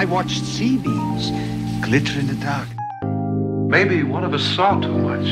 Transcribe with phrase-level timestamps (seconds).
[0.00, 1.32] I watched sea beams
[1.82, 2.68] glitter in the dark.
[3.68, 5.26] Maybe one of us saw too much.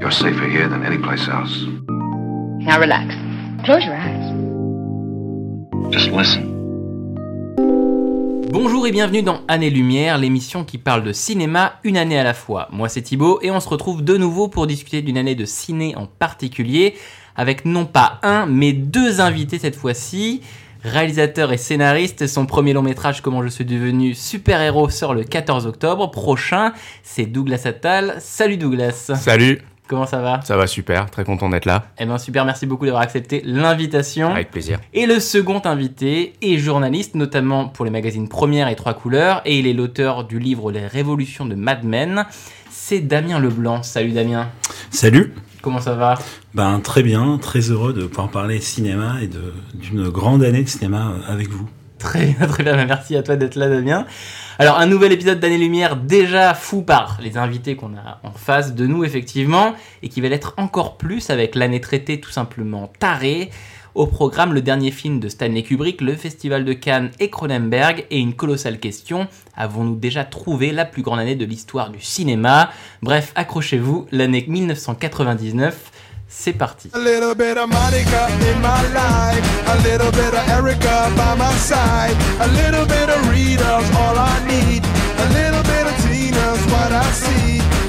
[0.00, 1.66] You're safer here than any place else.
[2.64, 3.14] Now relax.
[3.66, 4.32] Close your eyes.
[5.90, 6.54] Just listen.
[8.50, 12.32] Bonjour et bienvenue dans Année Lumière, l'émission qui parle de cinéma une année à la
[12.32, 12.68] fois.
[12.72, 15.94] Moi c'est Thibaut et on se retrouve de nouveau pour discuter d'une année de ciné
[15.96, 16.94] en particulier,
[17.36, 20.40] avec non pas un mais deux invités cette fois-ci.
[20.84, 25.66] Réalisateur et scénariste, son premier long métrage Comment je suis devenu super-héros sort le 14
[25.66, 26.74] octobre prochain.
[27.02, 28.16] C'est Douglas Attal.
[28.18, 29.10] Salut Douglas.
[29.16, 30.40] Salut, Comment ça va?
[30.42, 31.86] Ça va super, très content d'être là.
[31.98, 34.30] Eh ben super, merci beaucoup d'avoir accepté l'invitation.
[34.30, 34.78] Avec plaisir.
[34.94, 39.58] Et le second invité est journaliste, notamment pour les magazines Première et Trois Couleurs, et
[39.58, 42.24] il est l'auteur du livre Les Révolutions de Mad Men.
[42.86, 43.82] C'est Damien Leblanc.
[43.82, 44.50] Salut Damien.
[44.90, 46.18] Salut Comment ça va?
[46.52, 49.30] Ben très bien, très heureux de pouvoir parler cinéma et
[49.72, 51.66] d'une grande année de cinéma euh, avec vous.
[51.98, 52.84] Très bien, très bien.
[52.84, 54.04] Merci à toi d'être là, Damien.
[54.58, 58.74] Alors, un nouvel épisode d'Année Lumière déjà fou par les invités qu'on a en face
[58.74, 63.50] de nous, effectivement, et qui va l'être encore plus avec l'année traitée tout simplement tarée.
[63.94, 68.18] Au programme, le dernier film de Stanley Kubrick, le Festival de Cannes et Cronenberg, et
[68.18, 69.28] une colossale question.
[69.56, 72.70] Avons-nous déjà trouvé la plus grande année de l'histoire du cinéma?
[73.02, 75.92] Bref, accrochez-vous, l'année 1999,
[76.26, 76.90] c'est parti.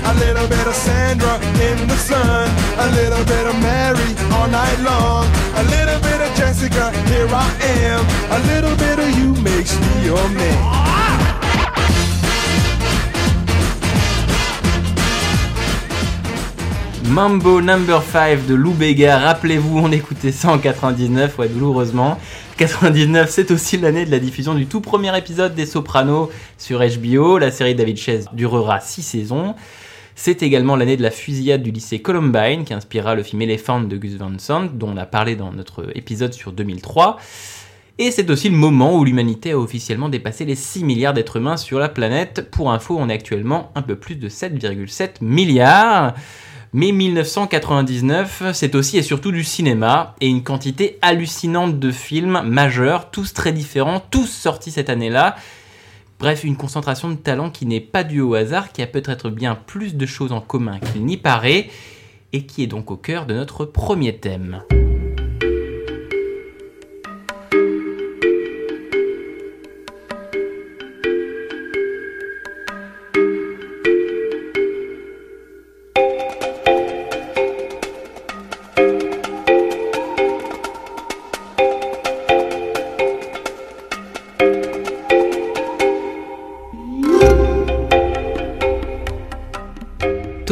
[0.05, 1.35] A little bit of Sandra
[1.67, 5.25] in the sun, a little bit of Mary all night long,
[5.55, 7.49] a little bit of Jessica, here I
[7.83, 10.85] am, a little bit of you makes me your man.
[17.09, 22.19] Mambo Number 5 de Lou Bega, rappelez-vous, on écoutait ça en 99, ouais, douloureusement.
[22.57, 27.37] 99, c'est aussi l'année de la diffusion du tout premier épisode des Sopranos sur HBO.
[27.37, 29.55] La série David Chase durera 6 saisons.
[30.17, 33.97] C'est également l'année de la fusillade du lycée Columbine qui inspira le film Elephant de
[33.97, 37.19] Gus Van Sant, dont on a parlé dans notre épisode sur 2003.
[37.97, 41.57] Et c'est aussi le moment où l'humanité a officiellement dépassé les 6 milliards d'êtres humains
[41.57, 42.49] sur la planète.
[42.49, 46.13] Pour info, on est actuellement un peu plus de 7,7 milliards.
[46.71, 53.11] Mais 1999, c'est aussi et surtout du cinéma et une quantité hallucinante de films majeurs,
[53.11, 55.35] tous très différents, tous sortis cette année-là.
[56.19, 59.55] Bref, une concentration de talents qui n'est pas due au hasard, qui a peut-être bien
[59.55, 61.69] plus de choses en commun qu'il n'y paraît,
[62.31, 64.61] et qui est donc au cœur de notre premier thème.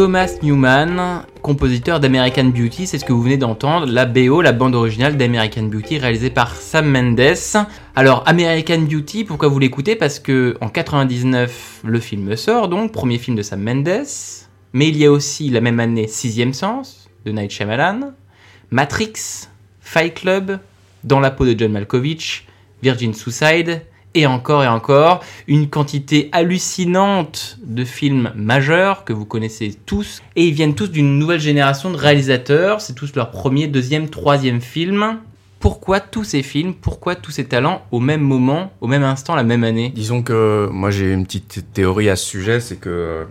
[0.04, 4.76] Thomas Newman, compositeur d'American Beauty, c'est ce que vous venez d'entendre, la BO, la bande
[4.76, 7.38] originale d'American Beauty réalisée par Sam Mendes.
[7.96, 9.96] Alors American Beauty, pourquoi vous l'écoutez?
[9.96, 14.06] Parce que en 99, le film sort donc, premier film de Sam Mendes,
[14.74, 18.12] mais il y a aussi la même année Sixième Sens de Night Shyamalan,
[18.72, 19.48] Matrix,
[19.80, 20.60] Fight Club,
[21.06, 22.46] Dans la peau de John Malkovich,
[22.82, 23.84] Virgin Suicide,
[24.16, 30.46] et encore et encore, une quantité hallucinante de films majeurs que vous connaissez tous, et
[30.46, 35.18] ils viennent tous d'une nouvelle génération de réalisateurs, c'est tous leur premier, deuxième, troisième film.
[35.60, 39.44] Pourquoi tous ces films, pourquoi tous ces talents au même moment, au même instant, la
[39.44, 39.92] même année?
[39.96, 43.26] Disons que moi j'ai une petite théorie à ce sujet, c'est que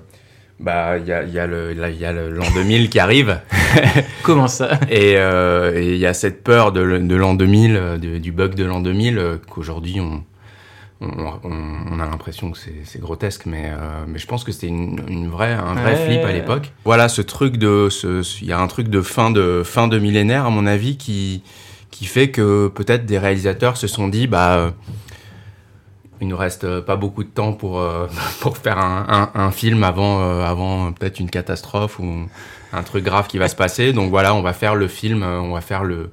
[0.58, 3.40] bah il y a, y a l'an 2000 qui arrive.
[4.22, 4.78] Comment ça?
[4.88, 8.54] Et euh, et il y a cette peur de, l'an 2000, euh, de- du bug
[8.54, 10.24] de l'an 2000 euh, qu'aujourd'hui on
[11.02, 14.52] on, on- on a l'impression que c'est c'est grotesque, mais, euh, mais je pense que
[14.52, 15.96] c'était une, une vraie, un vrai Ouais.
[15.96, 16.72] flip à l'époque.
[16.84, 17.88] Voilà, ce truc de,
[18.40, 21.42] il y a un truc de fin de fin de millénaire à mon avis qui
[21.90, 24.70] qui fait que peut-être des réalisateurs se sont dit bah euh,
[26.20, 28.06] il nous reste euh, pas beaucoup de temps pour euh,
[28.40, 32.26] pour faire un, un, un film avant euh, avant peut-être une catastrophe ou
[32.72, 33.92] un truc grave qui va se passer.
[33.92, 36.10] Donc voilà, on va faire le film, euh, on va faire le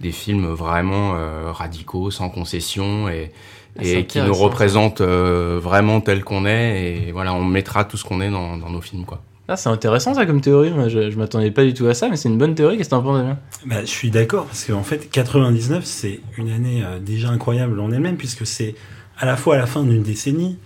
[0.00, 3.32] des films vraiment euh, radicaux, sans concession et
[3.80, 8.04] et qui nous représentent euh, vraiment tel qu'on est et voilà, on mettra tout ce
[8.04, 9.22] qu'on est dans, dans nos films quoi.
[9.48, 12.08] Ah, c'est intéressant ça comme théorie, moi je, je m'attendais pas du tout à ça,
[12.08, 13.38] mais c'est une bonne théorie, qu'est-ce que t'en penses Damien?
[13.66, 17.90] Bah, je suis d'accord parce qu'en fait 99 c'est une année euh, déjà incroyable en
[17.90, 18.74] elle-même puisque c'est
[19.18, 20.56] à la fois la fin d'une décennie,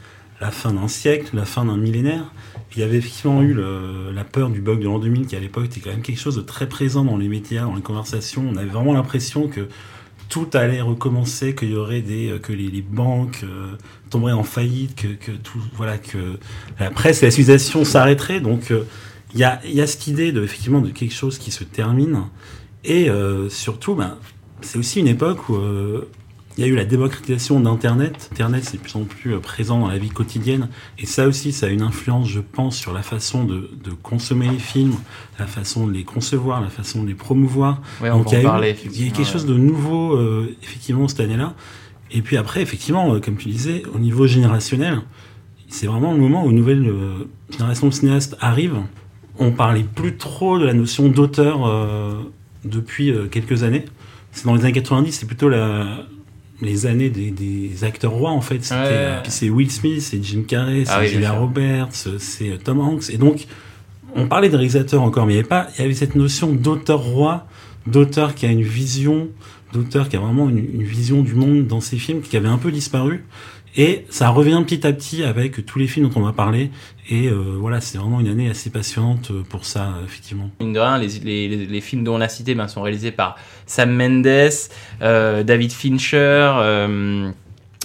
[0.40, 2.30] la fin d'un siècle, la fin d'un millénaire.
[2.76, 5.40] Il y avait effectivement eu le- la peur du bug de l'an 2000 qui à
[5.40, 8.44] l'époque était quand même quelque chose de très présent dans les médias, dans les conversations.
[8.52, 9.68] On avait vraiment l'impression que
[10.28, 13.72] tout allait recommencer, qu'il y aurait des, euh, que les, banques euh,
[14.10, 16.38] tomberaient en faillite, que, tout, voilà, que
[16.78, 18.40] la presse et la civilisation s'arrêteraient.
[18.40, 18.84] Donc, euh,
[19.32, 22.24] il y a, y a cette idée de, effectivement, de quelque chose qui se termine.
[22.84, 24.16] Et euh, surtout, ben,
[24.60, 25.58] c'est aussi une époque où
[26.56, 28.28] il y a eu la démocratisation d'Internet.
[28.32, 30.68] Internet, c'est de plus en plus euh, présent dans la vie quotidienne.
[30.98, 34.48] Et ça aussi, ça a une influence, je pense, sur la façon de, de consommer
[34.48, 34.94] les films,
[35.38, 37.80] la façon de les concevoir, la façon de les promouvoir.
[38.00, 40.14] Ouais, on Donc, il y en a eu- il y a quelque chose de nouveau,
[40.16, 41.54] euh, effectivement, cette année-là.
[42.12, 45.00] Et puis après, effectivement, euh, comme tu disais, au niveau générationnel,
[45.68, 48.76] c'est vraiment le moment où une nouvelle euh, génération de cinéastes arrive.
[49.40, 52.14] On parlait plus trop de la notion d'auteur euh,
[52.64, 53.84] depuis quelques années.
[54.30, 56.06] C'est dans les années 90, c'est plutôt la,
[56.62, 58.62] les années des, des acteurs rois en fait.
[58.64, 58.88] C'était, Ouais.
[58.90, 61.32] euh, puis c'est Will Smith, c'est Jim Carrey, c'est Ah oui, Julia.
[61.32, 63.10] Roberts, c'est euh, Tom Hanks.
[63.10, 63.46] Et donc,
[64.14, 66.52] on parlait de réalisateur encore, mais il y avait pas, il y avait cette notion
[66.52, 67.46] d'auteur roi,
[67.86, 69.28] d'auteur qui a une vision,
[69.72, 72.58] d'auteur qui a vraiment une, une vision du monde dans ses films, qui avait un
[72.58, 73.24] peu disparu.
[73.76, 76.70] Et ça revient petit à petit avec tous les films dont on va parler.
[77.10, 80.50] Et euh, voilà, c'est vraiment une année assez passionnante pour ça, effectivement.
[80.60, 83.36] Mine de rien, les, films dont on a cité ben, sont réalisés par
[83.66, 84.50] Sam Mendes,
[85.02, 87.30] euh, David Fincher, euh,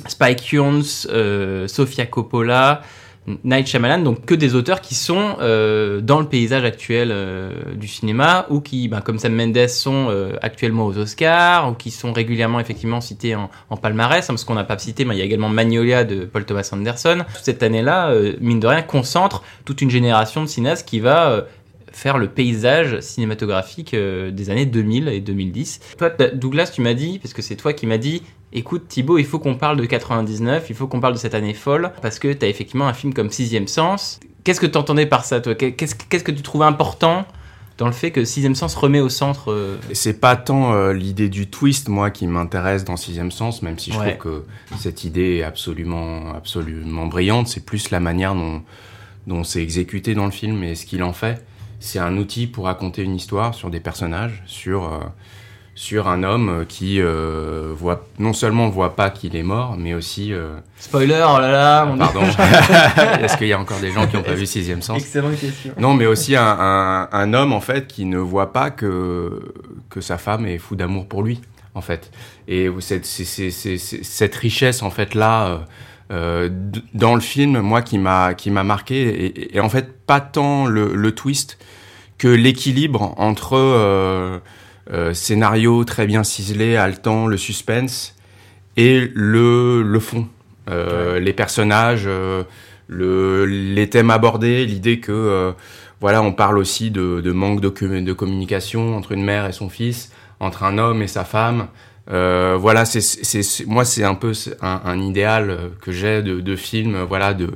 [0.08, 2.82] Spike Jonze, euh, Sofia Coppola,
[3.44, 7.88] Night Shyamalan, donc que des auteurs qui sont euh, dans le paysage actuel euh, du
[7.88, 12.12] cinéma ou qui, ben, comme Sam Mendes, sont euh, actuellement aux Oscars ou qui sont
[12.12, 14.24] régulièrement effectivement cités en, palmarès.
[14.24, 16.70] hein, parce qu'on n'a pas cité, ben, il y a également Magnolia de Paul Thomas
[16.72, 17.20] Anderson.
[17.42, 21.46] Cette année-là, mine de rien, concentre toute une génération de cinéastes qui va
[21.92, 25.80] faire le paysage cinématographique des années 2000 et 2010.
[25.98, 28.24] Toi, Douglas, tu m'as dit, parce que c'est toi qui m'as dit,
[28.54, 31.54] écoute Thibaut, il faut qu'on parle de 99, il faut qu'on parle de cette année
[31.54, 34.20] folle, parce que tu as effectivement un film comme Sixième Sens.
[34.44, 35.54] Qu'est-ce que tu entendais par ça, toi?
[35.56, 37.26] Qu'est-ce que tu trouvais important
[37.78, 41.30] dans le fait que Sixième Sens remet au centre euh, C'est pas tant euh, l'idée
[41.30, 44.18] du twist, moi, qui m'intéresse dans Sixième Sens, même si je Ouais.
[44.18, 47.48] trouve que cette idée est absolument, absolument brillante.
[47.48, 48.64] C'est plus la manière dont,
[49.28, 51.46] dont c'est exécuté dans le film et ce qu'il en fait.
[51.82, 54.98] C'est un outil pour raconter une histoire sur des personnages, sur, euh,
[55.82, 59.94] sur un homme euh, qui euh, voit, non seulement voit pas qu'il est mort, mais
[59.94, 60.34] aussi...
[60.34, 62.20] euh, Spoiler, oh là là, on pardon.
[63.24, 64.98] Est-ce qu'il y a encore des gens qui n'ont pas vu Sixième Sens?
[65.02, 65.72] Excellente question.
[65.80, 69.54] non, mais aussi un, un, un homme en fait qui ne voit pas que
[69.90, 71.40] que sa femme est fou d'amour pour lui
[71.76, 72.12] en fait.
[72.50, 75.58] Et cette, c'est- c'est- c'est- c'est- cette richesse en fait là euh,
[76.12, 76.50] euh,
[76.94, 78.98] dans le film, moi qui m'a qui m'a marqué
[79.28, 81.58] et, et en fait pas tant le, le twist
[82.18, 84.42] que l'équilibre entre
[84.92, 88.16] euh, scénario très bien ciselé, haletant, le suspense
[88.78, 90.28] et le le fond,
[90.70, 92.06] Euh, les personnages.
[92.08, 92.44] euh,
[92.92, 95.54] le, les thèmes abordés, l'idée que
[96.02, 99.52] voilà, on parle aussi de, de manque de, commu- de communication entre une mère et
[99.52, 101.68] son fils, entre un homme et sa femme.
[102.08, 104.32] Voilà, c'est, moi c'est un peu
[104.62, 107.50] un, un idéal que j'ai de, de film, voilà, de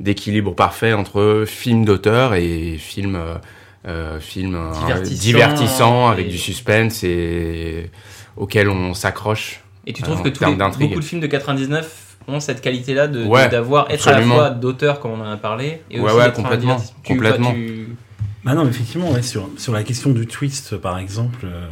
[0.00, 3.18] d'équilibre parfait entre film d'auteur et film
[3.86, 7.90] euh, euh, film euh, Divertissant, divertissant avec et- du suspense et
[8.36, 9.60] auquel on s'accroche.
[9.86, 10.54] Et tu Euh, trouves en que tous les,
[10.86, 14.50] beaucoup de films de 99 ont cette qualité-là de, Ouais, d'avoir être à la fois
[14.50, 16.76] d'auteur comme on en a parlé et Ouais, aussi ouais, complètement.
[17.02, 17.52] Tu- complètement.
[17.52, 17.88] tu-
[18.44, 21.66] Bah non, effectivement, ouais, sur, sur la question du twist, par exemple, euh,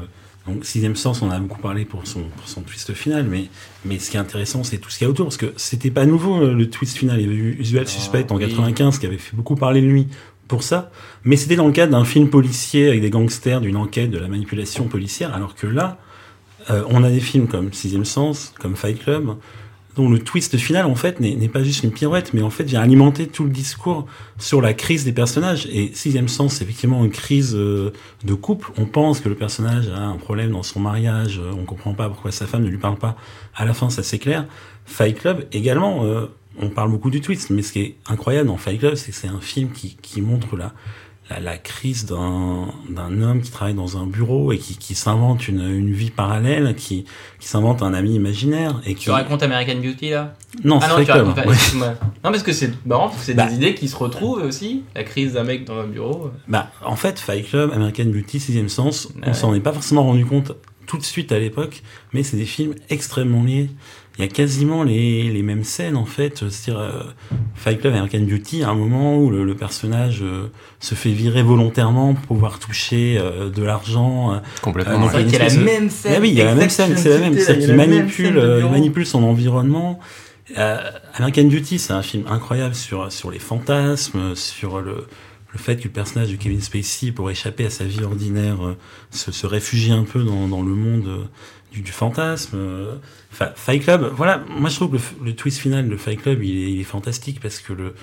[0.47, 3.45] donc Sixième Sens, on a beaucoup parlé pour son, pour son twist final, mais,
[3.85, 5.91] mais ce qui est intéressant, c'est tout ce qu'il y a autour, parce que c'était
[5.91, 7.21] pas nouveau euh, le twist final.
[7.21, 8.47] Il y avait eu Usual Suspect en oui.
[8.49, 10.09] 95 qui avait fait beaucoup parler de lui
[10.49, 10.91] pour ça,
[11.25, 14.29] mais c'était dans le cadre d'un film policier avec des gangsters, d'une enquête, de la
[14.29, 15.99] manipulation policière, alors que là,
[16.71, 19.37] euh, on a des films comme Sixième Sens, comme Fight Club,
[19.99, 22.81] dont le twist final, en fait, n'est pas juste une pirouette, mais en fait, vient
[22.81, 24.07] alimenter tout le discours
[24.39, 25.67] sur la crise des personnages.
[25.73, 27.93] Et Sixième Sens, c'est effectivement une crise euh,
[28.25, 28.71] de couple.
[28.79, 32.09] On pense que le personnage a un problème dans son mariage, euh, on comprend pas
[32.09, 33.17] pourquoi sa femme ne lui parle pas.
[33.57, 34.47] À la fin, ça s'éclaire.
[34.87, 36.27] Fight Club, également, euh,
[36.61, 39.17] on parle beaucoup du twist, mais ce qui est incroyable dans Fight Club, c'est que
[39.17, 40.73] c'est un film qui, qui montre la,
[41.31, 45.47] la, la crise d'un d'un homme qui travaille dans un bureau et qui, qui s'invente
[45.49, 47.05] une, une vie parallèle, qui,
[47.39, 49.05] qui s'invente un ami imaginaire et qui...
[49.05, 50.35] Tu racontes American Beauty là?
[50.65, 51.27] Non, Ah non, Fight tu Club.
[51.27, 51.55] racontes pas, ouais.
[51.55, 51.89] excuse-moi.
[52.25, 53.47] Non, parce que c'est marrant, parce que c'est Bah.
[53.47, 54.83] des idées qui se retrouvent aussi.
[54.97, 56.31] La crise d'un mec dans un bureau.
[56.49, 59.23] Bah, en fait, Fight Club, American Beauty, Sixième Sens, Ouais.
[59.27, 60.53] on s'en est pas forcément rendu compte
[60.89, 63.71] tout de suite à l'époque, mais c'est des films extrêmement liés.
[64.19, 66.39] Il y a quasiment les, les mêmes scènes, en fait.
[66.51, 67.03] C'est-à-dire, euh,
[67.55, 70.49] Fight Club, American Beauty, à un moment où le, le personnage euh,
[70.81, 74.33] se fait virer volontairement pour pouvoir toucher euh, de l'argent.
[74.33, 75.07] euh, Complètement.
[75.09, 76.13] Ah, pas Il y a la même scène.
[76.15, 77.39] Mais oui, il y a la même scène, c'est la même.
[77.39, 80.01] C'est qu'il manipule, euh, il manipule son environnement.
[80.57, 80.79] Euh,
[81.15, 85.07] American Beauty, c'est un film incroyable sur sur les fantasmes, sur le
[85.53, 88.77] le fait que le personnage de Kevin Spacey, pour échapper à sa vie ordinaire, euh,
[89.11, 91.25] se, se réfugie un peu dans, dans le monde euh,
[91.73, 92.57] du, du fantasme.
[92.57, 92.97] euh,
[93.31, 96.57] Fa- Fight Club, voilà, moi je trouve que le twist final de Fight Club, il
[96.57, 97.95] est, il est fantastique parce que le,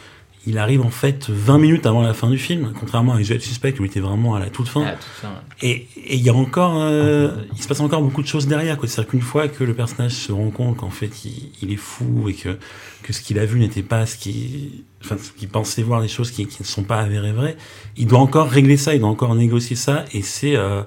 [0.48, 3.80] il arrive en fait 20 minutes avant la fin du film, contrairement à Usual Suspect
[3.80, 4.84] où il était vraiment à la toute fin.
[4.86, 5.68] Ah, tout ça, ouais.
[5.68, 8.78] Et il y a encore, euh, il se passe encore beaucoup de choses derrière.
[8.78, 8.88] quoi.
[8.88, 12.30] C'est-à-dire qu'une fois que le personnage se rend compte qu'en fait il, il est fou
[12.30, 12.58] et que
[13.04, 16.08] que ce qu'il a vu n'était pas ce qu'il, enfin ce qu'il pensait voir des
[16.08, 17.56] choses qui, qui ne sont pas avérées vraies,
[17.98, 20.06] il doit encore régler ça, il doit encore négocier ça.
[20.12, 20.82] Et c'est euh,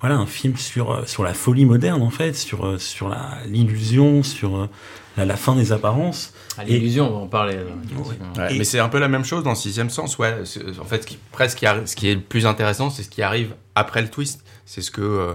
[0.00, 3.38] voilà un film sur euh, sur la folie moderne en fait, sur euh, sur la
[3.46, 4.68] l'illusion, sur euh,
[5.16, 6.34] la, la fin des apparences.
[6.58, 7.56] Ah, L'illusion, on va en parler.
[7.56, 8.38] euh.
[8.38, 10.40] Ouais, Mais c'est un peu la même chose dans Sixième Sens, ouais.
[10.44, 13.22] C'est- En fait, ce qui, presque, ce qui est le plus intéressant, c'est ce qui
[13.22, 14.42] arrive après le twist.
[14.64, 15.34] C'est ce que euh,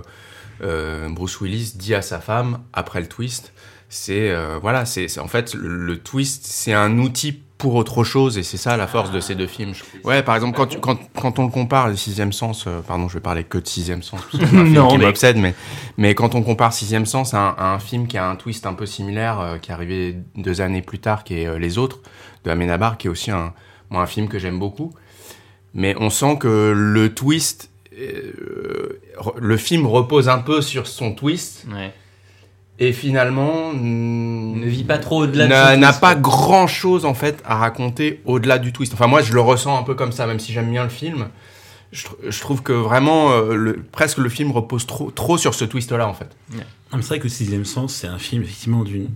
[0.64, 3.54] euh, Bruce Willis dit à sa femme après le twist.
[3.90, 8.04] C'est euh, voilà, c'est c'est- en fait le, le twist, c'est un outil pour autre
[8.04, 9.74] chose et c'est ça la force de ces deux films.
[10.04, 13.08] Ouais, par exemple, quand, tu- quand, quand on le compare, le Sixième Sens, euh, pardon,
[13.08, 15.06] je vais parler que de Sixième Sens, parce que c'est un film Non, qui mais-
[15.06, 15.54] m'obsède, mais
[15.98, 18.66] mais quand on compare Sixième Sens à un, à un film qui a un twist
[18.66, 21.78] un peu similaire, euh, qui est arrivé deux années plus tard, qui est euh, Les
[21.78, 22.00] Autres
[22.44, 23.54] de Amenabar, qui est aussi un,
[23.92, 24.92] moi, un film que j'aime beaucoup.
[25.74, 27.70] Mais on sent que le twist,
[29.40, 31.94] le film repose un peu sur son twist Ouais.
[32.80, 37.56] Et finalement Ne vit pas trop au-delà de n'a pas grand chose en fait à
[37.56, 38.94] raconter au-delà du twist.
[38.94, 41.28] Enfin moi je le ressens un peu comme ça, même si j'aime bien le film.
[41.92, 45.54] Je, tr- je trouve que vraiment euh, le, presque le film repose trop, trop sur
[45.54, 46.30] ce twist là en fait.
[46.54, 46.62] Non,
[46.94, 49.10] mais c'est vrai que Sixième Sens, c'est un film effectivement d'une,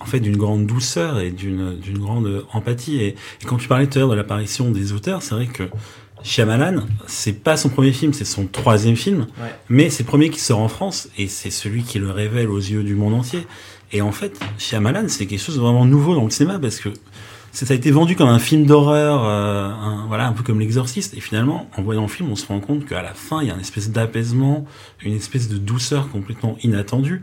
[0.00, 2.96] en fait, d'une grande douceur et d'une, d'une grande empathie.
[3.00, 5.64] Et, et quand tu parlais tout à l'heure de l'apparition des auteurs, c'est vrai que
[6.22, 9.54] Shyamalan, c'est pas son premier film, c'est son troisième film, Ouais.
[9.68, 12.58] mais c'est le premier qui sort en France et c'est celui qui le révèle aux
[12.58, 13.46] yeux du monde entier.
[13.92, 16.90] Et en fait, Shyamalan, c'est quelque chose de vraiment nouveau dans le cinéma parce que
[17.52, 21.14] ça a été vendu comme un film d'horreur, euh, un, voilà, un peu comme l'exorciste.
[21.16, 23.50] Et finalement, en voyant le film, on se rend compte qu'à la fin, il y
[23.50, 24.66] a une espèce d'apaisement,
[25.02, 27.22] une espèce de douceur complètement inattendue.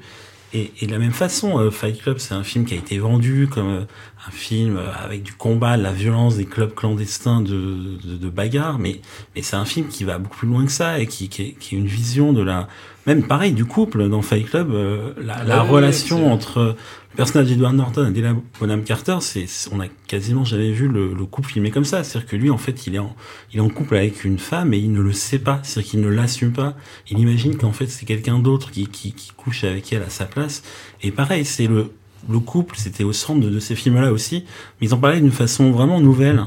[0.56, 2.98] Et, et de la même façon, euh, Fight Club, c'est un film qui a été
[2.98, 3.82] vendu comme euh,
[4.26, 8.30] un film euh, avec du combat, de la violence, des clubs clandestins de, de, de
[8.30, 8.80] bagarre.
[8.80, 9.02] Mais,
[9.36, 11.52] mais c'est un film qui va beaucoup plus loin que ça et qui, qui, est,
[11.60, 12.70] qui est une vision de la,
[13.06, 16.76] même pareil, du couple dans Fight Club, euh, la, la oui, oui, relation entre
[17.16, 21.14] le personnage d'Edward Norton et Della Bonham Carter, c'est, on a quasiment jamais vu le,
[21.14, 22.04] le couple filmé comme ça.
[22.04, 23.16] C'est-à-dire que lui, en fait, il est en,
[23.54, 25.62] il est en couple avec une femme et il ne le sait pas.
[25.64, 26.76] C'est-à-dire qu'il ne l'assume pas.
[27.10, 30.26] Il imagine qu'en fait, c'est quelqu'un d'autre qui, qui, qui couche avec elle à sa
[30.26, 30.62] place.
[31.04, 31.94] Et pareil, c'est le,
[32.30, 34.44] le couple, c'était au centre de, de ces films-là aussi.
[34.82, 36.44] Mais ils en parlaient d'une façon vraiment nouvelle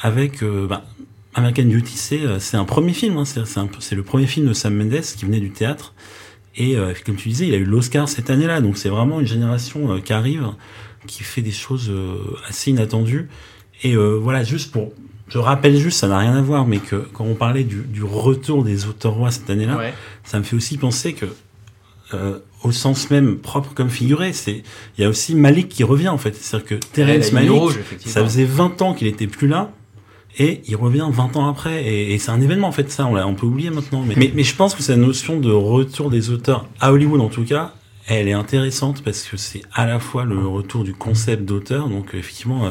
[0.00, 0.84] avec, euh, bah,
[1.34, 3.16] American Beauty, c'est, euh, c'est un premier film.
[3.16, 3.24] Hein.
[3.24, 3.42] C'est,
[3.80, 5.94] c'est le premier film de Sam Mendes qui venait du théâtre.
[6.56, 9.26] Et euh, comme tu disais, il a eu l'Oscar cette année-là, donc c'est vraiment une
[9.26, 10.46] génération euh, qui arrive,
[11.06, 12.16] qui fait des choses euh,
[12.48, 13.28] assez inattendues.
[13.82, 14.92] Et euh, voilà, juste pour,
[15.28, 18.02] je rappelle juste, ça n'a rien à voir, mais que quand on parlait du, du
[18.04, 19.94] retour des auteurs rois cette année-là, Ouais.
[20.24, 21.26] ça me fait aussi penser que,
[22.14, 24.62] euh, au sens même propre comme figuré, c'est,
[24.98, 26.34] il y a aussi Malik qui revient en fait.
[26.36, 29.48] C'est-à-dire que Ouais, Terrence la ligne Malik, rouge, ça faisait 20 ans qu'il était plus
[29.48, 29.72] là.
[30.38, 31.84] Et il revient 20 ans après.
[31.84, 34.02] Et, et c'est un événement, en fait, ça, on, l'a- on peut oublier maintenant.
[34.06, 37.28] Mais, mais, mais je pense que cette notion de retour des auteurs, à Hollywood en
[37.28, 37.74] tout cas,
[38.08, 41.88] elle est intéressante parce que c'est à la fois le retour du concept d'auteur.
[41.88, 42.70] Donc, effectivement, euh,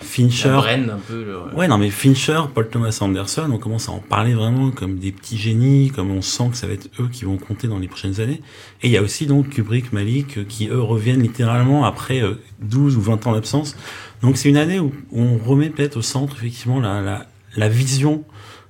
[0.00, 0.48] Fincher.
[0.48, 1.24] La brain, un peu.
[1.24, 4.98] le- Ouais, non, mais Fincher, Paul Thomas Anderson, on commence à en parler vraiment comme
[4.98, 7.78] des petits génies, comme on sent que ça va être eux qui vont compter dans
[7.78, 8.40] les prochaines années.
[8.82, 12.34] Et il y a aussi donc Kubrick, Malik, euh, qui eux reviennent littéralement après euh,
[12.62, 13.76] 12 ou 20 ans d'absence.
[14.22, 17.26] Donc c'est une année où on remet peut-être au centre effectivement la, la,
[17.56, 18.24] la vision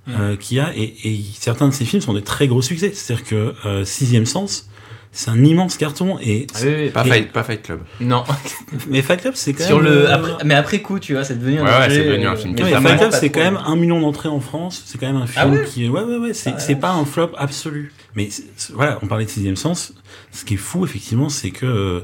[0.08, 0.76] euh, qu'il y a.
[0.76, 2.92] Et, et certains de ces films sont des très gros succès.
[2.92, 4.68] C'est-à-dire que euh, Sixième Sens,
[5.12, 6.18] c'est un immense carton.
[6.20, 7.80] Et Ah oui, oui, Pas, Et- Fight, pas Fight Club.
[8.00, 8.24] Non,
[8.88, 11.24] mais Fight Club, c'est quand sur même le euh, après, mais après coup, tu vois,
[11.24, 12.98] c'est devenu un Ouais, ouais, c'est devenu un euh, film Non, qui mais est Fight
[12.98, 14.82] Club, c'est quand même un million d'entrées en France.
[14.86, 17.04] C'est quand même un Ah film ouais qui ouais, ouais, ouais, c'est, Ah, pas un
[17.04, 17.92] flop absolu.
[18.14, 18.28] Mais
[18.72, 19.92] voilà, on parlait de sixième sens.
[20.32, 22.00] Ce qui est fou, effectivement, c'est que, euh,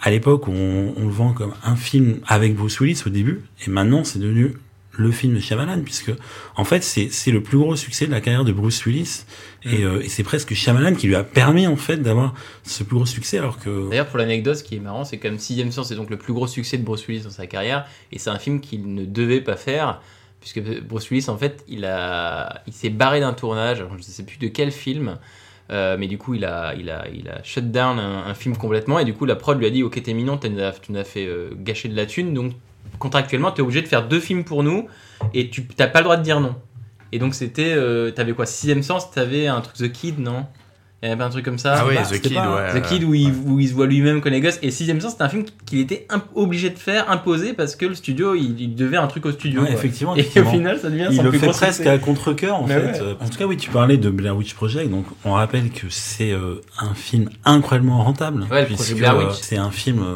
[0.00, 3.70] à l'époque, on, on le vend comme un film avec Bruce Willis au début, et
[3.70, 4.54] maintenant, c'est devenu
[4.92, 6.12] le film de Shyamalan, puisque,
[6.56, 9.24] en fait, c'est, c'est le plus gros succès de la carrière de Bruce Willis,
[9.64, 12.96] et, euh, et c'est presque Shyamalan qui lui a permis, en fait, d'avoir ce plus
[12.96, 15.72] gros succès, alors que, D'ailleurs, pour l'anecdote, ce qui est marrant, c'est que comme Sixième
[15.72, 18.30] Sens, c'est donc le plus gros succès de Bruce Willis dans sa carrière, et c'est
[18.30, 20.00] un film qu'il ne devait pas faire,
[20.40, 24.02] puisque Bruce Willis, en fait, il, a, il s'est barré d'un tournage, alors je ne
[24.02, 25.18] sais plus de quel film,
[25.70, 28.56] euh, mais du coup, il a, il a, il a shut down un, un film
[28.56, 31.04] complètement, et du coup, la prod lui a dit Ok, t'es mignon, tu nous as
[31.04, 32.52] fait euh, gâcher de la thune, donc
[32.98, 34.88] contractuellement, t'es obligé de faire deux films pour nous,
[35.34, 36.54] et tu t'as pas le droit de dire non.
[37.12, 40.46] Et donc, c'était, euh, t'avais quoi Sixième Sens, t'avais un truc The Kid, non?
[41.02, 41.74] Il y avait un truc comme ça.
[41.78, 42.80] Ah oui, bah, The Kid, pas- ouais.
[42.80, 44.60] The Kid où il, où il se voit lui-même comme les gosses.
[44.62, 46.06] Et Sixième Sens, c'était un film qu'il était
[46.36, 49.62] obligé de faire, imposé, parce que le studio, il, il devait un truc au studio.
[49.62, 52.54] Ouais, effectivement, Et au final, ça devient Il son le plus fait presque à contre-cœur
[52.62, 53.00] en Mais fait.
[53.02, 53.16] ouais.
[53.20, 56.30] En tout cas, oui, tu parlais de Blair Witch Project, donc on rappelle que c'est
[56.30, 58.46] euh, un film incroyablement rentable.
[58.50, 59.38] Ouais, puisque, Blair euh, Witch.
[59.42, 60.14] c'est un film euh,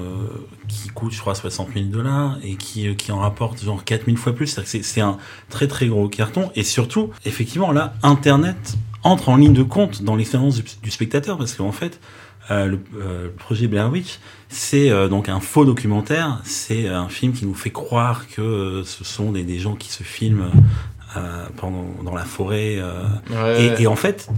[0.68, 4.34] qui coûte, je crois, 60 000 dollars et qui, qui en rapporte genre 4000 fois
[4.34, 4.46] plus.
[4.46, 5.18] C'est-à-dire que c'est- c'est un
[5.50, 6.50] très très gros carton.
[6.54, 8.76] Et surtout, effectivement, là, Internet
[9.06, 12.00] entre en ligne de compte dans l'expérience du, du spectateur parce qu'en fait,
[12.50, 16.40] euh, le, euh, le projet Blair Witch, c'est euh, donc un faux documentaire.
[16.44, 20.02] C'est un film qui nous fait croire que ce sont des, des gens qui se
[20.02, 20.50] filment
[21.56, 22.78] pendant dans la forêt.
[23.30, 23.74] Ouais.
[23.78, 24.28] et, et en fait,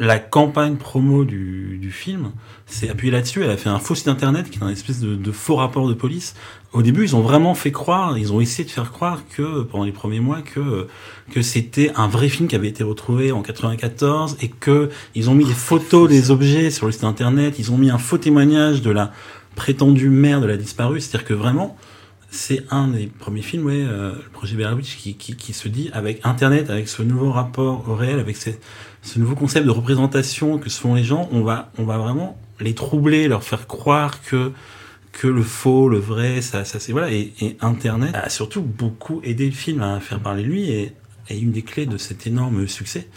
[0.00, 2.30] la campagne promo du, du film
[2.66, 3.42] s'est appuyée là-dessus.
[3.42, 5.88] Elle a fait un faux site internet qui est un espèce de, de faux rapport
[5.88, 6.34] de police.
[6.72, 9.84] Au début, ils ont vraiment fait croire, ils ont essayé de faire croire que pendant
[9.84, 10.86] les premiers mois que
[11.32, 15.34] que c'était un vrai film qui avait été retrouvé en 94 et que ils ont
[15.34, 17.58] mis des photos des objets sur le site internet.
[17.58, 19.12] Ils ont mis un faux témoignage de la
[19.56, 21.00] prétendue mère de la disparue.
[21.00, 21.76] C'est-à-dire que vraiment,
[22.30, 25.90] c'est un des premiers films, ouais, euh, le projet Witch, qui, qui, qui se dit
[25.92, 28.58] avec Internet, avec ce nouveau rapport au réel, avec ces-
[29.08, 32.38] ce nouveau concept de représentation que se font les gens, on va, on va vraiment
[32.60, 34.52] les troubler, leur faire croire que
[35.10, 37.10] que le faux, le vrai, ça, ça c'est voilà.
[37.10, 40.92] Et, et Internet a surtout beaucoup aidé le film à faire parler lui et
[41.30, 43.08] est une des clés de cet énorme succès.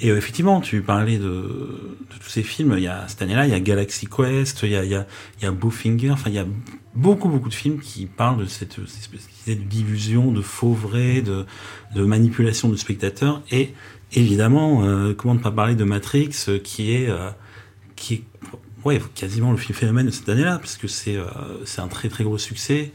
[0.00, 2.74] Et euh, effectivement, tu parlais de, tous ces films.
[2.76, 4.94] Il y a cette année-là, il y a Galaxy Quest, il y a, il y
[4.94, 5.06] a,
[5.42, 6.12] il.
[6.12, 6.46] Enfin, il y a
[6.94, 11.46] beaucoup, beaucoup de films qui parlent de cette, cette espèce d'illusion, de faux vrai, de,
[11.94, 13.42] de manipulation de spectateurs.
[13.50, 13.74] Et
[14.14, 17.30] évidemment, euh, comment ne pas parler de Matrix, euh, qui est, euh,
[17.96, 18.22] qui est,
[18.84, 21.24] ouais, quasiment le film phénomène de cette année-là, parce que c'est, euh,
[21.64, 22.92] c'est un très, très gros succès.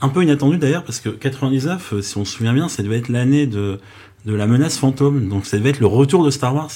[0.00, 2.98] Un peu inattendu d'ailleurs, parce que 99, euh, si on se souvient bien, ça devait
[2.98, 3.78] être l'année de,
[4.26, 5.28] de la menace fantôme.
[5.28, 6.70] Donc ça devait être le retour de Star Wars.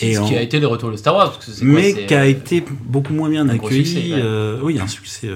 [0.00, 1.32] Et ce en- qui a été le retour de Star Wars.
[1.32, 3.84] Parce que mais qui a été beaucoup moins bien accueilli.
[3.84, 4.20] succès, ouais.
[4.22, 5.30] euh, oui, un succès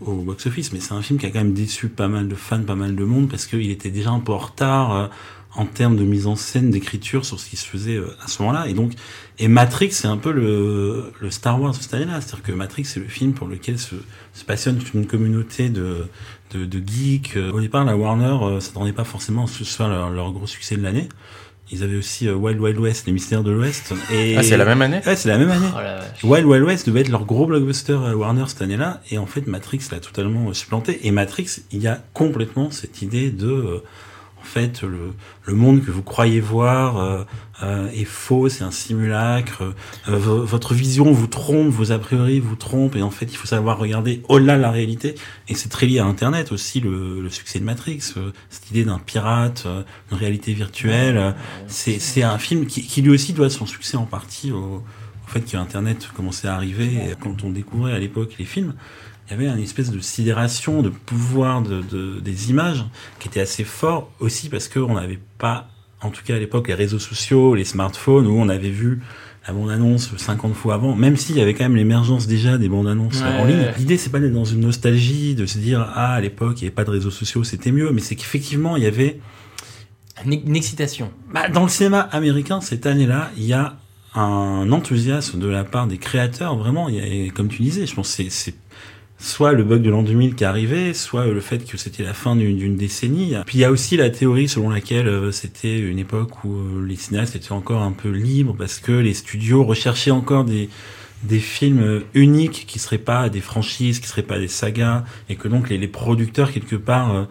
[0.00, 2.62] au box-office, mais c'est un film qui a quand même déçu pas mal de fans,
[2.62, 5.06] pas mal de monde, parce qu'il était déjà un peu en retard euh,
[5.56, 8.42] en termes de mise en scène, d'écriture sur ce qui se faisait euh, à ce
[8.42, 8.68] moment-là.
[8.68, 8.92] Et donc,
[9.38, 12.20] et Matrix, c'est un peu le, le Star Wars de cette année-là.
[12.20, 13.96] C'est-à-dire que Matrix, c'est le film pour lequel se,
[14.34, 16.06] se passionne toute une communauté de,
[16.54, 17.36] de, de geeks.
[17.36, 20.10] Euh, Au départ, la Warner euh, s'attendait pas forcément à ce que ce soit leur,
[20.10, 21.08] leur gros succès de l'année.
[21.72, 23.92] Ils avaient aussi euh, Wild Wild West, les mystères de l'Ouest.
[24.12, 24.36] Et...
[24.36, 25.66] Ah, c'est la même année Ouais, c'est la même année.
[26.22, 26.28] Oh.
[26.28, 29.48] Wild Wild West devait être leur gros blockbuster à Warner cette année-là, et en fait
[29.48, 31.08] Matrix l'a totalement supplanté.
[31.08, 33.82] Et Matrix, il y a complètement cette idée de, euh,
[34.46, 35.12] fait, le,
[35.44, 37.24] le monde que vous croyez voir euh,
[37.62, 39.62] euh, est faux, c'est un simulacre.
[40.08, 43.36] euh, vo- votre vision vous trompe, vos a priori vous trompent, et en fait il
[43.36, 45.14] faut savoir regarder au-delà de la réalité.
[45.48, 48.84] Et c'est très lié à Internet aussi, le, le succès de Matrix, euh, cette idée
[48.84, 51.16] d'un pirate, euh, une réalité virtuelle.
[51.18, 51.32] euh,
[51.68, 55.40] c'est un film qui, qui lui aussi doit son succès en partie au, au fait
[55.40, 56.86] que Internet commençait à arriver.
[56.94, 58.74] Et quand on découvrait à l'époque les films,
[59.26, 62.84] il y avait une espèce de sidération, de pouvoir de, de- des images
[63.18, 65.68] qui était assez fort aussi parce qu'on n'avait pas,
[66.00, 69.00] en tout cas à l'époque, les réseaux sociaux, les smartphones, où on avait vu
[69.48, 73.20] la bande-annonce 50 fois avant, même s'il y avait quand même l'émergence déjà des bandes-annonces
[73.20, 73.56] Ouais, en ligne.
[73.58, 73.74] ouais.
[73.78, 76.68] L'idée, c'est pas d'être dans une nostalgie, de se dire, ah, à l'époque, il n'y
[76.68, 79.20] avait pas de réseaux sociaux, c'était mieux, mais c'est qu'effectivement, il y avait
[80.24, 81.10] Une, excitation.
[81.32, 83.76] bah, dans le cinéma américain, cette année-là, il y a
[84.14, 86.88] un enthousiasme de la part des créateurs, vraiment.
[86.88, 88.54] Il y a, et comme tu disais, je pense que c'est
[89.18, 92.14] soit le bug de l'an 2000 qui est arrivé, soit le fait que c'était la
[92.14, 93.34] fin d'une décennie.
[93.46, 96.86] Puis il y a aussi la théorie selon laquelle euh, c'était une époque où euh,
[96.86, 100.68] les cinéastes étaient encore un peu libres parce que les studios recherchaient encore des
[101.22, 105.36] des films euh, uniques qui seraient pas des franchises, qui seraient pas des sagas, et
[105.36, 107.26] que donc les producteurs quelque part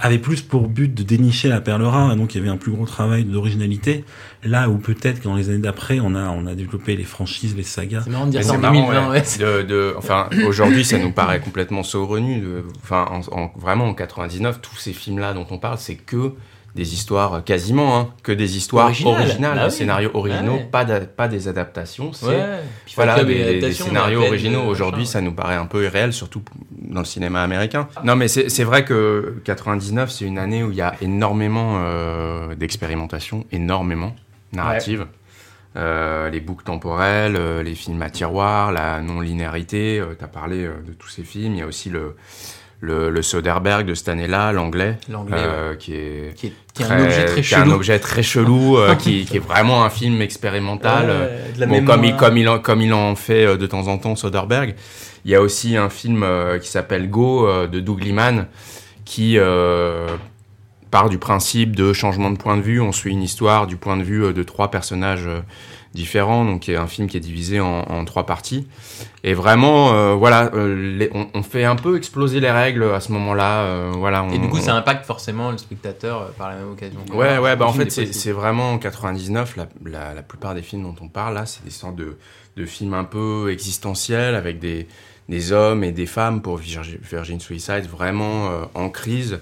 [0.00, 2.56] avaient plus pour but de dénicher la perle rare, et donc il y avait un
[2.56, 4.04] plus gros travail d'originalité.
[4.42, 7.54] Là où peut-être que dans les années d'après, on a on a développé les franchises,
[7.56, 8.02] les sagas.
[8.04, 9.20] C'est marrant de dire Mais ça en c'est marrant, 2020, ouais.
[9.20, 9.62] ouais.
[9.62, 12.40] De, de- enfin, aujourd'hui, ça nous paraît complètement saugrenu.
[12.40, 16.32] de- Enfin, en, en- vraiment, en 99, tous ces films-là dont on parle, c'est que
[16.74, 19.14] des histoires, quasiment, hein, que des histoires Originales.
[19.20, 19.76] originales, Bah des oui.
[19.78, 20.68] scénarios originaux, Ouais.
[20.70, 22.12] pas, pas des adaptations.
[22.12, 22.60] C'est Ouais.
[22.94, 24.60] Voilà, des, scénarios originaux.
[24.60, 27.88] euh, Aujourd'hui, ça nous paraît un peu irréel, surtout dans le cinéma américain.
[28.04, 32.54] Non, mais c'est vrai que 99, c'est une année où il y a énormément euh,
[32.54, 34.14] d'expérimentation, énormément
[34.52, 35.06] narrative.
[35.76, 40.02] Euh, les boucles temporelles, euh, les films à tiroir, la non-linéarité.
[40.18, 41.54] tu as parlé euh, de tous ces films.
[41.54, 42.16] Il y a aussi le,
[42.80, 44.96] le, le Soderbergh de cette année-là, l'anglais,
[45.32, 47.72] euh, qui est Qui est, qui est un objet très qui est un chelou.
[47.74, 51.06] objet très chelou, euh, qui, qui est vraiment un film expérimental.
[51.10, 51.96] euh, Ouais, de la Bon, mémoire.
[51.96, 54.74] comme, il, comme, il en, comme il en fait euh, de temps en temps, Soderbergh.
[55.26, 58.46] Il y a aussi un film euh, qui s'appelle Go euh, de Doug Liman
[59.04, 60.06] qui, euh,
[60.90, 62.80] part du principe de changement de point de vue.
[62.80, 65.40] On suit une histoire du point de vue euh, de trois personnages euh,
[65.94, 66.44] différents.
[66.44, 68.66] Donc, il y a un film qui est divisé en, en trois parties.
[69.24, 73.00] Et vraiment, euh, voilà, euh, les- on, on fait un peu exploser les règles à
[73.00, 73.60] ce moment-là.
[73.62, 76.70] euh, voilà, on, Et du coup, on- ça impacte forcément le spectateur par la même
[76.72, 77.00] occasion.
[77.12, 80.62] Ouais, ouais, bah en fait, est c'est vraiment en 99, la, la, la plupart des
[80.62, 82.16] films dont on parle là, c'est des sortes de,
[82.56, 84.86] de films un peu existentiels avec des,
[85.28, 89.38] des hommes et des femmes pour Virgin, Virgin Suicide vraiment euh, en crise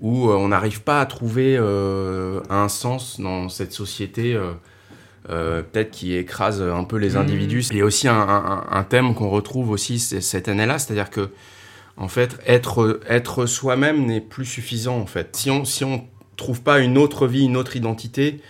[0.00, 4.34] où euh, on n'arrive pas à trouver euh, un sens dans cette société.
[5.28, 7.16] euh, peut-être qui écrase un peu les Mhm.
[7.18, 7.66] individus.
[7.70, 11.28] Il y a aussi un, un- un thème qu'on retrouve aussi cette année-là, c'est-à-dire que
[11.98, 15.36] en fait, être, être soi-même n'est plus suffisant, en fait.
[15.36, 16.04] Si on si on
[16.36, 18.40] trouve pas une autre vie, une autre identité,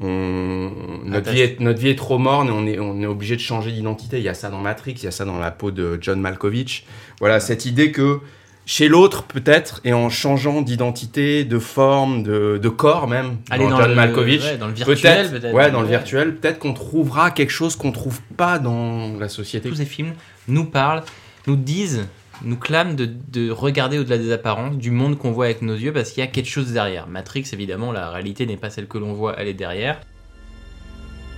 [0.00, 0.70] on,
[1.04, 3.40] notre, vie est, notre vie est trop morne et on est, on est obligé de
[3.40, 4.18] changer d'identité.
[4.18, 6.20] Il y a ça dans Matrix, il y a ça dans la peau de John
[6.20, 6.84] Malkovich.
[7.20, 8.20] Voilà, cette idée que
[8.70, 13.70] chez l'autre, peut-être, et en changeant d'identité, de forme, de, de corps même, Aller dans
[13.70, 15.54] dans John le- Malkovich, ouais, dans le virtuel, peut-être.
[15.54, 19.70] ouais, dans le virtuel, peut-être qu'on trouvera quelque chose qu'on trouve pas dans la société.
[19.70, 20.12] Tous ces films
[20.48, 21.02] nous parlent,
[21.46, 22.06] nous disent,
[22.44, 25.94] nous clament de, de regarder au-delà des apparences, du monde qu'on voit avec nos yeux,
[25.94, 27.06] parce qu'il y a quelque chose derrière.
[27.06, 29.98] Matrix, évidemment, la réalité n'est pas celle que l'on voit, elle est derrière.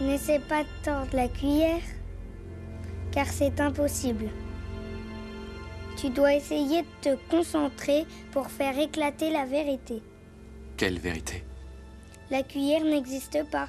[0.00, 1.78] N'essaie pas de tordre la cuillère,
[3.12, 4.24] car c'est impossible.
[6.00, 10.02] Tu dois essayer de te concentrer pour faire éclater la vérité.
[10.78, 11.44] Quelle vérité?
[12.30, 13.68] La cuillère n'existe pas.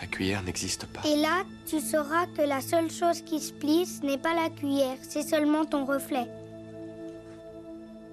[0.00, 1.00] La cuillère n'existe pas.
[1.08, 4.48] Et là, tu sauras que la seule chose qui se plie, ce n'est pas la
[4.48, 6.28] cuillère, c'est seulement ton reflet.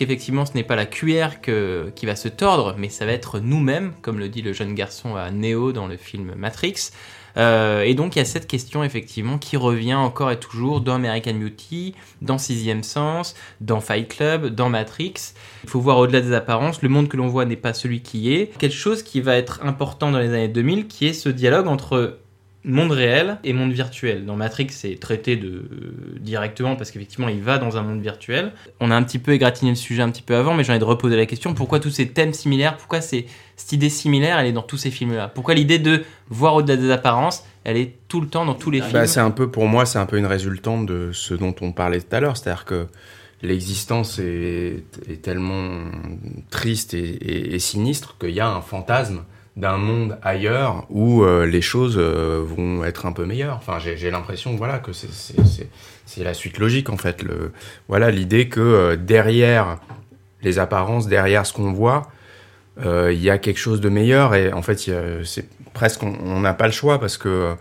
[0.04, 3.94] Effectivement, ce n'est pas la cuillère qui va se tordre, mais ça va être nous-mêmes,
[4.02, 6.92] comme le dit le jeune garçon à Neo dans le film Matrix.
[7.38, 10.94] Euh, et donc il y a cette question effectivement qui revient encore et toujours dans
[10.94, 15.13] American Beauty, dans Sixième Sens, dans Fight Club, dans Matrix.
[15.63, 18.34] Il faut voir au-delà des apparences, le monde que l'on voit n'est pas celui qui
[18.34, 18.56] est.
[18.58, 22.20] Quelque chose qui va être important dans les années 2000, qui est ce dialogue entre
[22.65, 24.26] monde réel et monde virtuel.
[24.26, 25.63] Dans Matrix, c'est traité de,
[26.19, 28.54] directement parce qu'effectivement, il va dans un monde virtuel.
[28.80, 30.80] On a un petit peu égratigné le sujet un petit peu avant, mais j'ai envie
[30.80, 31.54] de reposer la question.
[31.54, 33.26] Pourquoi tous ces thèmes similaires, pourquoi c'est,
[33.58, 35.28] cette idée similaire, elle est dans tous ces films-là?
[35.28, 38.80] Pourquoi l'idée de voir au-delà des apparences, elle est tout le temps dans tous les
[38.80, 38.93] films?
[38.93, 41.73] Bah, c'est un peu pour moi, c'est un peu une résultante de ce dont on
[41.73, 42.88] parlait tout à l'heure, c'est-à-dire que
[43.41, 45.84] l'existence est, est tellement
[46.49, 49.23] triste et, et- et sinistre qu'il y a un fantasme
[49.56, 53.56] d'un monde ailleurs où euh, les choses euh, vont être un peu meilleures.
[53.58, 55.68] Enfin, j'ai l'impression, voilà, que c'est-
[56.18, 57.22] la suite logique en fait.
[57.24, 57.52] Le,
[57.88, 59.78] voilà, l'idée que euh, derrière
[60.42, 62.04] les apparences, derrière ce qu'on voit,
[62.84, 66.54] il y a quelque chose de meilleur et en fait, il c'est presque on n'a
[66.56, 67.54] pas le choix parce que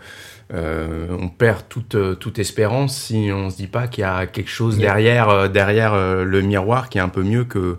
[0.54, 4.78] on perd toute, toute espérance si on se dit pas qu'il y a quelque chose
[4.78, 7.76] derrière, derrière le miroir qui est un peu mieux que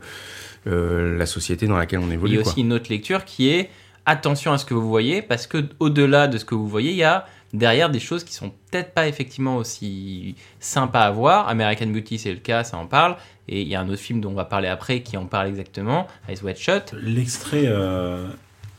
[0.65, 2.35] la société dans laquelle on Il évolue.
[2.35, 3.69] y a aussi une autre lecture qui est
[4.05, 6.97] attention à ce que vous voyez, parce que au-delà de ce que vous voyez, il
[6.97, 11.47] y a derrière des choses qui sont peut-être pas effectivement aussi sympas à voir.
[11.47, 13.15] American Beauty, c'est le cas, ça en parle.
[13.47, 15.47] Et il y a un autre film dont on va parler après qui en parle
[15.47, 16.95] exactement, Ice White Shot.
[17.01, 18.27] L'extrait euh,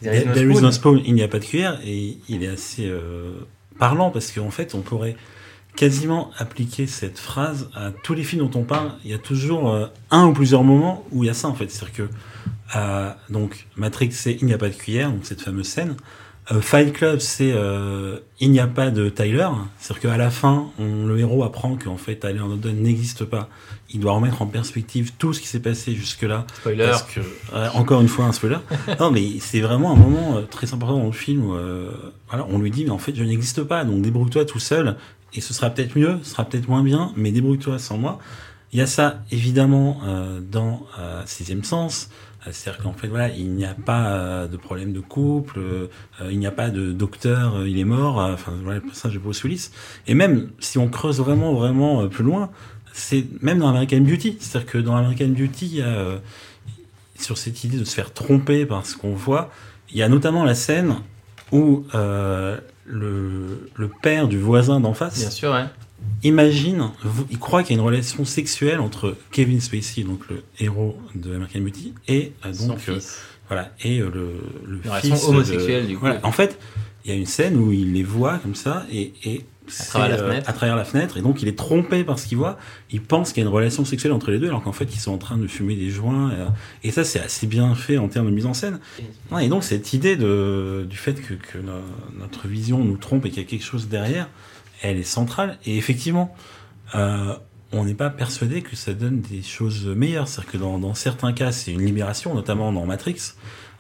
[0.03, 0.63] There is no There is spoon.
[0.63, 3.47] no spoon, il n'y a pas de cuillère, et il est assez euh,
[3.79, 5.17] parlant parce qu'en fait, on pourrait
[5.77, 8.93] quasiment appliquer cette phrase à tous les films dont on parle.
[9.05, 11.55] Il y a toujours euh, un ou plusieurs moments où il y a ça en
[11.55, 11.71] fait.
[11.71, 12.09] C'est-à-dire que
[12.77, 15.97] euh, donc Matrix, c'est il n'y a pas de cuillère, donc cette fameuse scène.
[16.53, 17.55] Euh, Fight Club, c'est
[18.41, 19.49] il n'y a pas de Tyler.
[19.79, 23.49] C'est-à-dire qu'à la fin, on, le héros apprend qu'en fait Tyler Durden n'existe pas.
[23.91, 26.47] Il doit remettre en perspective tout ce qui s'est passé jusque-là.
[26.59, 26.87] Spoiler.
[26.87, 27.21] Parce que,
[27.75, 28.59] encore une fois, un spoiler.
[29.01, 31.57] non, mais c'est vraiment un moment très important dans le film où
[32.29, 34.97] voilà, on lui dit, mais en fait, je n'existe pas, donc débrouille-toi tout seul,
[35.35, 38.19] et ce sera peut-être mieux, ce sera peut-être moins bien, mais débrouille-toi sans moi.
[38.73, 42.09] Il y a ça, évidemment, euh, dans euh, Sixième Sens.
[42.45, 45.61] Euh, C'est-à-dire qu'en fait, voilà, il n'y a pas euh, de problème de couple,
[46.29, 49.45] il n'y a pas de docteur, il est mort, enfin, voilà, le personnage de Bruce
[49.45, 49.71] Willis.
[50.07, 52.51] Et même, si on creuse vraiment, vraiment plus loin,
[52.93, 54.39] c'est même dans American Beauty.
[54.41, 56.21] C'est-à-dire que dans American Beauty, il
[57.17, 59.51] sur cette idée de se faire tromper par ce qu'on voit,
[59.91, 60.97] il y a notamment la scène
[61.53, 61.85] où
[62.87, 65.65] le, le père du voisin d'en face Bien sûr, ouais.
[66.23, 66.91] imagine,
[67.31, 71.35] il croit qu'il y a une relation sexuelle entre Kevin Spacey, donc le héros de
[71.35, 73.19] American Beauty, et euh, Son donc euh, fils.
[73.49, 74.31] voilà, et euh, le,
[74.67, 76.01] le Une fils relation homosexuelle, de- du coup.
[76.01, 76.21] Voilà.
[76.23, 76.59] En fait,
[77.05, 80.09] il y a une scène où il les voit comme ça et, et c'est, travers
[80.17, 80.51] la euh, fenêtre.
[80.51, 82.59] à travers la fenêtre, et donc il est trompé par ce qu'il voit.
[82.91, 84.99] Il pense qu'il y a une relation sexuelle entre les deux, alors qu'en fait ils
[85.01, 86.31] sont en train de fumer des joints.
[86.33, 86.47] euh,
[86.83, 88.79] et ça, c'est assez bien fait en termes de mise en scène.
[89.41, 91.73] Et donc cette idée de, du fait que, que no-
[92.19, 94.29] notre vision nous trompe et qu'il y a quelque chose derrière,
[94.83, 95.59] elle est centrale.
[95.65, 96.35] Et effectivement,
[96.95, 97.35] euh,
[97.73, 100.29] on n'est pas persuadé que ça donne des choses meilleures.
[100.29, 103.17] C'est-à-dire que dans, dans certains cas, c'est une libération, notamment dans Matrix.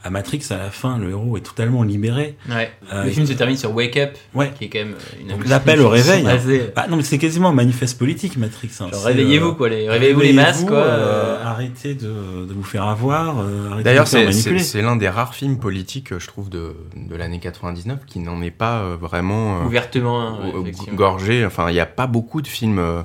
[0.06, 2.36] À Matrix, à la fin, le héros est totalement libéré.
[2.50, 2.70] Ouais.
[2.92, 4.52] Euh, le film se termine sur Wake Up, Ouais.
[4.54, 6.26] qui est quand même euh, une l'appel au réveil.
[6.26, 6.30] hein.
[6.30, 8.68] assez- Bah, non, mais c'est quasiment un manifeste politique, Matrix.
[8.80, 8.88] hein.
[8.92, 10.76] Réveillez-vous, euh, quoi, les- réveillez-vous les masses, quoi.
[10.76, 13.40] euh, arrêtez de, de vous faire avoir.
[13.40, 18.18] euh, D'ailleurs, c'est- l'un des rares films politiques, je trouve, de, de l'année 99 qui
[18.18, 21.46] n'en est pas vraiment euh, Ouvertement, hein, euh, gorgé.
[21.46, 23.00] Enfin, il n'y a pas beaucoup de films euh,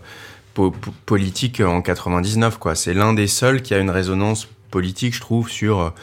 [0.53, 2.75] po- po- politiques en 99, quoi.
[2.75, 5.93] C'est l'un des seuls qui a une résonance politique, je trouve, sur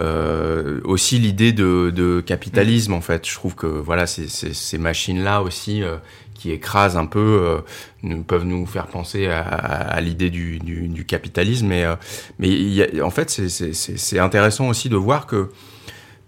[0.00, 3.26] euh, aussi l'idée de, de capitalisme, en fait.
[3.28, 5.96] Je trouve que voilà, ces, ces, ces machines-là aussi euh,
[6.34, 7.58] qui écrasent un peu euh,
[8.02, 11.66] nous, peuvent nous faire penser à, à, à l'idée du, du, du capitalisme.
[11.66, 11.96] Mais, euh,
[12.38, 15.50] mais y a, en fait, c'est- intéressant aussi de voir que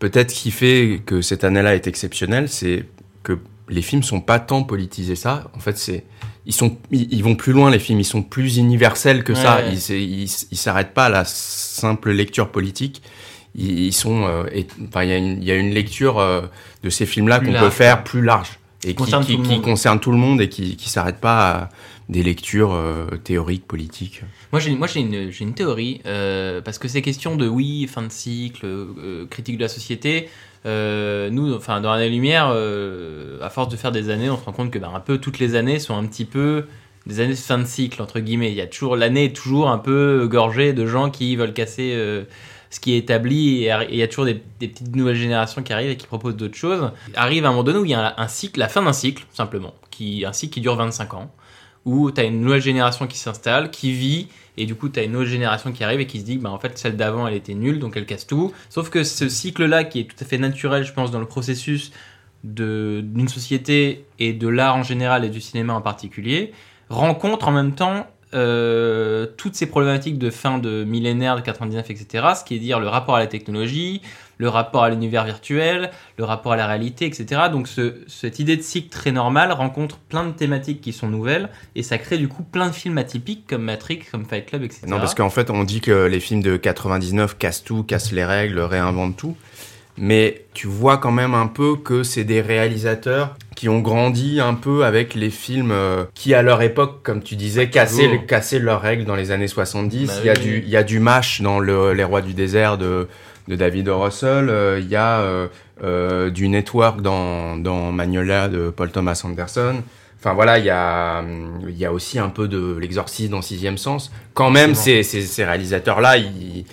[0.01, 2.87] peut-être ce qui fait que cette année-là est exceptionnelle, c'est
[3.23, 5.49] que les films sont pas tant politisés ça.
[5.55, 6.05] En fait, c'est
[6.47, 9.59] ils sont ils, vont plus loin les films, ils sont plus universels que Ouais, ça.
[9.59, 9.75] ouais.
[10.03, 13.03] Ils s'arrêtent pas à la simple lecture politique.
[13.57, 16.43] Ils, sont euh, et- enfin il y a une il y a une lecture euh,
[16.85, 19.55] de ces films-là qu'on peut faire plus large et qui, Concerne qui, tout le qui
[19.55, 19.63] monde.
[19.63, 21.69] concerne tout le monde et qui qui s'arrête pas à
[22.09, 24.23] des lectures euh, théoriques politiques.
[24.53, 28.03] Moi, j'ai, moi, j'ai une, une théorie, euh, parce que ces questions de oui, fin
[28.03, 30.29] de cycle, euh, critique de la société,
[30.65, 32.47] nous, enfin, dans l'année lumière,
[33.43, 35.39] à force de faire des années, on se rend compte que ben, un peu toutes
[35.39, 36.65] les années sont un petit peu
[37.07, 38.51] des années de fin de cycle entre guillemets.
[38.51, 41.95] Il y a toujours l'année est toujours un peu gorgée de gens qui veulent casser
[42.71, 45.91] ce qui est établi et il y a toujours des, petites nouvelles générations qui arrivent
[45.91, 46.93] et qui proposent d'autres choses.
[47.15, 49.27] Arrive à un moment donné où il y a un, cycle, la fin d'un cycle
[49.33, 51.31] simplement, qui un cycle qui dure 25 ans
[51.85, 55.05] où tu as une nouvelle génération qui s'installe, qui vit, et du coup tu as
[55.05, 57.35] une autre génération qui arrive et qui se dit bah, en fait celle d'avant elle
[57.35, 58.53] était nulle, donc elle casse tout.
[58.69, 61.93] Sauf que ce cycle-là, qui est tout à fait naturel, je pense, dans le processus
[62.45, 66.53] d'une société et de l'art en général et du cinéma en particulier,
[66.89, 72.27] rencontre en même temps euh, toutes ces problématiques de fin de millénaire, de 99, etc.
[72.39, 74.03] Ce qui est dire le rapport à la technologie,
[74.39, 77.43] le rapport à l'univers virtuel, le rapport à la réalité, etc.
[77.53, 81.51] Donc ce- cette idée de cycle très normale rencontre plein de thématiques qui sont nouvelles
[81.75, 84.83] et ça crée du coup plein de films atypiques comme Matrix, comme Fight Club, etc.
[84.87, 88.25] Non, parce qu'en fait, on dit que les films de 99 cassent tout, cassent les
[88.25, 89.37] règles, réinventent tout.
[90.03, 94.55] Mais tu vois quand même un peu que c'est des réalisateurs qui ont grandi un
[94.55, 98.27] peu avec les films euh, qui, à leur époque, comme tu disais, cassaient, toujours.
[98.27, 100.07] cassaient leurs règles dans les années 70.
[100.07, 100.41] Bah il, y a oui.
[100.41, 103.09] du, il y a du MASH dans le, Les Rois du désert de,
[103.47, 104.01] de David O.
[104.01, 104.49] Russell.
[104.49, 105.23] euh, il y a
[105.85, 109.83] euh, du Network dans, dans Magnolia de Paul Thomas Anderson.
[110.19, 111.23] Enfin voilà, il y a,
[111.69, 114.11] il y a aussi un peu de l'exorcisme dans Sixième Sens.
[114.33, 116.65] Quand même, ces, ces, ces réalisateurs-là, ils,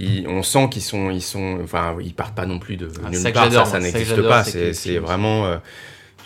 [0.00, 3.10] ils- on sent qu'ils sont, ils sont, enfin, ils partent pas non plus de Ah,
[3.10, 3.44] nulle ça que part.
[3.44, 4.44] Ça, j'adore, ça n'existe pas.
[4.44, 5.56] c'est vraiment, euh,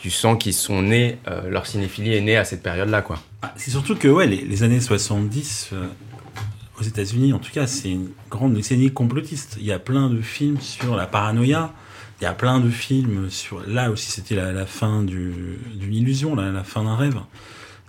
[0.00, 3.18] tu sens qu'ils sont nés, euh, leur cinéphilie est née à cette période-là, quoi.
[3.42, 5.86] Ah, C'est surtout que ouais, les, les années 70, euh,
[6.80, 9.56] aux États-Unis en tout cas, c'est une grande décennie complotiste.
[9.60, 11.72] Il y a plein de films sur la paranoïa.
[12.20, 13.62] Il y a plein de films sur.
[13.66, 17.18] Là aussi, c'était la, la fin du- d'une illusion, la, la fin d'un rêve.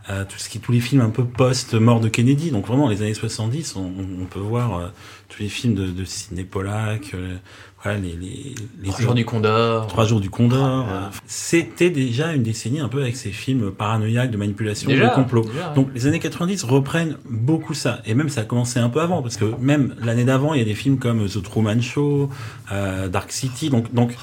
[0.09, 2.51] Euh, tout ce qui, tous les films un peu post-mort de Kennedy.
[2.51, 4.87] Donc vraiment, les années 70, on, on- on peut voir euh,
[5.35, 7.35] tous les films de, de Sidney Pollack, euh,
[7.83, 9.87] voilà, les, les, les Trois jours du Condor.
[9.87, 10.85] Trois jours du Condor.
[10.89, 15.15] euh, C'était déjà une décennie un peu avec ces films paranoïaques de manipulation, Déjà, de
[15.15, 15.41] complot.
[15.43, 15.75] déjà, ouais.
[15.75, 18.01] Donc les années 90 reprennent beaucoup ça.
[18.05, 20.61] Et même ça a commencé un peu avant, parce que même l'année d'avant, il y
[20.61, 22.29] a des films comme The Truman Show,
[22.71, 23.69] euh, Dark City.
[23.69, 24.13] Donc, donc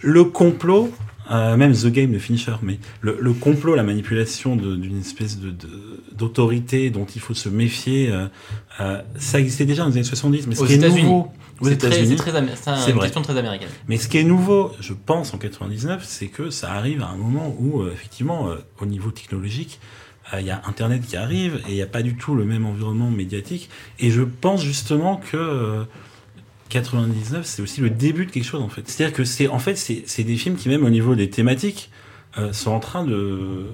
[0.00, 0.90] le complot,
[1.32, 5.38] euh, même The Game de Fincher, mais le, le complot, la manipulation de- d'une espèce
[5.38, 5.68] de de-
[6.16, 8.26] d'autorité dont il faut se méfier, euh,
[8.80, 10.46] euh, ça existait déjà dans les années 70.
[10.46, 11.28] Mais ce Aux qui est nouveau
[11.60, 13.02] aux C'est États-Unis, une vrai.
[13.02, 13.68] question très américaine.
[13.88, 17.16] mais ce qui est nouveau, je pense, en 99, c'est que ça arrive à un
[17.16, 18.48] moment où, effectivement,
[18.80, 19.78] au niveau technologique,
[20.38, 22.64] il y a Internet qui arrive et il n'y a pas du tout le même
[22.66, 23.68] environnement médiatique.
[24.00, 25.84] Et je pense justement que
[26.72, 28.88] 99, c'est aussi le début de quelque chose, en fait.
[28.88, 31.90] C'est-à-dire que c'est, en fait, c'est des films qui, même au niveau des thématiques,
[32.38, 33.66] euh, sont en train de,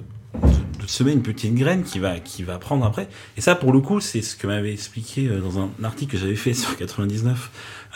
[0.86, 3.08] semer une petite graine qui va, qui va prendre après.
[3.36, 6.18] Et ça, pour le coup, c'est ce que m'avait expliqué euh, dans un article que
[6.18, 7.50] j'avais fait sur 99.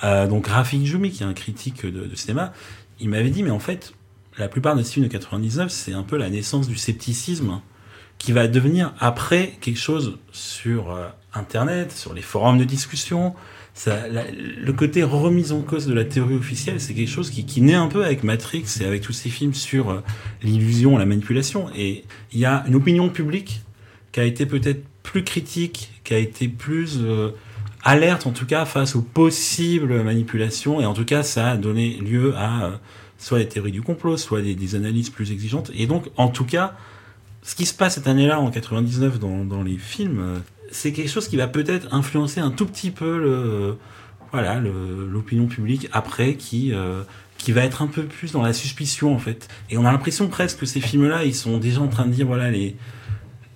[0.04, 2.52] Euh, donc, Rafik Joumi, qui est un critique de, cinéma,
[3.00, 3.94] il m'avait dit, mais en fait,
[4.38, 7.60] la plupart des films de 99, c'est un peu la naissance du scepticisme
[8.18, 10.96] qui va devenir après quelque chose sur
[11.34, 13.34] Internet, sur les forums de discussion.
[13.74, 17.74] Ça, le côté remise en cause de la théorie officielle, c'est quelque chose qui, naît
[17.74, 20.00] un peu avec Matrix et avec tous ces films sur euh,
[20.42, 21.68] l'illusion, la manipulation.
[21.74, 23.62] Et il y a une opinion publique
[24.12, 27.30] qui a été peut-être plus critique, qui a été plus euh,
[27.82, 30.80] alerte en tout cas face aux possibles manipulations.
[30.80, 32.70] Et en tout cas, ça a donné lieu à euh,
[33.16, 35.70] soit des théories du complot, soit des, analyses plus exigeantes.
[35.74, 36.74] Et donc, en tout cas,
[37.42, 41.37] ce qui se passe cette année-là, en 99, dans, les films, c'est quelque chose qui
[41.37, 43.76] va peut-être influencer un tout petit peu le,
[44.32, 47.02] voilà, l'opinion publique après, qui, euh,
[47.38, 49.46] qui va être un peu plus dans la suspicion, en fait.
[49.70, 52.26] Et on a l'impression presque que ces films-là, ils sont déjà en train de dire,
[52.26, 52.74] voilà, les,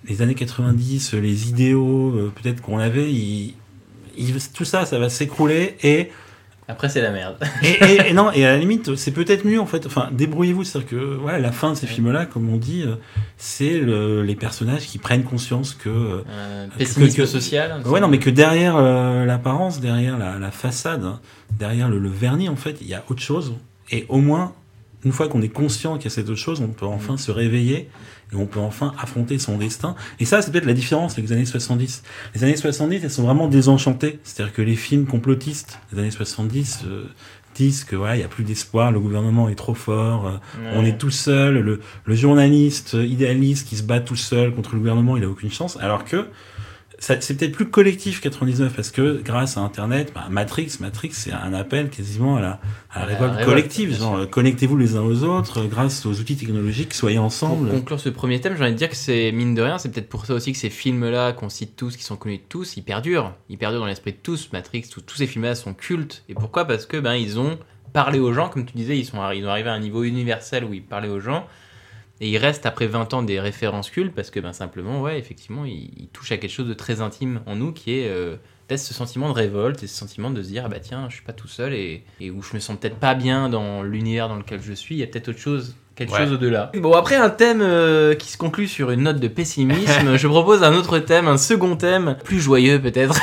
[0.07, 3.55] les années 90, les idéaux, euh, peut-être qu'on avait, ils-
[4.17, 6.09] ils- tout ça, ça va s'écrouler et
[6.69, 7.37] Après, c'est la merde.
[7.63, 9.85] et, et- et non, et à la limite, c'est peut-être mieux en fait.
[9.85, 12.95] Enfin, débrouillez-vous, c'est-à-dire que voilà, la fin de ces films-là, comme on dit, euh,
[13.37, 17.81] c'est le- les personnages qui prennent conscience que euh, Euh, que- pessimisme que- social.
[17.85, 21.19] Ouais, non, mais que derrière euh, l'apparence, derrière la, la façade, hein,
[21.57, 23.53] derrière le, le vernis, en fait, il y a autre chose.
[23.91, 24.53] Et au moins,
[25.05, 27.31] une fois qu'on est conscient qu'il y a cette autre chose, on peut enfin se
[27.31, 27.89] réveiller
[28.31, 29.95] et on peut enfin affronter son destin.
[30.19, 32.03] Et ça, c'est peut-être la différence avec les années 70.
[32.35, 34.19] Les années 70, elles sont vraiment désenchantées.
[34.23, 37.05] C'est-à-dire que les films complotistes des années 70 euh,
[37.55, 40.85] disent que voilà, il y a plus d'espoir, le gouvernement est trop fort, euh, on
[40.85, 45.17] est tout seul, le, le journaliste idéaliste qui se bat tout seul contre le gouvernement,
[45.17, 45.77] il a aucune chance.
[45.81, 46.27] Alors que
[46.99, 51.53] c'est peut-être plus collectif 99 parce que grâce à Internet, bah, Matrix, Matrix, c'est un
[51.53, 52.59] appel quasiment à la, à la
[52.91, 53.97] À la révolte collective.
[54.31, 57.69] connectez-vous les uns aux autres grâce aux outils technologiques, soyez Pour ensemble.
[57.69, 60.09] conclure ce premier thème, j'ai envie de dire que c'est mine de rien, c'est peut-être
[60.09, 62.83] pour ça aussi que ces films-là qu'on cite tous, qui sont connus de tous, ils
[62.83, 63.33] perdurent.
[63.49, 64.49] Ils perdurent dans l'esprit de tous.
[64.51, 66.23] Matrix, tout- tous ces films-là sont cultes.
[66.29, 66.65] Et pourquoi?
[66.65, 67.59] Parce que ben ils ont
[67.93, 70.63] parlé aux gens, comme tu disais, ils sont ils ont arrivé à un niveau universel
[70.63, 71.45] où ils parlaient aux gens.
[72.19, 75.65] Et ils restent après 20 ans des références cultes parce que ben simplement, ouais, effectivement,
[75.65, 78.79] ils, ils touchent à quelque chose de très intime en nous qui est euh, peut-être
[78.81, 81.23] ce sentiment de révolte et ce sentiment de se dire, ah bah tiens, je suis
[81.23, 84.35] pas tout seul et, et où je me sens peut-être pas bien dans l'univers dans
[84.37, 86.19] lequel je suis, il y a peut-être autre chose, quelque Ouais.
[86.23, 86.71] chose au-delà.
[86.75, 90.63] Bon, après un thème euh, qui se conclut sur une note de pessimisme, je propose
[90.63, 93.15] un autre thème, un second thème, plus joyeux peut-être.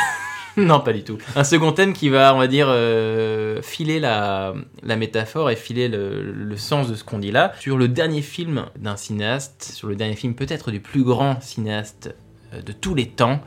[0.57, 1.19] Non, pas du tout.
[1.37, 6.23] Un second thème qui va, on va dire, euh, filer la, métaphore et filer le,
[6.23, 9.97] le sens de ce qu'on dit là sur le dernier film d'un cinéaste, sur le
[9.97, 12.15] dernier film peut-être du plus grand cinéaste
[12.53, 13.41] euh, de tous les temps.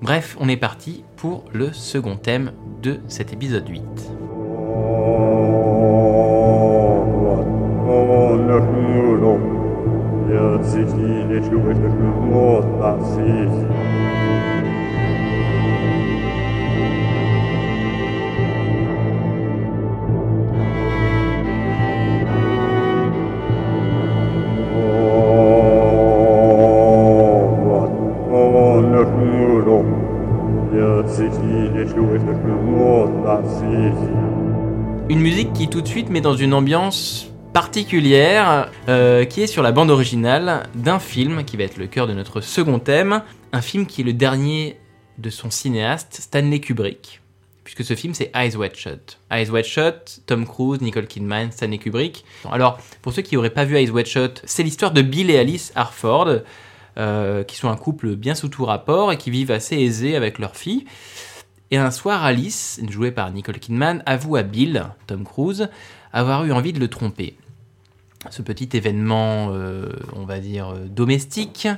[0.00, 3.82] Bref, on est parti pour le second thème de cet épisode 8.
[35.10, 39.62] Une musique qui tout de suite met dans une ambiance particulière, euh, qui est sur
[39.62, 43.62] la bande originale d'un film qui va être le cœur de notre second thème, un
[43.62, 44.78] film qui est le dernier
[45.18, 47.20] de son cinéaste Stanley Kubrick,
[47.64, 49.18] puisque ce film c'est Eyes Wide Shut.
[49.30, 52.24] Eyes Wide Shut, Tom Cruise, Nicole Kidman, Stanley Kubrick.
[52.50, 55.38] Alors, pour ceux qui n'auraient pas vu Eyes Wide Shut, c'est l'histoire de Bill et
[55.38, 56.42] Alice Harford,
[56.98, 60.38] euh, qui sont un couple bien sous tout rapport et qui vivent assez aisés avec
[60.38, 60.84] leur fille.
[61.70, 65.68] Et un soir, Alice, jouée par Nicole Kidman, avoue à Bill, Tom Cruise,
[66.12, 67.36] avoir eu envie de le tromper.
[68.30, 71.68] Ce petit événement, euh, on va dire, euh, domestique,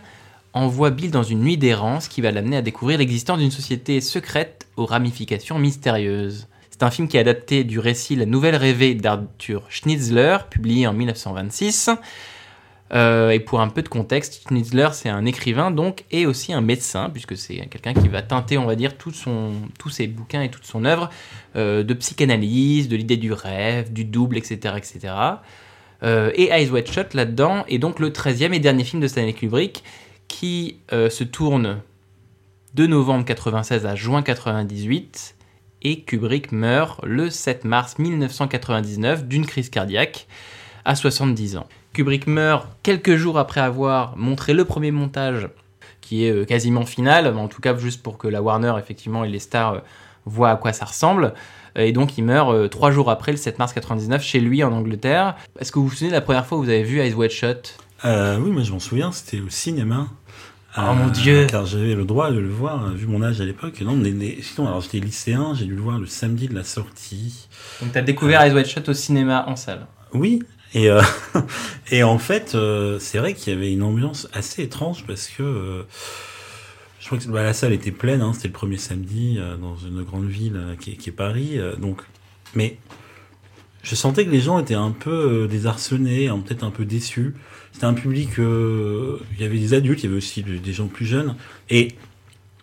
[0.53, 4.67] envoie Bill dans une nuit d'errance qui va l'amener à découvrir l'existence d'une société secrète
[4.77, 6.47] aux ramifications mystérieuses.
[6.71, 10.93] C'est un film qui est adapté du récit La Nouvelle Rêvée d'Arthur Schnitzler, publié en
[10.93, 11.91] 1926.
[12.93, 16.61] Euh, et pour un peu de contexte, Schnitzler, c'est un écrivain donc et aussi un
[16.61, 20.43] médecin, puisque c'est quelqu'un qui va teinter, on va dire, tout son, tous ses bouquins
[20.43, 21.09] et toute son œuvre
[21.57, 24.75] euh, de psychanalyse, de l'idée du rêve, du double, etc.
[24.77, 25.15] etc.
[26.03, 29.35] Euh, et Eyes Wide Shut là-dedans est donc le 13e et dernier film de Stanley
[29.35, 29.85] Kubrick
[30.27, 31.83] qui se tourne
[32.75, 35.35] de novembre 96 à juin 98
[35.83, 40.29] et Kubrick meurt le 7 mars 1999 d'une crise cardiaque
[40.85, 41.67] à 70 ans.
[41.93, 45.49] Kubrick meurt quelques jours après avoir montré le premier montage
[46.01, 49.29] qui est euh, quasiment final, en tout cas juste pour que la Warner effectivement et
[49.29, 49.79] les stars euh,
[50.25, 51.35] voient à quoi ça ressemble.
[51.77, 54.73] Et donc il meurt euh, trois jours après, le 7 mars 99, chez lui en
[54.73, 55.37] Angleterre.
[55.59, 57.31] Est-ce que vous vous souvenez de la première fois où vous avez vu Eyes Wide
[57.31, 57.77] Shut?
[58.05, 60.09] Euh, oui, moi je m'en souviens, c'était au cinéma.
[60.79, 61.47] Euh, Oh mon Dieu.
[61.49, 63.81] Car j'avais le droit de le voir, euh, vu mon âge à l'époque.
[63.83, 66.63] Non, mais, mais- sinon, alors j'étais lycéen, j'ai dû le voir le samedi de la
[66.65, 67.49] sortie.
[67.83, 69.87] Donc t'as découvert Eyes Wide Shut au cinéma en salle.
[70.15, 70.43] Oui,
[70.75, 71.03] et, euh,
[71.91, 75.43] et en fait, euh, c'est vrai qu'il y avait une ambiance assez étrange parce que
[75.43, 75.83] euh,
[77.01, 79.77] je crois que bah, la salle était pleine, hein, c'était le premier samedi euh, dans
[79.77, 81.59] une grande ville euh, qui, est, Paris.
[81.59, 82.03] euh, donc,
[82.55, 82.77] mais
[83.83, 87.35] je sentais que les gens étaient un peu désarçonnés, hein, peut-être un peu déçus.
[87.73, 91.07] C'était un public, il y avait des adultes, il y avait aussi des gens plus
[91.07, 91.35] jeunes.
[91.71, 91.95] Et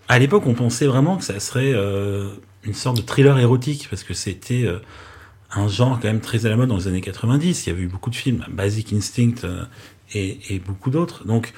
[0.08, 1.74] à l'époque, on pensait vraiment que ça serait
[2.64, 4.68] une sorte de thriller érotique parce que c'était
[5.56, 7.66] un genre quand même très à la mode dans les années 90.
[7.66, 9.64] Il y avait eu beaucoup de films, Basic Instinct euh,
[10.14, 11.26] et, et beaucoup d'autres.
[11.26, 11.54] Donc,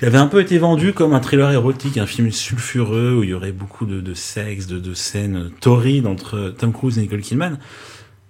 [0.00, 3.30] Il avait un peu été vendu comme un thriller érotique, un film sulfureux où il
[3.30, 7.20] y aurait beaucoup de, de sexe, de, de scènes torrides entre Tom Cruise et Nicole
[7.20, 7.58] Kidman.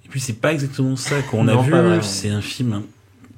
[0.04, 1.72] Et puis c'est pas exactement ça qu'on a vu.
[2.02, 2.82] C'est un film.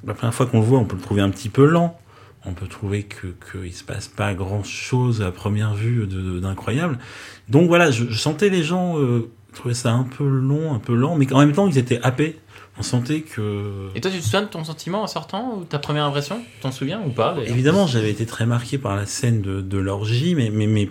[0.07, 1.99] La première fois qu'on le voit, on peut le trouver un petit peu lent.
[2.45, 6.09] On peut trouver que qu'il se passe pas grand chose à première vue
[6.41, 6.99] d'incroyable.
[7.49, 10.95] Donc voilà, je, je sentais les gens euh, trouver ça un peu long, un peu
[10.95, 12.39] lent, mais en même temps ils étaient happés.
[12.79, 15.79] On sentait que Et toi, tu te souviens de ton sentiment en sortant ou ta
[15.79, 16.41] première impression?
[16.63, 20.35] T'en souviens ou pas Évidemment, j'avais été très marqué par la scène de, de l'orgie,
[20.35, 20.89] mais, mais, mais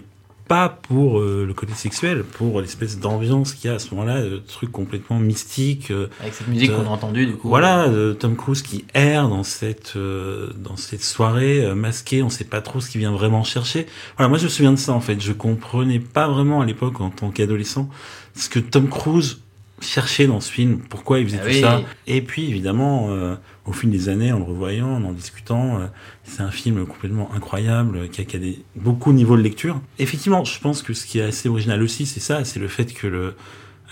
[0.52, 4.22] pas pour euh, le côté sexuel, pour l'espèce d'ambiance qu'il y a à ce moment-là,
[4.22, 5.92] de trucs complètement mystiques.
[5.92, 7.48] euh, Avec cette musique qu'on a entendue, du coup.
[7.48, 12.30] Voilà, euh, Tom Cruise qui erre dans cette euh, dans cette soirée euh, masquée, on
[12.30, 13.86] sait pas trop ce qu'il vient vraiment chercher.
[14.18, 15.22] Voilà, moi je me souviens de ça en fait.
[15.22, 17.90] Je comprenais pas vraiment à l'époque en tant qu'adolescent
[18.36, 19.40] ce que Tom Cruise
[19.82, 21.62] cherchait dans ce film, pourquoi il faisait Ah tout oui.
[21.62, 21.82] ça.
[22.08, 25.88] Et puis évidemment, euh, au fil des années, en le revoyant, en en discutant, euh,
[26.24, 29.42] c'est un film complètement incroyable euh, qui a, qui a des, beaucoup de niveaux de
[29.42, 29.82] lecture.
[30.00, 32.94] Effectivement, je pense que ce qui est assez original aussi, c'est ça, c'est le fait
[32.94, 33.36] que le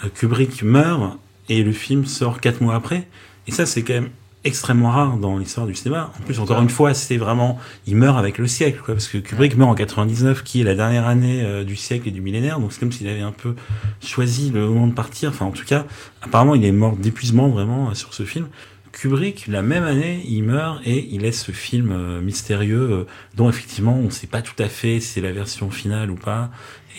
[0.03, 1.17] euh, Kubrick meurt
[1.49, 3.07] et le film sort quatre mois après.
[3.47, 4.09] Et ça, c'est quand même
[4.45, 6.11] extrêmement rare dans l'histoire du cinéma.
[6.19, 9.17] En plus, encore une fois, c'est vraiment, il meurt avec le siècle, quoi, parce que
[9.17, 12.59] Kubrick meurt en 99, qui est la dernière année euh, du siècle et du millénaire,
[12.59, 13.55] donc c'est comme s'il avait un peu
[14.01, 15.29] choisi le moment de partir.
[15.29, 15.85] Enfin, en tout cas,
[16.21, 18.47] apparemment, il est mort d'épuisement vraiment euh, sur ce film.
[18.91, 23.93] Kubrick, la même année, il meurt et il laisse ce film euh, mystérieux dont effectivement
[23.93, 26.49] on ne sait pas tout à fait si c'est la version finale ou pas.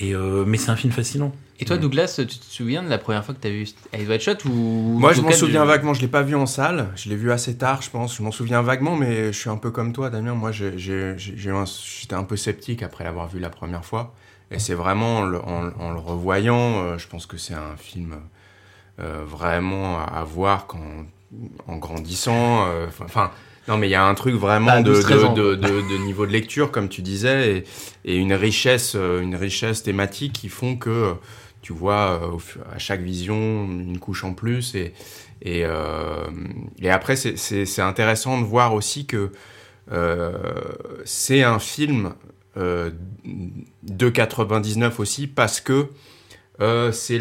[0.01, 1.32] Et euh, mais c'est un film fascinant.
[1.61, 4.06] Et toi, Douglas, tu te souviens de la première fois que tu as vu Eyes
[4.08, 4.48] Wide Shut ou
[4.98, 5.92] Moi, je m'en souviens du- vaguement.
[5.92, 6.88] Je l'ai pas vu en salle.
[6.96, 8.16] Je l'ai vu assez tard, je pense.
[8.16, 10.34] Je m'en souviens vaguement, mais je suis un peu comme toi, Damien.
[10.34, 14.14] Moi, j'étais un peu sceptique après l'avoir vu la première fois.
[14.50, 17.76] Et c'est vraiment en, le- en- en le revoyant, euh, je pense que c'est un
[17.76, 18.16] film
[18.98, 20.80] euh, vraiment à, voir quand,
[21.68, 22.66] en grandissant.
[22.66, 23.30] euh, Enfin,
[23.68, 25.68] non, mais il y a un truc vraiment Bah, de, 12-13 ans, de, de, de-
[25.98, 27.58] de niveau de lecture, comme tu disais,
[28.04, 31.14] et, et une richesse, une richesse thématique qui font que
[31.62, 32.38] tu vois euh,
[32.72, 34.92] à chaque vision une couche en plus et
[35.42, 36.26] et, euh,
[36.90, 39.32] après c'est- intéressant de voir aussi que
[39.92, 40.32] euh,
[41.04, 42.14] c'est un film
[42.56, 45.88] de 99 aussi parce que
[46.92, 47.18] c'est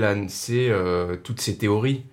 [1.23, 2.03] toutes ces théories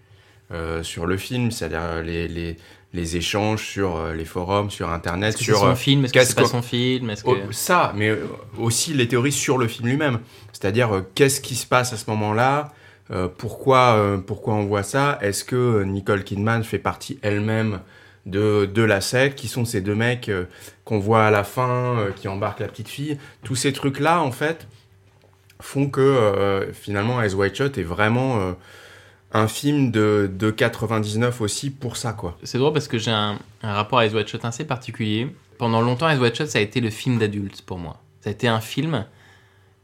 [0.82, 1.50] sur le film.
[1.50, 2.56] C'est-à-dire les, les
[2.96, 6.04] les échanges sur euh, les forums sur internet Est-ce que c'est sur son euh, film?
[6.04, 7.10] Est-ce que qu'est-ce c'est pas son film?
[7.10, 7.30] Est-ce que...
[7.30, 8.26] Oh, ça, mais euh,
[8.58, 10.18] aussi les théories sur le film lui-même.
[10.52, 12.72] C'est-à-dire, euh, qu'est-ce qui se passe à ce moment-là?
[13.12, 15.18] Euh, pourquoi, euh, pourquoi on voit ça?
[15.20, 17.80] Est-ce que euh, Nicole Kidman fait partie elle-même
[18.24, 20.46] de, de la secte Qui sont ces deux mecs euh,
[20.84, 23.18] qu'on voit à la fin, euh, qui embarquent la petite fille?
[23.44, 24.66] Tous ces trucs-là, en fait,
[25.60, 28.52] font que euh, finalement, Eyes Wide Shut est vraiment euh,
[29.38, 32.36] un film de, de 99 aussi pour ça, quoi.
[32.42, 35.34] C'est drôle parce que j'ai un, un rapport à Eyes Wide Shut assez particulier.
[35.58, 37.96] Pendant longtemps, Eyes Wide Shut, ça a été le film d'adulte pour moi.
[38.20, 39.06] Ça a été un film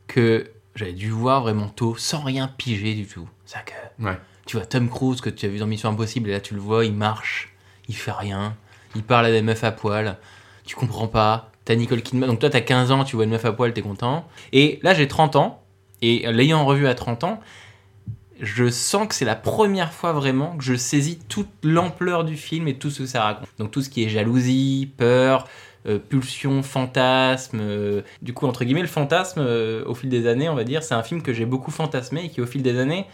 [0.06, 3.28] que j'avais dû voir vraiment tôt, sans rien piger du tout.
[3.44, 4.18] C'est que Ouais.
[4.46, 6.60] tu vois Tom Cruise que tu as vu dans Mission Impossible, et là tu le
[6.60, 7.54] vois, il marche,
[7.88, 8.56] il fait rien,
[8.94, 10.18] il parle à des meufs à poil,
[10.64, 11.50] tu comprends pas.
[11.64, 13.82] T'as Nicole Kidman, donc toi t'as 15 ans, tu vois une meuf à poil, t'es
[13.82, 14.26] content.
[14.52, 15.62] Et là j'ai 30 ans,
[16.00, 17.40] et l'ayant revu à 30 ans,
[18.42, 22.66] je sens que c'est la première fois vraiment que je saisis toute l'ampleur du film
[22.66, 23.48] et tout ce que ça raconte.
[23.58, 25.46] Donc tout ce qui est jalousie, peur,
[25.86, 27.60] euh, pulsion, fantasme.
[27.60, 30.82] euh, du coup, entre guillemets, le fantasme, euh, au fil des années, on va dire,
[30.82, 33.06] c'est un film que j'ai beaucoup fantasmé et qui, au fil des années,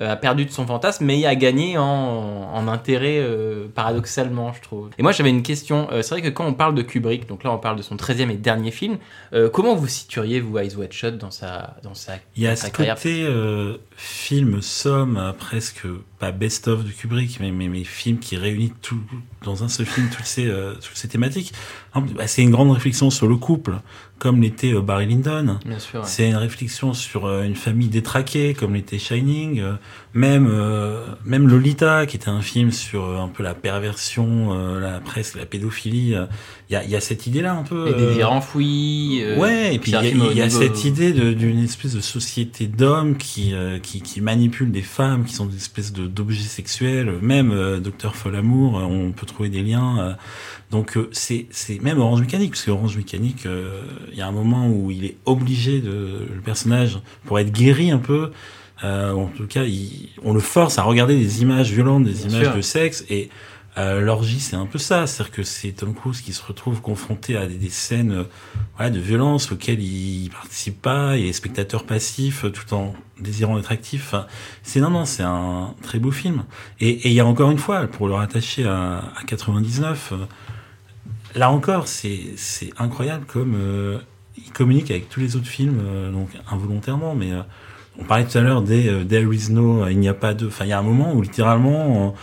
[0.00, 4.90] a perdu de son fantasme, mais a gagné en, en intérêt euh, paradoxalement, je trouve.
[4.98, 5.88] Et moi, j'avais une question.
[5.92, 7.96] Euh, c'est vrai que quand on parle de Kubrick, donc là, on parle de son
[7.96, 8.98] 13e et dernier film,
[9.32, 12.56] euh, comment vous situeriez, vous, Eyes Wide Shut dans sa, dans sa, Il y a
[12.56, 15.86] ce côté euh, film somme euh, presque
[16.18, 19.00] pas best-of de Kubrick, mais, mais, mais film qui réunit tout
[19.42, 21.52] dans un seul film toutes ces, euh, toutes ces thématiques.
[21.92, 23.74] Plus, bah, c'est une grande réflexion sur le couple,
[24.18, 25.58] comme l'était euh, Barry Lyndon.
[25.64, 26.00] Bien sûr.
[26.00, 26.06] ouais.
[26.06, 29.60] C'est une réflexion sur euh, une famille détraquée, comme l'était Shining.
[29.60, 29.72] euh,
[30.14, 30.48] même,
[31.24, 36.16] même Lolita, qui était un film sur un peu la perversion, la presque la pédophilie.
[36.70, 37.86] Il y, a, y a cette idée-là un peu.
[37.86, 39.22] Les euh, désirs enfouis.
[39.24, 39.94] euh, ouais, et puis il
[40.36, 44.70] y a, y cette idée d'une espèce de société d'hommes qui, euh, qui, qui manipulent
[44.70, 47.12] des femmes, qui sont des espèces de- d'objets sexuels.
[47.22, 50.16] Même euh, Docteur Folamour, on peut trouver des liens.
[50.70, 53.80] donc euh, c'est c'est même Orange Mécanique, parce que Orange Mécanique, euh,
[54.12, 55.90] il y a un moment où il est obligé de
[56.32, 58.30] le personnage pour être guéri un peu.
[58.84, 62.28] euh, en tout cas, il- on le force à regarder des images violentes, des Bien
[62.28, 62.54] images sûr.
[62.56, 63.28] de sexe et
[63.78, 65.06] euh, l'orgie, c'est un peu ça.
[65.06, 68.24] C'est-à-dire que c'est Tom Cruise qui se retrouve confronté à des, scènes euh,
[68.76, 73.58] voilà, de violence auxquelles il participe pas, il est spectateur passif euh, tout en désirant
[73.58, 74.06] être actif.
[74.06, 74.26] Enfin,
[74.62, 76.44] c'est non, non, c'est un très beau film.
[76.80, 80.16] Et il y a encore une fois, pour le rattacher à, à 99, euh,
[81.34, 82.34] là encore, c'est
[82.78, 83.98] incroyable comme euh,
[84.36, 87.42] il communique avec tous les autres films, euh, donc involontairement, mais euh,
[87.98, 90.46] on parlait tout à l'heure des euh, There is no, il n'y a pas de.
[90.46, 92.14] Enfin, il y a un moment où littéralement.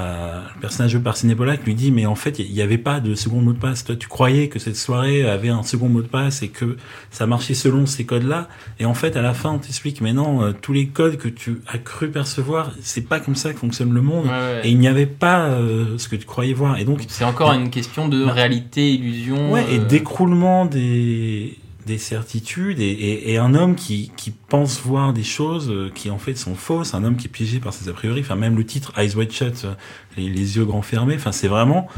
[0.00, 2.78] Euh, le personnage joué par Sidney Pollack lui dit mais en fait il n'y avait
[2.78, 5.88] pas de second mot de passe toi tu croyais que cette soirée avait un second
[5.88, 6.76] mot de passe et que
[7.10, 8.48] ça marchait selon ces codes là
[8.80, 11.28] et en fait à la fin on t'explique mais non euh, tous les codes que
[11.28, 14.60] tu as cru percevoir c'est pas comme ça que fonctionne le monde Ouais, ouais.
[14.64, 17.52] et il n'y avait pas euh, ce que tu croyais voir et donc C'est encore
[17.52, 19.52] une question de Bah, réalité, illusion.
[19.52, 21.56] Ouais, et euh, d'écroulement des,
[21.86, 26.18] des certitudes et, et, un homme qui, qui pense voir des choses euh, qui en
[26.18, 28.64] fait sont fausses, un homme qui est piégé par ses a priori, enfin même le
[28.64, 29.74] titre Eyes Wide Shut, euh,
[30.16, 31.88] les, les yeux grands fermés, enfin c'est vraiment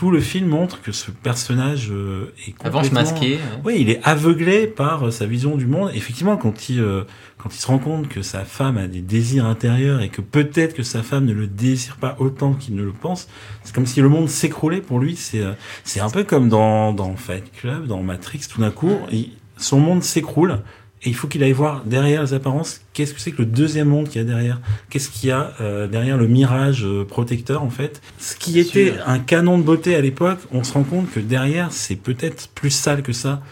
[0.00, 3.32] tout le film montre que ce personnage euh, est complètement- masqué.
[3.34, 3.38] ouais.
[3.66, 5.90] oui, il est aveuglé par euh, sa vision du monde.
[5.94, 7.04] Effectivement, quand il, euh,
[7.36, 10.72] quand il se rend compte que sa femme a des désirs intérieurs et que peut-être
[10.72, 13.28] que sa femme ne le désire pas autant qu'il ne le pense,
[13.62, 15.16] c'est comme si le monde s'écroulait pour lui.
[15.16, 15.42] C'est,
[15.84, 19.80] c'est un peu comme dans, dans Fight Club, dans Matrix, tout d'un coup, il- son
[19.80, 20.60] monde s'écroule.
[21.02, 23.88] Et il faut qu'il aille voir derrière les apparences, qu'est-ce que c'est que le deuxième
[23.88, 24.60] monde qu'il y a derrière?
[24.90, 28.02] Qu'est-ce qu'il y a euh, derrière le mirage euh, protecteur, en fait?
[28.18, 31.72] Ce qui était un canon de beauté à l'époque, on se rend compte que derrière,
[31.72, 33.42] c'est peut-être plus sale que ça.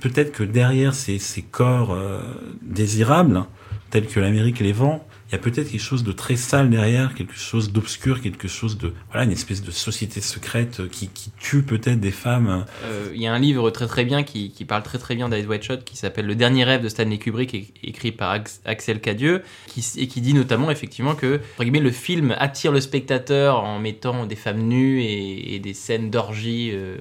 [0.00, 2.20] Peut-être que derrière ces, ces corps euh,
[2.60, 3.44] désirables,
[3.88, 7.14] tels que l'Amérique les vend, il y a peut-être quelque chose de très sale derrière,
[7.14, 8.92] quelque chose d'obscur, quelque chose de...
[9.10, 12.64] Voilà, une espèce de société secrète qui, qui tue peut-être des femmes.
[12.84, 15.28] Euh, Il y a un livre très très bien qui, qui parle très très bien
[15.28, 19.00] d'Eyes Wide Shut qui s'appelle Le dernier rêve de Stanley Kubrick, écrit par Ax- Axel
[19.00, 24.26] Cadieux, qui, et qui dit notamment effectivement que le film attire le spectateur en mettant
[24.26, 26.98] des femmes nues et, des scènes d'orgie euh,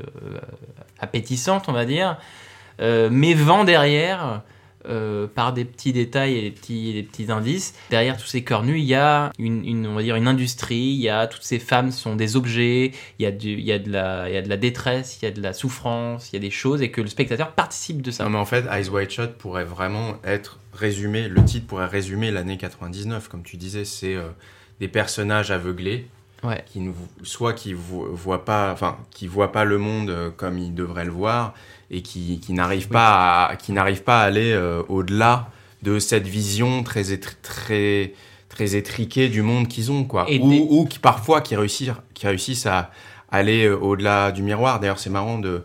[1.00, 2.18] appétissantes, on va dire,
[2.82, 4.42] euh, mais vend derrière.
[4.88, 7.74] Euh, par des petits détails et des petits, des petits indices.
[7.90, 10.76] Derrière tous ces corps nus, il y a une, une- on va dire une industrie,
[10.78, 13.72] il y a toutes ces femmes sont des objets, il y a, du, il y
[13.72, 16.32] a, de, la, il y a de la détresse, il y a de la souffrance,
[16.32, 18.24] il y a des choses et que le spectateur participe de ça.
[18.26, 22.32] Non, mais en fait, Eyes Wide Shut pourrait vraiment être résumé, le titre pourrait résumer
[22.32, 24.30] l'année 99, comme tu disais, c'est euh,
[24.80, 26.08] des personnages aveuglés,
[26.44, 26.62] Ouais.
[26.66, 26.92] qui ne,
[27.24, 31.12] soit qui voient pas, enfin, qui voient pas le monde euh, comme ils devraient le
[31.12, 31.54] voir,
[31.94, 35.48] et qui, qui n'arrivent pas, à, qui n'arrivent pas à aller euh, au-delà
[35.84, 37.04] de cette vision très,
[37.42, 38.14] très,
[38.50, 40.26] très étriquée du monde qu'ils ont, quoi.
[40.28, 42.92] Et ou, des- ou qui parfois qui réussissent, qui réussissent à
[43.32, 44.80] aller euh, au-delà du miroir.
[44.80, 45.64] D'ailleurs, c'est marrant de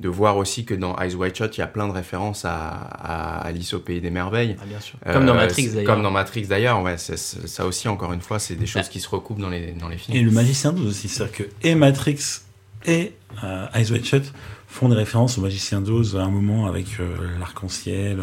[0.00, 2.68] de voir aussi que dans Eyes Wide Shut, il y a plein de références à,
[2.70, 4.56] à Alice au Pays des Merveilles.
[4.58, 4.94] Ah, bien sûr.
[5.06, 5.84] Euh, Comme dans Matrix d'ailleurs.
[5.94, 6.96] Comme dans Matrix d'ailleurs, ouais.
[6.96, 8.88] ça aussi, encore une fois, c'est des choses Bah.
[8.90, 10.16] qui se recoupent dans les, dans les films.
[10.16, 11.08] Et le Magicien d'Oz aussi.
[11.10, 12.18] C'est-à-dire que et Matrix
[12.86, 13.12] et
[13.44, 14.24] euh, Eyes Wide Shut
[14.70, 17.06] font des références au Magicien d'Oz à un moment avec euh,
[17.38, 18.18] l'arc-en-ciel.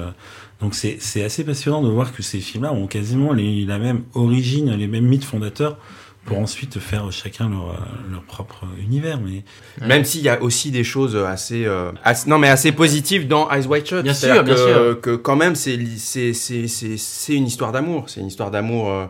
[0.62, 4.04] Donc c'est c'est assez passionnant de voir que ces films-là ont quasiment les, la même
[4.14, 5.78] origine, les mêmes mythes fondateurs
[6.26, 9.20] pour ensuite faire chacun leur, euh, leur propre univers.
[9.22, 9.44] Mais
[9.86, 13.50] Même s'il y a aussi des choses assez, euh, assez- non mais assez positives dans
[13.52, 14.04] Eyes Wide Shut.
[14.04, 15.02] Bien sûr, bien que, sûr.
[15.02, 18.06] que quand même c'est li- c'est c'est c'est c'est une histoire d'amour.
[18.08, 19.06] C'est une histoire d'amour euh,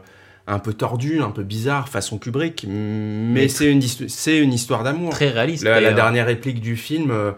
[0.47, 4.83] un peu tordue, un peu bizarre, façon Kubrick, mais, Mais c'est une c'est une histoire
[4.83, 5.11] d'amour.
[5.11, 5.63] Très réaliste.
[5.63, 5.95] La, la d'ailleurs.
[5.95, 7.31] dernière réplique du film, euh,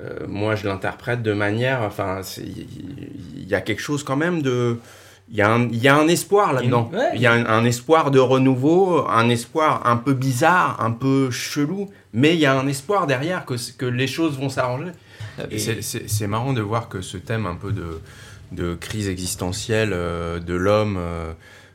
[0.00, 4.40] euh, moi je l'interprète de manière, enfin, il y, y a quelque chose quand même
[4.42, 4.78] de,
[5.30, 6.90] il y, a un- il y a un espoir là-dedans.
[6.92, 7.10] Ouais.
[7.14, 11.30] Il y a un, un espoir de renouveau, un espoir un peu bizarre, un peu
[11.30, 14.92] chelou, mais il y a un espoir derrière que, que les choses vont s'arranger.
[15.50, 18.00] Et Et- c'est- c'est c'est marrant de voir que ce thème un peu de,
[18.52, 20.96] de crise existentielle euh, de l'homme,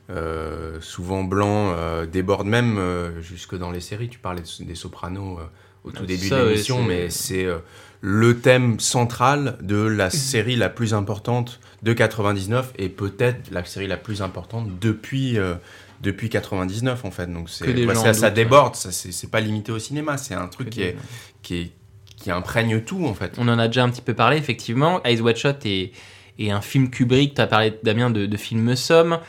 [0.09, 4.09] euh, souvent blanc, euh, déborde même euh, jusque dans les séries.
[4.09, 5.43] Tu parlais de- des Sopranos euh,
[5.83, 7.59] au tout Ah, début ça, de ouais, l'émission, mais c'est euh,
[8.01, 13.87] le thème central de la série la plus importante de 99 et peut-être la série
[13.87, 15.37] la plus importante depuis.
[15.37, 15.55] euh,
[16.01, 20.17] depuis 99 en fait donc c'est ouais, ça, déborde ça c'est pas limité au cinéma
[20.17, 20.97] c'est un truc qui est
[21.41, 21.71] qui est
[22.17, 25.01] qui imprègne tout en fait On en a déjà un petit peu parlé, effectivement.
[25.05, 25.91] Eyes Wide Shut est,
[26.39, 27.35] est un film Kubrick.
[27.35, 29.19] Tu as parlé, Damien, de, de film somme.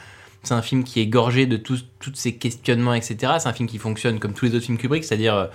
[0.44, 1.84] C'est un film qui est gorgé de tous
[2.14, 3.34] ces questionnements, etc.
[3.38, 5.46] C'est un film qui fonctionne comme tous les autres films Kubrick, c'est-à-dire euh,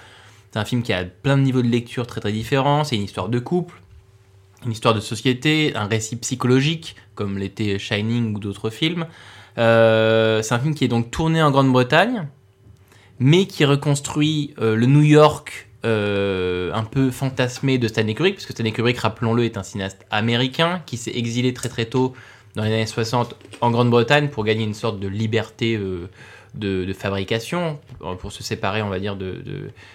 [0.52, 2.84] c'est un film qui a plein de niveaux de lecture très très différents.
[2.84, 3.80] C'est une histoire de couple,
[4.66, 9.06] une histoire de société, un récit psychologique, comme l'était Shining ou d'autres films.
[9.58, 12.28] Euh, c'est un film qui est donc tourné en Grande-Bretagne,
[13.20, 18.52] mais qui reconstruit euh, le New York un peu fantasmé de Stanley Kubrick, parce que
[18.52, 22.14] Stanley Kubrick, rappelons-le, est un cinéaste américain qui s'est exilé très très tôt
[22.56, 26.10] dans les années 60 en Grande-Bretagne pour gagner une sorte de liberté euh,
[26.56, 29.44] de, fabrication, euh, pour se séparer, on va dire, de,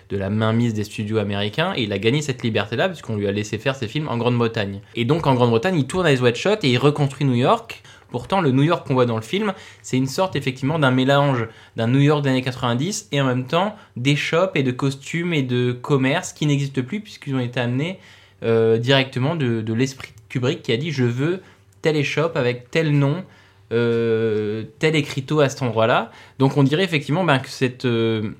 [0.08, 1.72] de, la mainmise des studios américains.
[1.76, 4.80] Et il a gagné cette liberté-là, puisqu'on lui a laissé faire ses films en Grande-Bretagne.
[4.94, 7.82] Et donc, en Grande-Bretagne, il tourne à Eyes Wide Shut et il reconstruit New York
[8.14, 11.48] Pourtant, le New York qu'on voit dans le film, c'est une sorte effectivement d'un mélange
[11.74, 15.34] d'un New York des années 90 et en même temps des shops et de costumes
[15.34, 17.98] et de commerce qui n'existent plus puisqu'ils ont été amenés
[18.44, 21.42] euh, directement de, de l'esprit de Kubrick qui a dit je veux
[21.84, 23.24] tel échoppe avec tel nom,
[23.70, 26.10] euh, tel écriteau à cet endroit-là.
[26.38, 28.30] Donc on dirait effectivement ben, que cette, euh,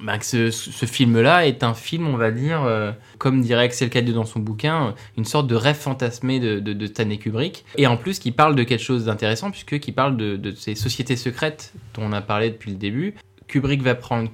[0.00, 4.14] ben, que ce, film-là est un film, on va dire, euh, comme dirait Axel Caddieu
[4.14, 7.66] dans son bouquin, une sorte de rêve fantasmé de, Stanley Kubrick.
[7.76, 11.16] Et en plus, qui parle de quelque chose d'intéressant, puisque qui parle de ces sociétés
[11.16, 13.16] secrètes dont on a parlé depuis le début.
[13.48, 14.30] Kubrick va prendre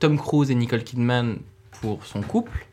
[0.00, 1.36] Tom Cruise et Nicole Kidman
[1.80, 2.66] pour son couple.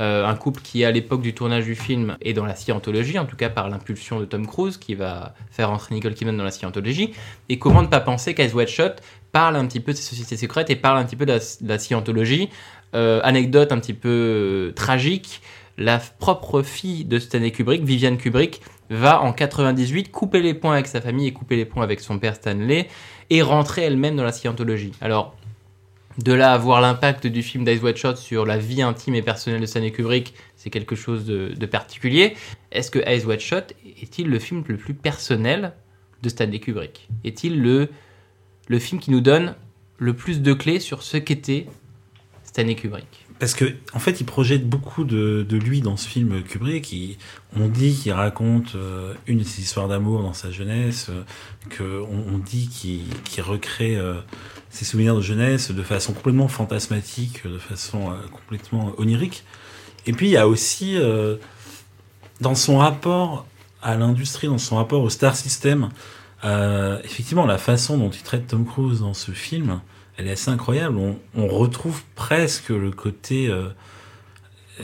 [0.00, 3.26] Euh, un couple qui, à l'époque du tournage du film, est dans la scientologie, en
[3.26, 6.50] tout cas par l'impulsion de Tom Cruise, qui va faire entrer Nicole Kidman dans la
[6.50, 7.12] scientologie.
[7.48, 8.96] Et comment ne pas penser White Shot
[9.32, 11.38] parle un petit peu de ces sociétés secrètes et parle un petit peu de la,
[11.38, 12.48] de la scientologie.
[12.94, 15.42] Euh, anecdote un petit peu euh, tragique,
[15.78, 20.88] la propre fille de Stanley Kubrick, Viviane Kubrick, va en 98 couper les ponts avec
[20.88, 22.88] sa famille et couper les ponts avec son père Stanley
[23.30, 24.92] et rentrer elle-même dans la scientologie.
[25.00, 25.36] Alors,
[26.22, 29.22] de là à voir l'impact du film d'Ice White Shot sur la vie intime et
[29.22, 32.34] personnelle de Stanley Kubrick, c'est quelque chose de, particulier.
[32.72, 35.72] Est-ce que Ice White Shot est-il le film le plus personnel
[36.22, 37.08] de Stanley Kubrick?
[37.24, 39.54] Est-il le film qui nous donne
[39.98, 41.66] le plus de clés sur ce qu'était
[42.44, 43.26] Stanley Kubrick?
[43.40, 43.64] Parce que,
[43.94, 46.92] en fait, il projette beaucoup de, lui dans ce film Kubrick.
[46.92, 47.16] Il-
[47.56, 51.22] on dit qu'il raconte euh, une de ses histoires d'amour dans sa jeunesse, euh,
[51.70, 54.20] que on, dit qu'il recrée euh,
[54.68, 59.44] ses souvenirs de jeunesse de façon complètement fantasmatique, de façon euh, complètement onirique.
[60.04, 60.98] Et puis, il y a aussi,
[62.40, 63.46] dans son rapport
[63.82, 65.90] à l'industrie, dans son rapport au star system,
[67.04, 69.80] effectivement, la façon dont il traite Tom Cruise dans ce film,
[70.20, 70.98] elle est assez incroyable.
[70.98, 73.68] On, on retrouve presque le côté euh,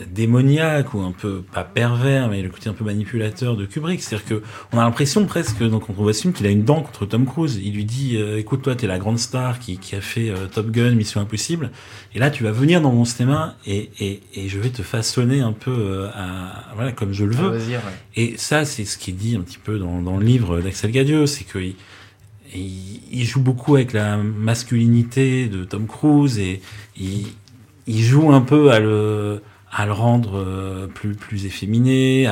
[0.07, 4.01] démoniaque ou un peu pas pervers, mais le côté un peu manipulateur de Kubrick.
[4.01, 6.63] C'est-à-dire que on a l'impression presque, donc quand on voit ce film, qu'il a une
[6.63, 7.61] dent contre Tom Cruise.
[7.63, 10.47] Il lui dit, euh, écoute, toi, t'es la grande star qui, qui a fait euh,
[10.47, 11.69] Top Gun, Mission Impossible,
[12.15, 15.41] et là, tu vas venir dans mon cinéma et, et, et je vais te façonner
[15.41, 17.51] un peu à, voilà, comme je le veux.
[17.51, 17.79] Ouais.
[18.15, 20.89] Et ça, c'est ce qui est dit un petit peu dans, dans le livre d'Axel
[20.89, 21.75] Gadieux, c'est il,
[22.53, 26.61] il joue beaucoup avec la masculinité de Tom Cruise et
[26.95, 29.41] il, joue un peu à le,
[29.71, 32.29] rendre euh, plus, plus efféminé.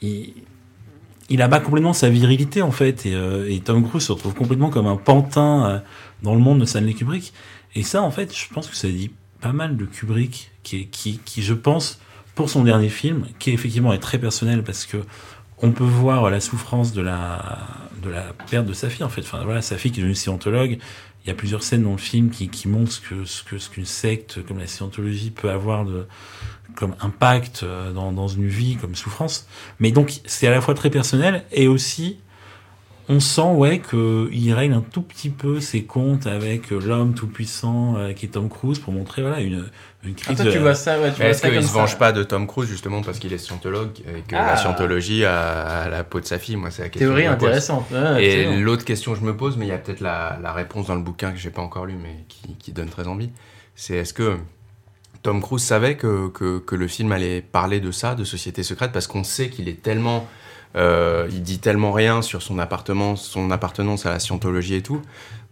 [0.00, 4.68] Il, abat complètement sa virilité en fait et, euh, et Tom Cruise se retrouve complètement
[4.68, 5.78] comme un pantin euh,
[6.22, 7.32] dans le monde de Stanley Kubrick.
[7.74, 9.10] Et ça, en fait, je pense que ça dit
[9.40, 12.00] pas mal de Kubrick qui, qui, qui, je pense,
[12.34, 14.98] pour son dernier film, qui effectivement est très personnel parce que
[15.62, 17.58] on peut voir la souffrance de la,
[18.02, 19.22] de la perte de sa fille, en fait.
[19.22, 20.78] Enfin, voilà, sa fille qui est devenue scientologue.
[21.24, 23.70] Il y a plusieurs scènes dans le film qui, montrent ce que, ce que, ce
[23.70, 25.86] qu'une secte comme la scientologie peut avoir
[26.74, 29.46] comme impact euh, dans, dans une vie, comme souffrance.
[29.78, 32.18] Mais donc, c'est à la fois très personnel et aussi,
[33.08, 37.96] on sent, ouais, qu'il règle un tout petit peu ses comptes avec euh, l'homme tout-puissant
[37.96, 39.68] euh, qui est Tom Cruise pour montrer, voilà, une,
[40.04, 40.36] une Ah, crise.
[40.36, 42.22] toi, tu de- vois ça, ouais, tu vois Est-ce ça qu'il se venge pas de
[42.22, 44.46] Tom Cruise justement parce qu'il est scientologue et que Ah.
[44.46, 46.56] la scientologie a, a la peau de sa fille?
[46.56, 47.08] Moi, c'est la question.
[47.08, 47.86] Théorie que intéressante.
[48.20, 50.86] Et l'autre question que je me pose, mais il y a peut-être la, la réponse
[50.86, 53.30] dans le bouquin que j'ai pas encore lu, mais qui, qui donne très envie,
[53.74, 54.36] c'est est-ce que
[55.22, 58.90] Tom Cruise savait que, que, que le film allait parler de ça, de société secrète,
[58.92, 60.26] parce qu'on sait qu'il est tellement,
[60.76, 65.02] euh, il dit tellement rien sur son appartement, son appartenance à la scientologie et tout.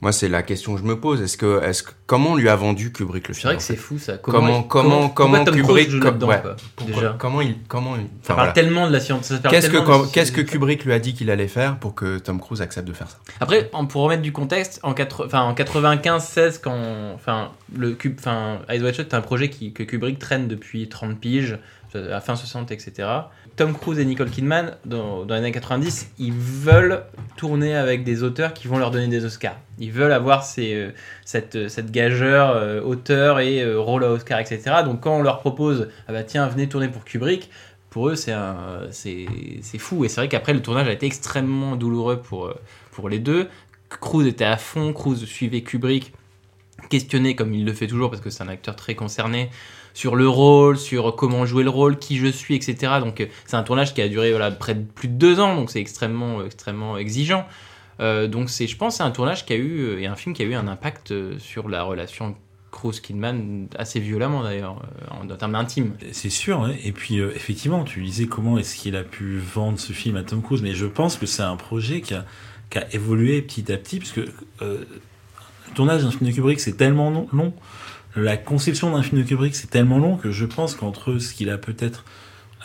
[0.02, 1.20] Moi, c'est la question que je me pose.
[1.20, 3.58] Est-ce que, est-ce que, comment on lui a vendu Kubrick le C'est film vrai en
[3.58, 4.16] que c'est fou ça.
[4.16, 6.54] Comment, comment, comment Kubrick, ouais, quoi, pourquoi-
[6.86, 8.52] déjà comment il, comment il, Ça parle voilà.
[8.52, 9.26] tellement de la science.
[9.26, 10.32] ça parle Qu'est-ce que, qu'est-ce.
[10.32, 13.18] Kubrick lui a dit qu'il allait faire pour que Tom Cruise accepte de faire ça?
[13.40, 16.80] Après, en- pour remettre du contexte, en, 80 enfin, en 95-16, quand
[17.14, 21.20] enfin, le enfin, Eyes Wide Shut est un projet qui, que Kubrick traîne depuis 30
[21.20, 21.58] piges,
[21.96, 23.08] à fin 60, etc.
[23.56, 27.04] Tom Cruise et Nicole Kidman, dans, les années 90, ils veulent
[27.36, 29.56] tourner avec des auteurs qui vont leur donner des Oscars.
[29.78, 30.90] Ils veulent avoir ces, euh,
[31.24, 34.62] cette, euh, cette gageure euh, auteur et rôle à Oscar, etc.
[34.84, 37.50] Donc quand on leur propose, ah bah tiens, venez tourner pour Kubrick,
[37.88, 38.34] pour eux, c'est
[38.92, 39.26] c'est
[39.62, 40.04] c'est fou.
[40.04, 42.54] Et c'est vrai qu'après, le tournage a été extrêmement douloureux pour,
[42.92, 43.48] pour les deux.
[43.88, 46.12] Cruise était à fond, Cruise suivait Kubrick,
[46.88, 49.50] questionné comme il le fait toujours parce que c'est un acteur très concerné
[49.94, 52.94] sur le rôle, sur comment jouer le rôle, qui je suis, etc.
[53.00, 55.56] Donc euh, c'est un tournage qui a duré voilà, près de plus de deux ans,
[55.56, 57.46] donc c'est extrêmement, extrêmement exigeant.
[58.00, 60.34] Euh, donc c'est, je pense, c'est un tournage qui a eu euh, et un film
[60.34, 62.34] qui a eu un impact sur la relation
[62.70, 64.80] Cruise-Kidman assez violemment d'ailleurs,
[65.10, 65.94] en, termes intimes.
[66.12, 66.78] C'est sûr, ouais.
[66.84, 70.40] et puis effectivement, tu disais comment est-ce qu'il a pu vendre ce film à Tom
[70.40, 72.24] Cruise, mais je pense que c'est un projet qui a,
[72.92, 74.20] évolué petit à petit, parce que
[74.60, 74.86] le
[75.74, 77.52] tournage d'un film de Kubrick, c'est tellement long,
[78.16, 81.50] la conception d'un film de Kubrick, c'est tellement long que je pense qu'entre ce qu'il
[81.50, 82.04] a peut-être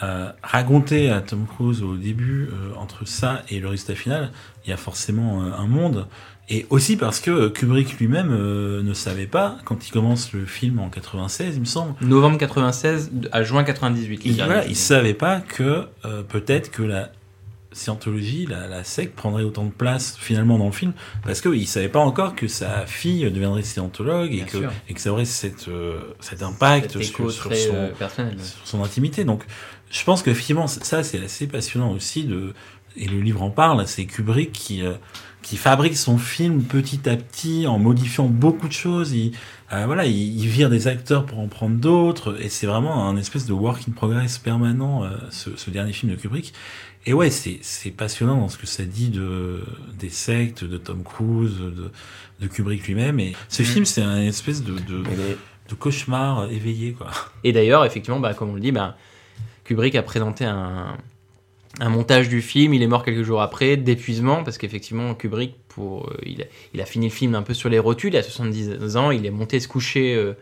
[0.04, 4.32] euh, raconter à Tom Cruise au début, euh, entre ça et le résultat final,
[4.66, 6.08] il y a forcément euh, un monde.
[6.50, 10.89] Et aussi parce que Kubrick lui-même ne savait pas, quand il commence le film en
[10.89, 14.22] 96, il me semble, Novembre 96 à juin 98.
[14.24, 15.88] il, voilà, il savait pas que
[16.30, 17.10] peut-être que la
[17.76, 21.89] scientologie, la, la secte prendrait autant de place finalement dans le film, parce qu'il savait
[21.89, 24.71] pas encore que sa fille deviendrait scientologue et Bien que, sûr.
[24.89, 27.89] et que ça aurait cette, euh, cet impact Cet sur, écho sur très, son, euh,
[27.89, 28.38] personnel.
[28.39, 29.26] sur son intimité.
[29.26, 29.43] Donc,
[29.91, 32.53] je pense qu'effectivement, ça, c'est assez passionnant aussi de,
[32.95, 34.93] et le livre en parle, c'est Kubrick qui, euh,
[35.41, 39.11] qui fabrique son film petit à petit en modifiant beaucoup de choses.
[39.11, 39.34] Il,
[39.69, 43.45] voilà, il, il vire des acteurs pour en prendre d'autres, et c'est vraiment un espèce
[43.45, 46.53] de work in progress permanent, ce, ce dernier film de Kubrick.
[47.06, 49.64] Et ouais, c'est, c'est passionnant dans ce que ça dit de,
[49.99, 51.91] des sectes, de Tom Cruise, de,
[52.41, 53.20] de Kubrick lui-même.
[53.20, 53.66] Et ce Mm.
[53.66, 55.03] film, c'est un espèce de, de,
[55.70, 57.12] de cauchemar éveillé, quoi.
[57.43, 58.97] Et d'ailleurs, effectivement, bah, comme on le dit, bah,
[59.66, 60.97] Kubrick a présenté un,
[61.80, 62.74] un montage du film.
[62.74, 66.82] Il est mort quelques jours après, d'épuisement, parce qu'effectivement, Kubrick, pour, euh, il, a, il
[66.82, 68.14] a fini le film un peu sur les rotules.
[68.14, 70.34] Il a 70 ans, il est monté se coucher euh,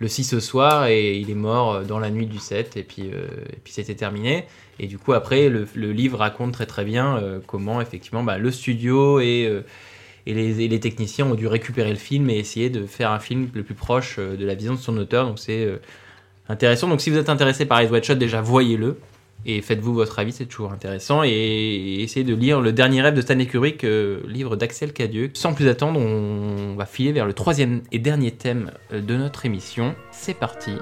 [0.00, 2.76] le 6 ce soir et il est mort euh, dans la nuit du 7.
[2.76, 3.28] Et puis, euh,
[3.62, 4.46] puis c'était terminé.
[4.78, 8.50] Et du coup, après, le, livre raconte très très bien euh, comment, effectivement, bah, le
[8.50, 9.62] studio et.
[10.26, 13.50] les, et les techniciens ont dû récupérer le film et essayer de faire un film
[13.54, 15.26] le plus proche de la vision de son auteur.
[15.26, 15.68] Donc c'est
[16.48, 16.88] intéressant.
[16.88, 18.96] Donc si vous êtes intéressé par Eyes Wide Shut, déjà voyez-le
[19.46, 21.22] et faites-vous votre avis, c'est toujours intéressant.
[21.24, 25.30] Et, essayez de lire Le Dernier Rêve de Stanley Kubrick, euh, livre d'Axel Cadieux.
[25.34, 29.46] Sans plus attendre, on va filer vers le troisième et dernier thème euh, de notre
[29.46, 29.94] émission.
[30.10, 30.72] C'est parti.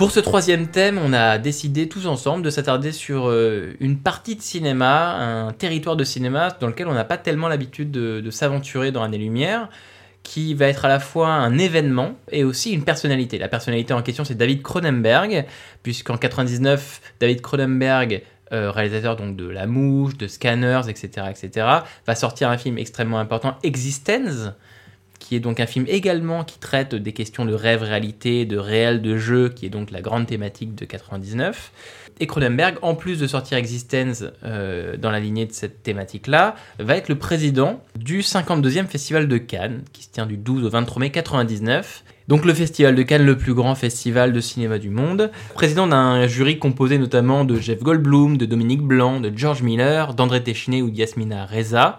[0.00, 4.34] Pour ce troisième thème, on a décidé tous ensemble de s'attarder sur euh, une partie
[4.34, 8.92] de cinéma, un territoire de cinéma dans lequel on n'a pas tellement l'habitude de, s'aventurer
[8.92, 9.68] dans Année-Lumière,
[10.22, 13.36] qui va être à la fois un événement et aussi une personnalité.
[13.36, 15.44] La personnalité en question, c'est David Cronenberg,
[15.82, 18.22] puisqu'en 99, David Cronenberg,
[18.52, 21.66] euh, réalisateur donc de La Mouche, de Scanners, etc., etc.,
[22.06, 24.48] va sortir un film extrêmement important, Existence,
[25.20, 29.00] qui est donc un film également qui traite des questions de rêve, réalité, de réel,
[29.02, 31.70] de jeu, qui est donc la grande thématique de 99.
[32.18, 36.96] Et Cronenberg, en plus de sortir Existence euh, dans la lignée de cette thématique-là, va
[36.96, 41.00] être le président du 52e Festival de Cannes, qui se tient du 12 au 23
[41.00, 42.02] mai 99.
[42.28, 45.30] Donc le Festival de Cannes, le plus grand festival de cinéma du monde.
[45.54, 50.42] Président d'un jury composé notamment de Jeff Goldblum, de Dominique Blanc, de George Miller, d'André
[50.42, 51.98] Téchiné ou d'Yasmina Reza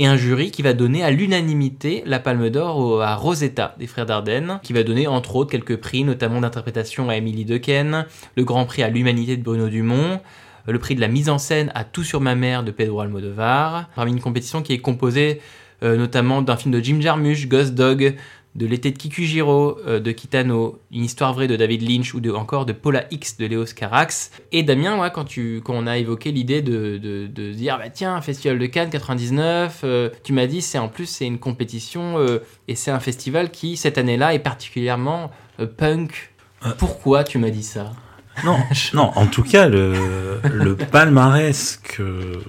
[0.00, 4.06] et un jury qui va donner à l'unanimité la Palme d'Or à Rosetta des Frères
[4.06, 8.64] Dardenne, qui va donner entre autres quelques prix, notamment d'interprétation à Émilie Dequesne, le Grand
[8.64, 10.22] Prix à l'Humanité de Bruno Dumont,
[10.66, 13.90] le prix de la mise en scène à Tout sur ma mère de Pedro Almodovar,
[13.94, 15.42] parmi une compétition qui est composée
[15.82, 18.16] euh, notamment d'un film de Jim Jarmusch, Ghost Dog,
[18.56, 22.30] de l'été de Kikujiro, euh, de Kitano, une histoire vraie de David Lynch ou de,
[22.32, 24.32] encore de Paula X de Léos Carax.
[24.50, 27.90] Et Damien, ouais, quand, tu, quand on a évoqué l'idée de, de, de dire, bah
[27.90, 32.18] tiens, Festival de Cannes 99, euh, tu m'as dit, c'est en plus, c'est une compétition
[32.18, 35.30] euh, et c'est un festival qui, cette année-là, est particulièrement
[35.76, 36.32] punk.
[36.78, 37.92] Pourquoi tu m'as dit ça?
[38.44, 38.58] Non,
[38.94, 42.40] non, en tout cas, le, le palmarès que,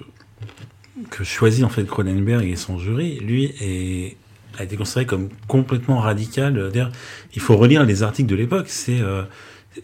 [1.09, 4.17] que choisit en fait Cronenberg et son jury, lui, est,
[4.61, 6.69] a été considéré comme complètement radical.
[6.71, 6.91] D'ailleurs,
[7.35, 8.65] il faut relire les articles de l'époque.
[8.67, 9.23] C'est, euh,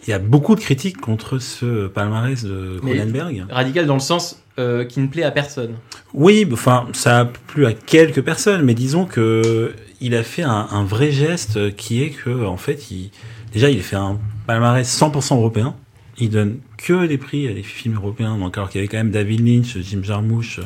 [0.05, 3.45] il y a beaucoup de critiques contre ce palmarès de Cronenberg.
[3.49, 5.75] Radical dans le sens euh, qui ne plaît à personne.
[6.13, 10.67] Oui, enfin, ça a plu à quelques personnes, mais disons que il a fait un,
[10.71, 13.11] un vrai geste qui est que, en fait, il,
[13.53, 15.75] déjà, il fait un palmarès 100% européen.
[16.19, 18.97] Il donne que des prix à des films européens, donc alors qu'il y avait quand
[18.97, 20.59] même David Lynch, Jim Jarmusch,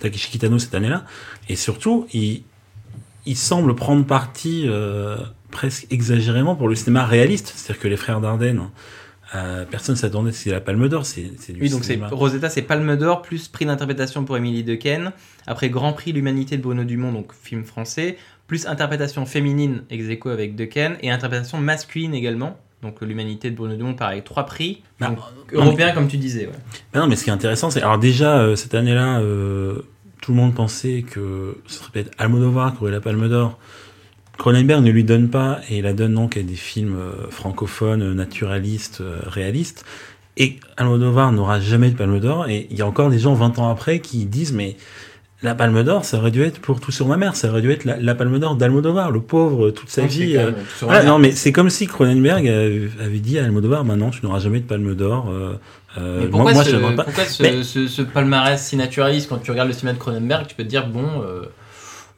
[0.00, 1.04] Takeshi Kitano cette année-là.
[1.48, 2.42] Et surtout, il,
[3.26, 5.16] il semble prendre parti euh,
[5.50, 8.68] presque exagérément pour le cinéma réaliste, c'est-à-dire que les frères Dardenne,
[9.34, 11.04] euh, personne s'attendait à ce qu'il y ait la Palme d'Or.
[11.04, 12.08] C'est, c'est du Oui, donc c'est cinéma.
[12.12, 15.12] Rosetta, c'est Palme d'Or plus prix d'interprétation pour Émilie Dequesne.
[15.46, 18.16] Après Grand Prix l'Humanité de Bruno Dumont, donc film français,
[18.46, 22.56] plus interprétation féminine ex aequo avec Dequesne et interprétation masculine également.
[22.82, 24.82] Donc l'Humanité de Bruno Dumont, pareil, trois prix.
[25.00, 25.18] Bah, Donc,
[25.52, 26.46] non, européen mais- comme tu disais.
[26.46, 26.52] Ouais.
[26.92, 29.82] Ben non, mais ce qui est intéressant, c'est alors déjà euh, cette année-là, euh,
[30.26, 33.58] tout le monde pensait que ce serait peut-être Almodovar qui aurait la Palme d'Or.
[34.38, 38.12] Cronenberg ne lui donne pas et la donne donc à des films euh, francophones, euh,
[38.12, 39.84] naturalistes, euh, réalistes.
[40.36, 42.48] Et Almodovar n'aura jamais de Palme d'Or.
[42.48, 44.76] Et il y a encore des gens 20 ans après qui disent mais
[45.42, 47.70] la Palme d'Or, ça aurait dû être pour Tout sur ma mère, ça aurait dû
[47.70, 50.36] être la, la Palme d'Or d'Almodovar, le pauvre, toute sa Non, vie.
[50.36, 50.50] euh,
[51.04, 54.64] non, mais c'est comme si Cronenberg avait, dit à Almodovar, maintenant tu n'auras jamais de
[54.66, 55.28] Palme d'Or.
[55.30, 55.52] euh,
[55.98, 57.04] euh, Mais moi, pourquoi, moi, ce, je pas.
[57.04, 60.46] pourquoi ce, Mais- ce- ce palmarès si naturaliste quand tu regardes le cinéma de Cronenberg,
[60.46, 61.42] tu peux te dire bon, euh,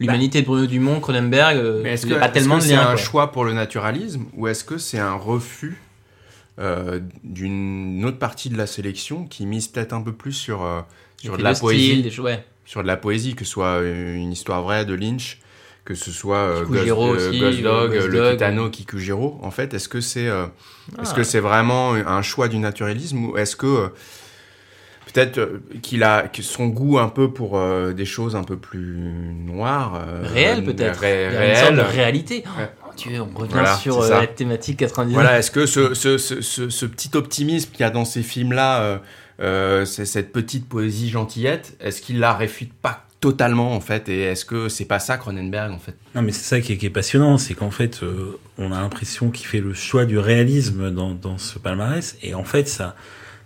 [0.00, 2.74] l'humanité de Bruno Dumont, Cronenberg, euh, Mais est-ce il y que pas tellement de c'est
[2.74, 2.96] un quoi.
[2.96, 5.80] choix pour le naturalisme ou est-ce que c'est un refus
[6.58, 10.80] euh, d'une autre partie de la sélection qui mise peut-être un peu plus sur, euh,
[11.16, 12.44] sur de la style, poésie, des choses, ouais.
[12.64, 15.38] sur de la poésie, que ce soit une histoire vraie de Lynch,
[15.88, 18.32] que ce soit euh, Kikujiro Ghost, euh, aussi, Ghost Dog, Ghost le Dog.
[18.32, 19.38] Kitano, Kikujiro.
[19.42, 20.44] En fait, est-ce que c'est euh,
[21.00, 21.16] est-ce Ah.
[21.16, 23.88] que c'est vraiment un choix du naturalisme ou est-ce que euh,
[25.12, 28.98] peut-être euh, qu'il a son goût un peu pour euh, des choses un peu plus
[29.46, 31.00] noires, euh, Réel peut-être.
[31.00, 31.80] ré- sorte de réelles.
[31.80, 32.44] réalité.
[32.46, 35.14] Oh, tu veux, on revient Voilà, sur euh, la thématique 99.
[35.22, 38.22] Voilà, est-ce que ce, ce, ce, ce, ce petit optimisme qu'il y a dans ces
[38.22, 38.98] films-là, euh,
[39.40, 44.20] euh, c'est cette petite poésie gentillette, est-ce qu'il la réfute pas totalement en fait Et
[44.22, 45.94] est-ce que c'est pas ça Cronenberg en fait?
[46.14, 48.80] Non, mais c'est ça qui est, qui est passionnant, c'est qu'en fait, euh, on a
[48.80, 52.94] l'impression qu'il fait le choix du réalisme dans, dans ce palmarès, et en fait, ça,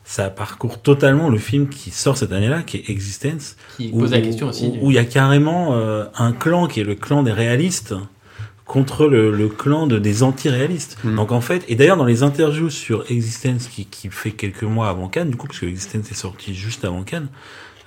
[0.04, 4.10] ça parcourt totalement le film qui sort cette année-là, qui est Existence, Qui où- pose
[4.12, 4.72] la question aussi.
[4.80, 7.94] où- il y a carrément euh, un clan qui est le clan des réalistes
[8.64, 10.96] contre le, le clan de, des anti-réalistes.
[11.04, 11.16] Mm.
[11.16, 14.88] Donc en fait, et d'ailleurs dans les interviews sur Existence qui, qui fait quelques mois
[14.88, 17.28] avant Cannes, du coup, parce que Existence est sorti juste avant Cannes,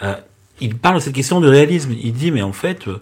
[0.04, 0.16] euh,
[0.62, 1.94] il parle de cette question de réalisme.
[2.02, 3.00] Il dit, mais en fait, euh,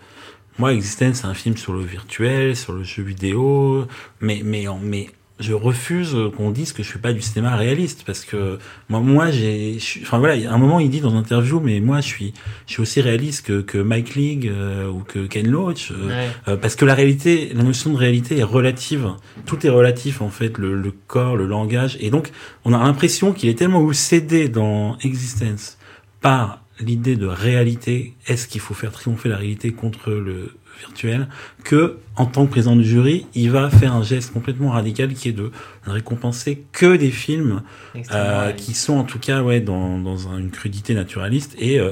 [0.58, 3.86] moi, Existence, c'est un film sur le virtuel, sur le jeu vidéo,
[4.22, 8.24] mais, mais, mais je refuse qu'on dise que je fais pas du cinéma réaliste parce
[8.24, 11.10] que moi, moi, j'ai, suis- enfin voilà, il y a un moment, il dit dans
[11.10, 12.34] une interview, mais moi, je suis,
[12.68, 15.92] je suis aussi réaliste que, que Mike League euh, ou que Ken Loach.
[15.92, 16.28] euh, Ouais.
[16.48, 19.10] euh, parce que la réalité, la notion de réalité est relative.
[19.48, 21.98] Tout est relatif en fait, le, le corps, le langage.
[22.00, 22.30] Et donc,
[22.64, 25.78] on a l'impression qu'il est tellement obsédé dans Existence
[26.22, 28.14] par l'idée de réalité.
[28.28, 31.28] Est-ce qu'il faut faire triompher la réalité contre le virtuel
[31.64, 35.30] que, en tant que président du jury, il va faire un geste complètement radical qui
[35.30, 35.52] est de
[35.88, 37.62] ne récompenser que des films
[38.16, 41.92] euh, qui sont en tout cas ouais dans, dans un- une crudité naturaliste et euh,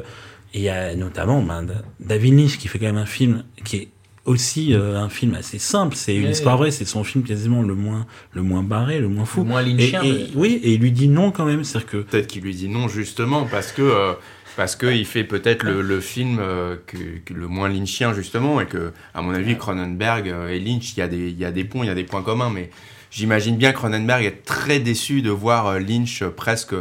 [0.53, 3.77] il y a notamment ben, Da- David Lynch qui fait quand même un film qui
[3.77, 3.87] est
[4.31, 5.95] aussi euh, un film assez simple.
[5.95, 6.71] C'est une histoire vraie.
[6.71, 9.41] C'est son film quasiment le moins le moins barré le moins fou.
[9.43, 11.63] Le moins lynchien, et- mais- oui et il lui dit non quand même.
[11.63, 14.13] C'est-à-dire que Peut-être qu'il lui dit non justement parce que euh,
[14.57, 18.59] parce que il fait peut-être le, le film euh, que, que le moins lynchien justement
[18.59, 21.51] et que à mon avis Cronenberg et Lynch il y a des il y a
[21.51, 22.49] des ponts il y a des points communs.
[22.49, 22.69] Mais
[23.11, 26.75] j'imagine bien Cronenberg est très déçu de voir Lynch euh, presque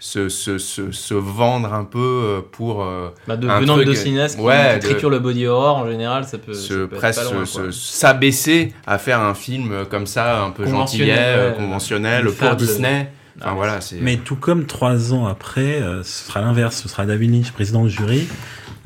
[0.00, 3.82] se, se, se, se vendre un peu euh, pour euh, Bah, de, un venant de
[3.82, 6.54] truc- deux cinéastes qui, ouais, qui de- triturent le body horror en général, ça peut,
[6.54, 10.66] se ça peut être presque s'abaisser à faire un film euh, comme ça un peu
[10.66, 12.56] gentillet euh, ouais, conventionnel pour fable.
[12.56, 13.10] Disney.
[13.40, 16.88] Enfin Ah, voilà c'est mais tout comme trois ans après euh, ce sera l'inverse ce
[16.88, 18.26] sera David Lynch président du jury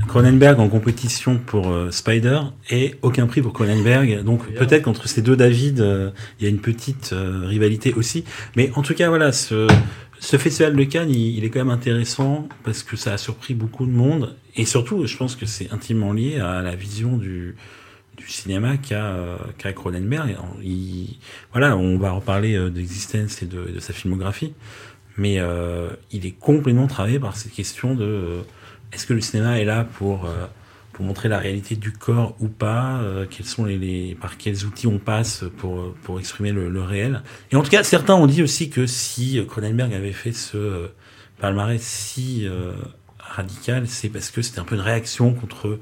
[0.09, 2.41] Cronenberg en compétition pour euh, Spider
[2.71, 4.23] et aucun prix pour Cronenberg.
[4.25, 8.25] Donc peut-être qu'entre ces deux David, euh, il y a une petite euh, rivalité aussi.
[8.57, 9.67] Mais en tout cas, voilà, ce,
[10.21, 13.55] ce festival de Cannes, il, il est quand même intéressant parce que ça a surpris
[13.55, 14.37] beaucoup de monde.
[14.57, 17.57] Et surtout, je pense que c'est intimement lié à la vision du,
[18.17, 20.37] du cinéma qu'a qu'a Cronenberg.
[20.63, 21.17] Il,
[21.53, 24.53] voilà, on va reparler d'Existence et de, de sa filmographie.
[25.17, 28.39] Mais euh, il est complètement travaillé par cette question de...
[28.93, 30.47] est-ce que le cinéma est là pour euh,
[30.93, 34.65] pour montrer la réalité du corps ou pas euh, Quels sont les, les par quels
[34.65, 37.23] outils on passe pour pour exprimer le, le réel.
[37.51, 40.89] Et en tout cas, certains ont dit aussi que si Cronenberg avait fait ce euh,
[41.43, 42.73] palmarès si euh,
[43.37, 45.79] radical, c'est parce que c'était un peu une réaction contre euh,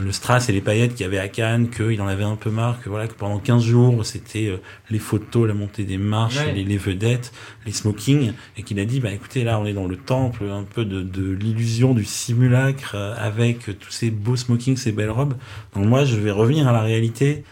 [0.00, 2.50] le strass et les paillettes qu'il y avait à Cannes, qu'il en avait un peu
[2.50, 4.58] marre, que voilà que pendant 15 jours c'était euh,
[4.90, 6.52] les photos, la montée des marches, Ouais.
[6.52, 7.32] les, les vedettes,
[7.66, 10.62] les smokings, et qu'il a dit bah écoutez là on est dans le temple un
[10.64, 15.34] peu de, de l'illusion du simulacre euh, avec tous ces beaux smokings, ces belles robes.
[15.74, 17.44] Donc moi je vais revenir à la réalité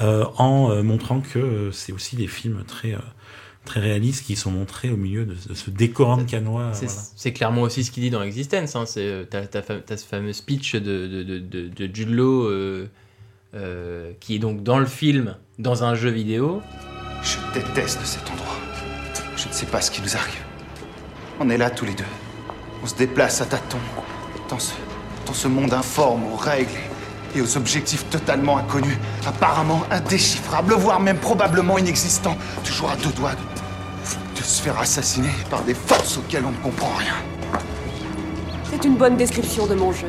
[0.00, 2.98] euh, en montrant que c'est aussi des films très euh,
[3.64, 6.72] très réalistes qui sont montrés au milieu de, de ce décor canois.
[6.74, 7.34] C'est voilà.
[7.34, 8.76] clairement aussi ce qu'il dit dans Existence.
[8.76, 8.84] Hein.
[8.86, 12.88] C'est euh, t'as, ce fameux speech de, de, de, de, de Jude Law euh,
[13.54, 16.60] euh, qui est donc dans le film, dans un jeu vidéo.
[17.22, 18.58] Je déteste cet endroit.
[19.36, 20.42] Je ne sais pas ce qui nous arrive.
[21.40, 22.04] On est là tous les deux.
[22.82, 23.78] On se déplace à tâtons.
[24.50, 24.74] Dans ce,
[25.26, 26.70] dans ce monde informe aux règles
[27.36, 32.36] et aux objectifs totalement inconnus, apparemment indéchiffrables, voire même probablement inexistants.
[32.64, 36.56] Toujours à deux doigts de, de se faire assassiner par des forces auxquelles on ne
[36.62, 37.14] comprend rien.
[38.70, 40.08] C'est une bonne description de mon jeu,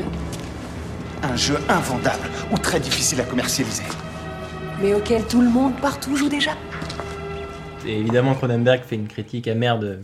[1.23, 3.83] Un jeu invendable ou très difficile à commercialiser.
[4.81, 6.51] mais auquel tout le monde partout joue déjà.
[7.85, 9.99] Et évidemment, Cronenberg fait une critique amère de,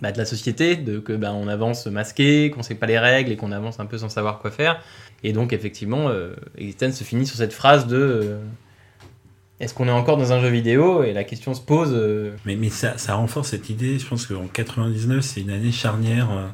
[0.00, 3.32] bah, de la société, de que bah, on avance masqué, qu'on sait pas les règles
[3.32, 4.82] et qu'on avance un peu sans savoir quoi faire.
[5.24, 8.38] Et donc effectivement, euh, Existence se finit sur cette phrase de euh,
[9.60, 11.02] est-ce qu'on est encore dans un jeu vidéo?
[11.02, 11.90] Et la question se pose.
[11.92, 13.98] euh, Mais, mais ça, ça renforce cette idée.
[13.98, 16.30] Je pense qu'en 99, c'est une année charnière.
[16.30, 16.46] euh,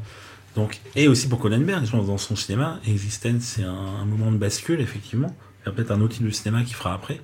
[0.57, 4.39] donc, et aussi pour Cronenberg, je pense, dans son cinéma, Existence, c'est un, moment de
[4.39, 5.35] bascule, effectivement.
[5.63, 7.21] Il y a peut-être un type de cinéma qui fera après.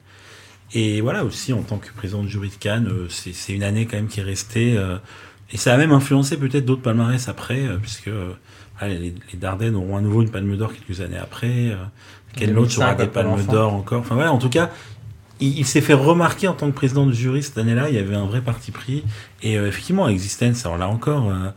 [0.73, 3.87] Et voilà, aussi, en tant que président de jury de Cannes, euh, c'est une année
[3.87, 4.77] quand même qui est restée.
[5.51, 8.33] Euh, et ça a même influencé peut-être d'autres palmarès après, euh, puisque euh,
[8.83, 8.99] les,
[9.33, 11.49] les Dardennes auront à nouveau une palme d'or quelques années après.
[11.71, 11.77] Euh,
[12.37, 14.01] Ken Loach 2005, aura des palmes d'or encore.
[14.01, 14.71] Enfin voilà, en tout cas,
[15.41, 17.89] il, il s'est fait remarquer en tant que président du jury cette année-là.
[17.89, 19.03] Il y avait un vrai parti pris.
[19.43, 21.51] Et euh, effectivement, Existence, alors là encore, euh,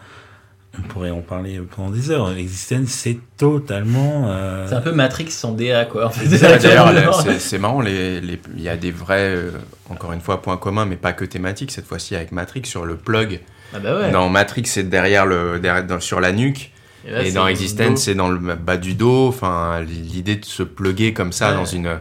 [0.79, 2.31] on pourrait en parler pendant des heures.
[2.31, 4.25] Existence, c'est totalement.
[4.29, 6.07] euh, C'est un peu Matrix sans DA, quoi.
[6.07, 6.27] En fait.
[6.27, 6.91] D'ailleurs,
[7.27, 9.51] le- c'est- marrant, les- les- il y a des vrais, euh,
[9.91, 12.95] encore une fois, points communs, mais pas que thématiques, cette fois-ci avec Matrix, sur le
[12.97, 13.41] plug.
[13.73, 14.11] Ah bah ouais.
[14.11, 16.71] Dans Matrix, c'est derrière le, derrière, dans- sur la nuque.
[17.07, 19.27] Et là, Et, c'est dans Existence, c'est dans le bas du dos.
[19.27, 21.55] Enfin, l'idée de se plugger comme ça Ouais.
[21.55, 21.99] dans une.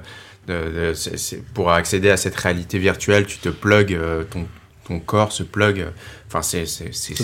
[0.48, 4.46] de- de- pour accéder à cette réalité virtuelle, tu te plugs, euh, ton,
[4.86, 5.86] ton corps se plug.
[6.28, 6.64] Enfin, c'est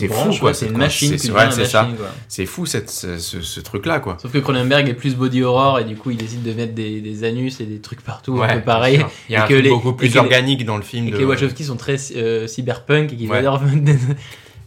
[0.08, 0.52] fou, quoi.
[0.54, 1.88] c'est une machine C'est qui vrai, c'est ça.
[2.28, 4.16] C'est fou, cette, ce, ce- ce truc-là, quoi.
[4.20, 7.00] Sauf que Cronenberg est plus body horror et du coup il décide de mettre des,
[7.00, 9.02] des anus et des trucs partout un peu pareil.
[9.28, 10.82] Il y a Et un que truc les- beaucoup et plus les- organique dans le
[10.82, 13.38] film Et que les Wachowski sont très euh, cyberpunk et qu'ils Ouais.
[13.38, 13.62] adorent.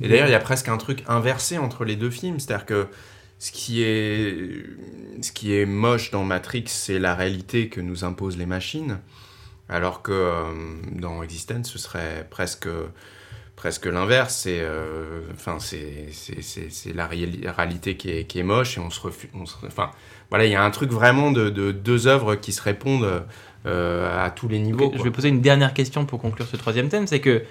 [0.04, 2.88] Et d'ailleurs, il y a presque un truc inversé entre les deux films, c'est-à-dire que
[3.38, 4.36] ce qui est
[5.22, 8.98] ce qui est moche dans Matrix, c'est la réalité que nous imposent les machines,
[9.72, 10.43] alors que euh,
[10.91, 12.67] dans Existence, ce serait presque
[13.55, 14.36] presque l'inverse.
[14.43, 18.99] C'est euh, enfin c'est la réali- réalité qui est qui est moche et on se
[18.99, 19.89] refu- on se- enfin
[20.30, 23.24] voilà, il y a un truc vraiment de, de deux œuvres qui se répondent
[23.65, 24.91] euh, à tous les niveaux.
[24.97, 27.43] Je vais poser une dernière question pour conclure ce troisième thème, c'est que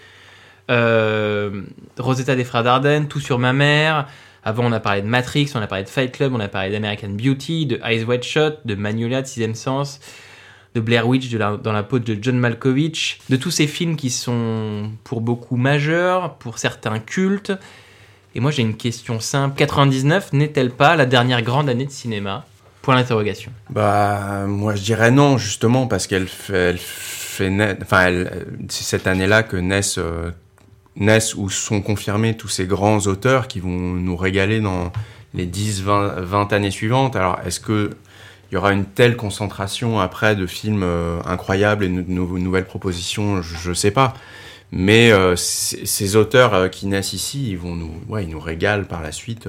[1.98, 4.06] Rosetta des frères Dardenne, Tout sur ma mère.
[4.42, 6.70] Avant, on a parlé de Matrix, on a parlé de Fight Club, on a parlé
[6.70, 10.00] d'American Beauty, de Eyes Wide Shut, de Magnolia, de Sixième Sens,
[10.74, 14.90] de Blair Witch, dans la peau de John Malkovich, de tous ces films qui sont
[15.04, 17.52] pour beaucoup majeurs, pour certains cultes.
[18.34, 19.56] Et moi, j'ai une question simple.
[19.56, 22.46] 99 n'est-elle pas la dernière grande année de cinéma?
[22.82, 23.52] Point d'interrogation.
[23.68, 28.24] Bah, moi je dirais non, justement, parce qu'elle fait, naître, enfin,
[28.68, 30.30] c'est cette année-là que naissent, euh,
[30.96, 34.92] naissent ou sont confirmés tous ces grands auteurs qui vont nous régaler dans
[35.34, 37.16] les 10, 20, 20 années suivantes.
[37.16, 37.90] Alors, est-ce que
[38.50, 42.64] il y aura une telle concentration après de films euh, incroyables et de nou- nouvelles
[42.66, 44.14] propositions Je, je sais pas.
[44.72, 48.84] Mais euh, ces auteurs euh, qui naissent ici, ils vont nous, ouais, ils nous régalent
[48.86, 49.48] par la suite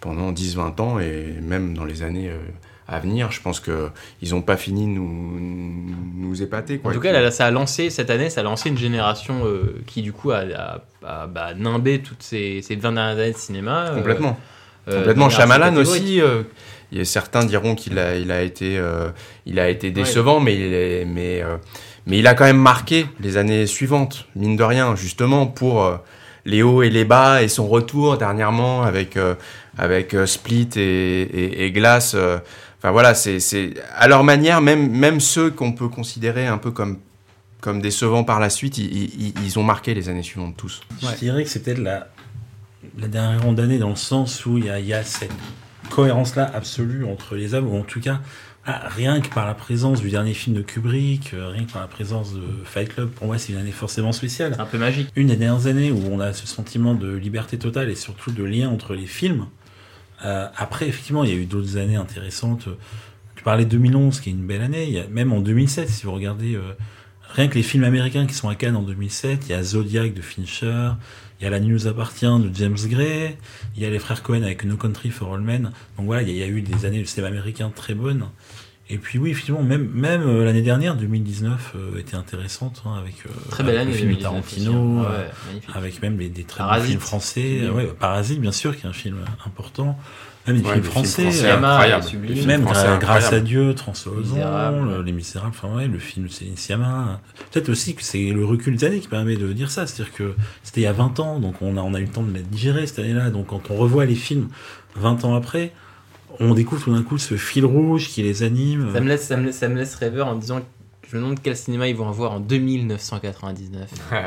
[0.00, 2.30] pendant 10-20 ans et même dans les années
[2.88, 3.30] à venir.
[3.32, 3.88] Je pense que
[4.22, 6.78] ils ont pas fini de nous, nous épater.
[6.78, 6.90] Quoi.
[6.90, 10.02] En tout cas, ça a lancé, cette année, ça a lancé une génération euh, qui,
[10.02, 13.90] du coup, a, a- a- bah, nimbé toutes ces, ces 20 dernières années de cinéma.
[13.94, 14.38] Complètement.
[14.88, 15.28] euh, Complètement.
[15.30, 16.20] Shyamalan aussi.
[16.20, 16.42] euh,
[16.96, 19.10] y a certains diront qu'il a, il a été, euh,
[19.44, 21.56] il a été décevant, mais il est, mais, euh,
[22.06, 25.96] mais il a quand même marqué les années suivantes, mine de rien, justement pour euh,
[26.46, 29.34] les hauts et les bas et son retour dernièrement avec euh,
[29.76, 30.80] avec euh, Split et,
[31.22, 32.12] et, et Glass.
[32.14, 32.38] euh,
[32.80, 36.70] Enfin voilà, c'est, c'est à leur manière, même même ceux qu'on peut considérer un peu
[36.70, 36.98] comme
[37.60, 38.86] comme décevants par la suite, ils,
[39.20, 40.80] ils, ils ont marqué les années suivantes tous.
[41.02, 42.06] Je dirais que c'est peut-être la,
[42.96, 45.32] la dernière ronde d'année dans le sens où il y a, il y a cette
[45.88, 48.20] cohérence-là absolue entre les œuvres, ou en tout cas,
[48.66, 51.80] ah, rien que par la présence du dernier film de Kubrick, euh, rien que par
[51.80, 54.56] la présence de Fight Club, pour moi c'est une année forcément spéciale.
[54.58, 55.08] Un peu magique.
[55.16, 58.44] Une des dernières années où on a ce sentiment de liberté totale et surtout de
[58.44, 59.46] lien entre les films.
[60.24, 62.68] Euh, après, effectivement, il y a eu d'autres années intéressantes.
[63.36, 64.84] Tu parlais de 2011, qui est une belle année.
[64.84, 66.74] Il y a, même en 2007, si vous regardez euh,
[67.34, 70.12] rien que les films américains qui sont à Cannes en 2007, il y a Zodiac
[70.12, 70.90] de Fincher,
[71.40, 73.36] il y a La Nuit nous appartient de James Gray,
[73.76, 75.70] il y a les frères Cohen avec No Country for All Men.
[75.96, 77.94] Donc voilà, il y a, il y a eu des années de cinéma américain très
[77.94, 78.26] bonnes.
[78.90, 83.16] Et puis oui, effectivement, même, même euh, l'année dernière, 2019, euh, était intéressante hein, avec
[83.26, 85.04] euh, Très belle année, le film de 2019 Tarantino, hein.
[85.10, 86.88] euh, Ouais, avec même des, des très bons Parasite.
[86.88, 87.68] films français.
[87.68, 89.98] Ouais, Parasite, bien sûr, qui est un film important.
[90.46, 91.30] Même des Ouais, films des films français.
[91.30, 92.02] français euh.
[92.02, 92.46] Sublime.
[92.46, 93.40] Même français Grâce à.
[93.40, 97.20] Dieu, Transozon, le- Les Misérables, enfin ouais, le film de Céline Sciamma.
[97.50, 99.86] Peut-être aussi que c'est le recul des années qui permet de dire ça.
[99.86, 102.10] C'est-à-dire que c'était il y a 20 ans, donc on a, on a eu le
[102.10, 103.30] temps de la digérer cette année-là.
[103.30, 104.48] Donc quand on revoit les films
[104.96, 105.72] 20 ans après,
[106.40, 108.90] on découvre tout d'un coup ce fil rouge qui les anime.
[108.94, 111.22] Ça me, laisse, ça, me laisse, ça me laisse rêveur en disant que je me
[111.22, 113.90] demande quel cinéma ils vont avoir en 2999.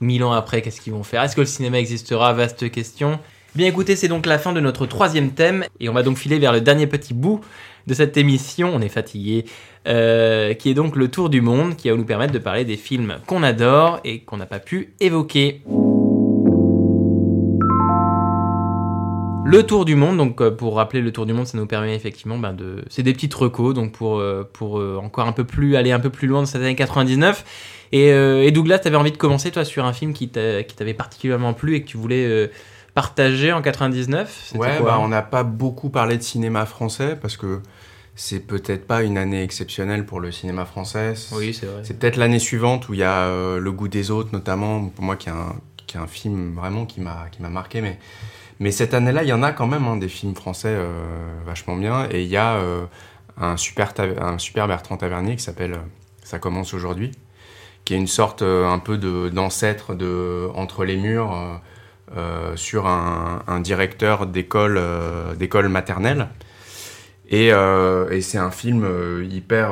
[0.00, 1.22] Mille ans après, qu'est-ce qu'ils vont faire?
[1.22, 2.32] Est-ce que le cinéma existera?
[2.32, 3.18] Vaste question.
[3.56, 6.38] Bien écoutez, c'est donc la fin de notre troisième thème et on va donc filer
[6.38, 7.40] vers le dernier petit bout
[7.86, 8.70] de cette émission.
[8.72, 9.44] On est fatigué,
[9.88, 12.76] euh, qui est donc le tour du monde, qui va nous permettre de parler des
[12.76, 15.62] films qu'on adore et qu'on n'a pas pu évoquer.
[19.46, 21.96] Le tour du monde, donc euh, pour rappeler le tour du monde, ça nous permet
[21.96, 22.84] effectivement ben, de.
[22.88, 26.10] C'est des petites recos, donc pour, euh, pour encore un peu plus aller un peu
[26.10, 27.44] plus loin dans cette année 99.
[27.90, 30.76] Et, euh, et Douglas, t'avais envie de commencer toi sur un film qui t'a- qui
[30.76, 32.48] t'avait particulièrement plu et que tu voulais
[33.00, 34.42] partager en 99.
[34.44, 37.60] C'était Ouais, quoi bah, on n'a pas beaucoup parlé de cinéma français parce que
[38.14, 41.14] c'est peut-être pas une année exceptionnelle pour le cinéma français.
[41.32, 41.80] Oui, c'est vrai.
[41.82, 45.02] C'est peut-être l'année suivante où il y a euh, Le goût des autres, notamment, pour
[45.02, 45.54] moi, qui est un,
[45.86, 47.80] qui est un film vraiment qui m'a marqué.
[47.80, 47.98] Mais,
[48.58, 50.92] mais cette année-là, il y en a quand même hein, des films français euh,
[51.46, 52.06] vachement bien.
[52.10, 52.84] Et il y a euh,
[53.40, 55.78] un, super un super Bertrand Tavernier qui s'appelle
[56.22, 57.12] Ça commence aujourd'hui,
[57.86, 61.32] qui est une sorte un peu de- d'ancêtre de, Entre les murs
[62.16, 66.28] euh, sur un, un directeur d'école euh, d'école maternelle.
[67.28, 68.86] Et, euh, et c'est un film
[69.30, 69.70] hyper.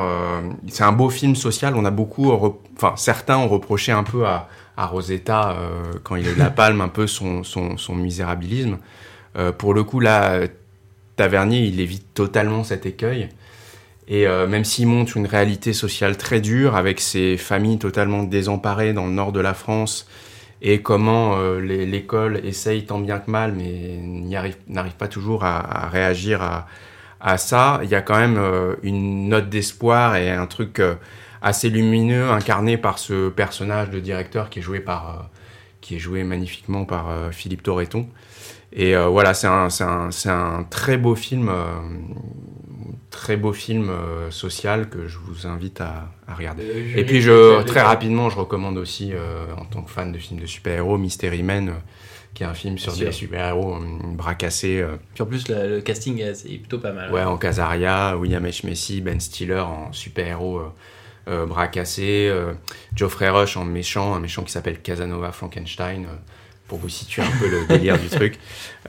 [0.68, 1.74] c'est un beau film social.
[1.76, 2.30] On a beaucoup.
[2.30, 5.56] Enfin, certains ont reproché un peu à, à Rosetta,
[6.04, 8.78] quand il a eu la palme, un peu son, son, son misérabilisme.
[9.58, 10.46] Pour le coup, là,
[11.16, 13.28] Tavernier, il évite totalement cet écueil.
[14.08, 18.94] Et euh, même s'il montre une réalité sociale très dure, avec ces familles totalement désemparées
[18.94, 20.08] dans le nord de la France,
[20.60, 23.98] et comment euh, l'école essaye tant bien que mal, mais
[24.68, 26.66] n'arrive pas toujours à, réagir à,
[27.20, 30.94] à ça, il y a quand même euh, une note d'espoir et un truc euh,
[31.42, 35.30] assez lumineux incarné par ce personnage de directeur qui est joué par
[35.80, 38.08] qui est joué magnifiquement par Philippe Torreton.
[38.72, 41.50] Et voilà, c'est un, un, un très beau film,
[43.10, 46.64] très beau film euh, social que je vous invite à, à regarder.
[46.64, 50.18] Euh, Et puis je, très rapidement, je recommande aussi, euh, en tant que fan de
[50.18, 51.74] films de super-héros, Mystery Men,
[52.34, 53.76] qui est un film sur Bien des super-héros
[54.14, 54.84] bras cassés.
[55.14, 57.12] Puis en plus, le casting est plutôt pas mal.
[57.12, 58.66] Ouais, en Casaria, William H.
[58.66, 60.62] Macy, Ben Stiller en super-héros
[61.26, 62.32] bras cassés,
[62.94, 66.06] Geoffrey Rush en méchant, un méchant qui s'appelle Casanova Frankenstein,
[66.68, 68.38] pour vous situer un peu le délire du truc.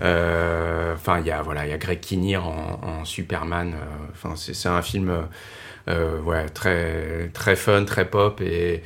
[0.01, 3.73] Euh, Enfin, il y a voilà, il y a Greg Kinnear en, en Superman.
[3.73, 3.77] euh,
[4.11, 5.11] Enfin, c'est c'est un film
[5.87, 8.83] euh, ouais, très très fun, très pop et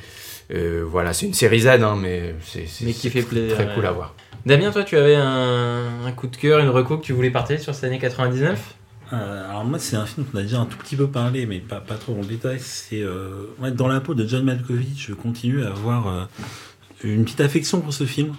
[0.52, 3.54] euh, voilà, c'est une série Z, hein, mais c'est qui c'est fait plaisir.
[3.56, 3.74] très ouais.
[3.74, 4.14] cool à voir.
[4.46, 7.62] Damien, toi, tu avais un, un coup de cœur, une reco que tu voulais partager
[7.62, 8.74] sur cette année 99
[9.12, 11.58] Euh, alors moi c'est un film qu'on a déjà un tout petit peu parlé mais
[11.60, 12.58] pas, pas trop en détail.
[12.60, 15.06] C'est euh, ouais, dans la peau de John Malkovich.
[15.08, 16.24] Je continue à avoir euh,
[17.02, 18.34] une petite affection pour ce film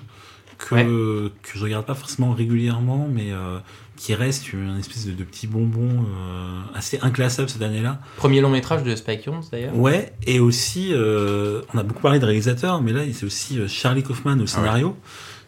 [0.57, 3.59] que, que je regarde pas forcément régulièrement mais euh,
[3.95, 8.01] qui reste une espèce de, de petit bonbon euh, assez inclassable cette année-là.
[8.17, 9.75] Premier long métrage de Spike Jonze d'ailleurs.
[9.77, 14.03] Ouais, et aussi, euh, on a beaucoup parlé de réalisateur, mais là, c'est aussi Charlie
[14.03, 14.97] Kaufman au scénario.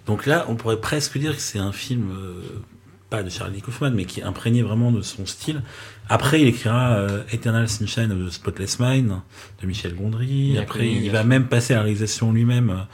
[0.05, 2.14] Donc là, on pourrait presque dire que c'est un film,
[3.10, 5.62] pas de Charlie Kaufman, mais qui est imprégné vraiment de son style.
[6.10, 9.12] Après, il écrira euh, Eternal Sunshine of the Spotless Mind
[9.62, 10.58] de Michel Gondry.
[10.58, 12.86] Après, il va même passer à la réalisation lui-même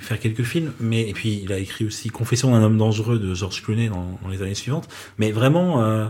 [0.00, 0.72] faire quelques films.
[0.80, 4.18] Mais et puis, il a écrit aussi Confession d'un homme dangereux de George Clooney dans,
[4.30, 4.88] les années suivantes.
[5.18, 5.82] Mais vraiment.
[5.82, 6.08] euh,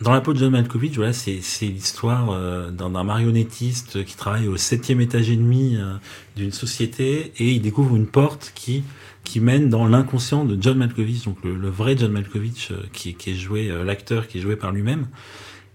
[0.00, 4.56] dans la peau de John Malkovich, voilà, c'est l'histoire euh, d'un marionnettiste qui travaille au
[4.56, 5.94] septième étage et demi euh,
[6.36, 8.84] d'une société et il découvre une porte qui
[9.24, 13.68] qui mène dans l'inconscient de John Malkovich, donc le, vrai John Malkovich qui, est- joué,
[13.84, 15.08] l'acteur qui est joué par lui-même.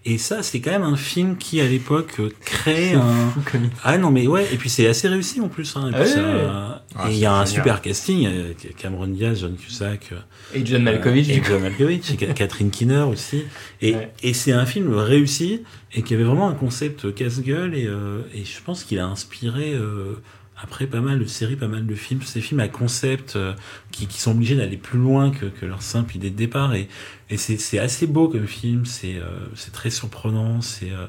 [0.06, 3.30] Et ça, c'est quand même un film qui, à l'époque, euh, crée un...
[3.30, 5.78] fou Ah non, mais ouais, et puis c'est assez réussi en plus.
[5.78, 6.48] Hein, et Ah ça- ouais.
[6.96, 7.48] Ah, il y a un génial.
[7.64, 10.18] super casting, euh, Cameron Diaz, John Cusack, euh,
[10.54, 11.30] Et John Malkovich.
[11.30, 11.48] et du coup.
[11.52, 13.46] John Malkovich, et Ca- Catherine Kinner aussi.
[13.82, 14.12] Et, Ouais.
[14.22, 15.62] et c'est un film réussi
[15.96, 19.74] et qui avait vraiment un concept casse-gueule et, euh, et je pense qu'il a inspiré
[19.74, 20.14] euh,
[20.62, 23.54] après pas mal de séries, pas mal de films, ces films à concept euh,
[23.92, 26.74] qui, qui sont obligés d'aller plus loin que, que leur simple idée de départ.
[26.76, 26.88] Et,
[27.34, 29.26] et c'est assez beau comme film, c'est euh,
[29.72, 31.08] très surprenant, c'est euh,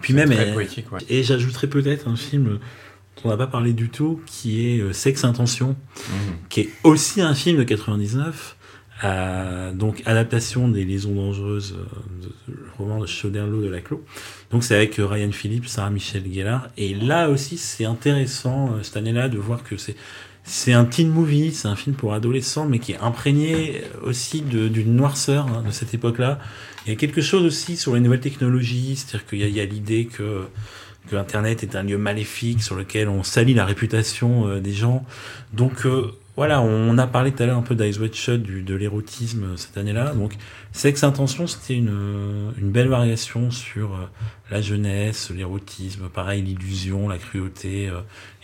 [0.00, 1.00] puis même Très poétique, ouais.
[1.08, 2.58] et j'ajouterais peut-être un film
[3.16, 5.76] dont on n'a pas parlé du tout, qui est euh, Sex Intention,
[6.08, 6.34] Mhm.
[6.48, 8.56] qui est aussi un film de 99,
[9.04, 11.76] euh, donc adaptation des Liaisons dangereuses,
[12.48, 14.04] le roman de Choderlos de Laclos.
[14.50, 19.28] Donc c'est avec Ryan Phillips, Sarah Michelle Gellar, et là aussi c'est intéressant cette année-là
[19.28, 19.96] de voir que c'est
[20.44, 24.96] c'est un teen movie, c'est un film pour adolescents, mais qui est imprégné aussi d'une
[24.96, 26.38] noirceur hein, de cette époque-là.
[26.84, 29.56] Il y a quelque chose aussi sur les nouvelles technologies, c'est-à-dire qu'il y a, il
[29.56, 30.46] y a l'idée que
[31.08, 35.04] que Internet est un lieu maléfique sur lequel on salit la réputation euh, des gens.
[35.52, 38.62] Donc euh, voilà, on a parlé tout à l'heure un peu d'Eyes Wide Shut, du,
[38.62, 40.14] de l'érotisme euh, cette année-là.
[40.14, 40.34] Donc
[40.72, 44.06] Sex Intention, c'était une, euh, une belle variation sur euh,
[44.50, 47.90] la jeunesse, l'érotisme, pareil, l'illusion, la cruauté,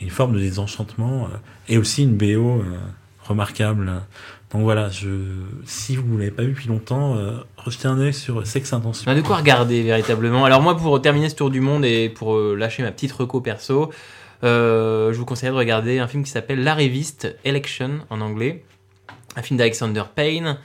[0.00, 1.28] une forme de désenchantement,
[1.68, 2.62] et aussi une BO
[3.24, 4.02] remarquable.
[4.52, 5.08] Donc voilà, je,
[5.66, 9.10] si vous ne l'avez pas vu depuis longtemps, euh, rejetez un œil sur Sex Intention.
[9.10, 10.46] On a de quoi regarder véritablement.
[10.46, 13.90] Alors moi, pour terminer ce tour du monde et pour lâcher ma petite reco perso,
[14.42, 18.64] je vous conseille de regarder un film qui s'appelle La Réviste, Election en anglais,
[19.36, 20.58] un film d'Alexander Payne,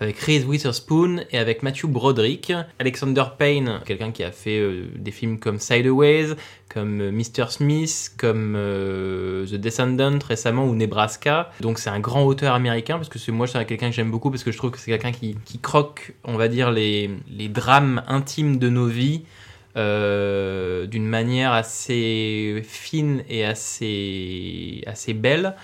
[0.00, 2.52] avec Reese Witherspoon et avec Matthew Broderick.
[2.78, 6.34] Alexander Payne, quelqu'un qui a fait euh, des films comme Sideways,
[6.68, 7.50] comme euh, Mr.
[7.50, 11.50] Smith, comme euh, The Descendant récemment ou Nebraska.
[11.60, 14.44] Donc c'est un grand auteur américain parce que moi c'est quelqu'un que j'aime beaucoup parce
[14.44, 17.08] que je trouve que c'est quelqu'un qui, croque, on va dire, les
[17.48, 19.24] drames intimes de nos vies
[19.78, 25.54] euh, d'une manière assez fine et assez, assez belle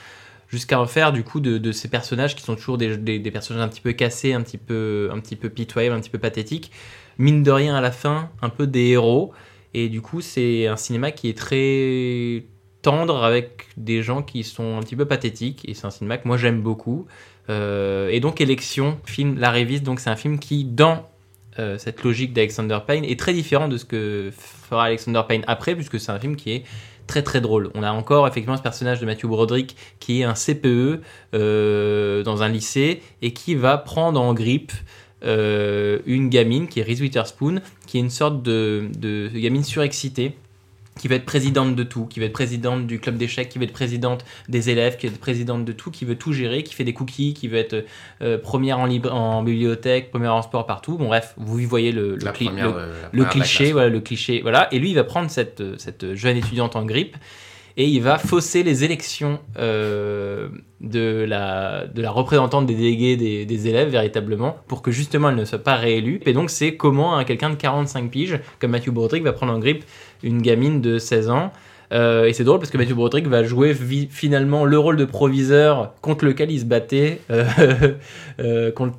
[0.48, 3.64] jusqu'à en faire du coup de, ces personnages qui sont toujours des, des, des personnages
[3.64, 6.70] un petit peu cassés, un petit peu, un petit peu pitoyables, un petit peu pathétiques.
[7.18, 9.32] Mine de rien à la fin, un peu des héros.
[9.74, 12.44] Et du coup, c'est un cinéma qui est très
[12.82, 15.68] tendre avec des gens qui sont un petit peu pathétiques.
[15.68, 17.06] Et c'est un cinéma que moi j'aime beaucoup.
[17.50, 21.08] Euh, et donc, Élection, film La Révise, donc c'est un film qui, dans
[21.58, 24.30] euh, cette logique d'Alexander Payne, est très différent de ce que
[24.68, 26.64] fera Alexander Payne après, puisque c'est un film qui est
[27.06, 27.70] très très drôle.
[27.74, 31.02] On a encore effectivement ce personnage de Matthew Broderick qui est un CPE
[31.34, 34.72] euh, dans un lycée et qui va prendre en grippe
[35.24, 38.88] euh, une gamine qui est Reese Witherspoon, qui est une sorte de
[39.34, 40.36] gamine surexcitée
[41.00, 43.64] qui va être présidente de tout, qui va être présidente du club d'échecs, qui va
[43.64, 46.72] être présidente des élèves, qui va être présidente de tout, qui veut tout gérer, qui
[46.74, 47.84] fait des cookies, qui veut être
[48.22, 50.96] euh, première en, libra- en bibliothèque, première en sport partout.
[50.96, 53.88] Bon bref, vous y voyez le, le, La cli- première, le- euh, le cliché, voilà
[53.88, 54.68] le cliché, voilà.
[54.72, 57.16] Et lui, il va prendre cette, euh, cette jeune étudiante en grippe
[57.76, 60.48] et il va fausser les élections euh,
[60.80, 65.34] de, la, de la représentante des délégués des, des élèves véritablement pour que justement elle
[65.36, 66.20] ne soit pas réélue.
[66.24, 69.58] Et donc c'est comment un quelqu'un de 45 piges comme Matthew Broderick va prendre en
[69.58, 69.84] grippe
[70.24, 71.52] une gamine de 16 ans.
[71.92, 73.74] Euh, et c'est drôle parce que Matthew Broderick va jouer
[74.10, 77.44] finalement le rôle de proviseur contre lequel il se battait, euh,
[78.40, 78.96] euh, contre,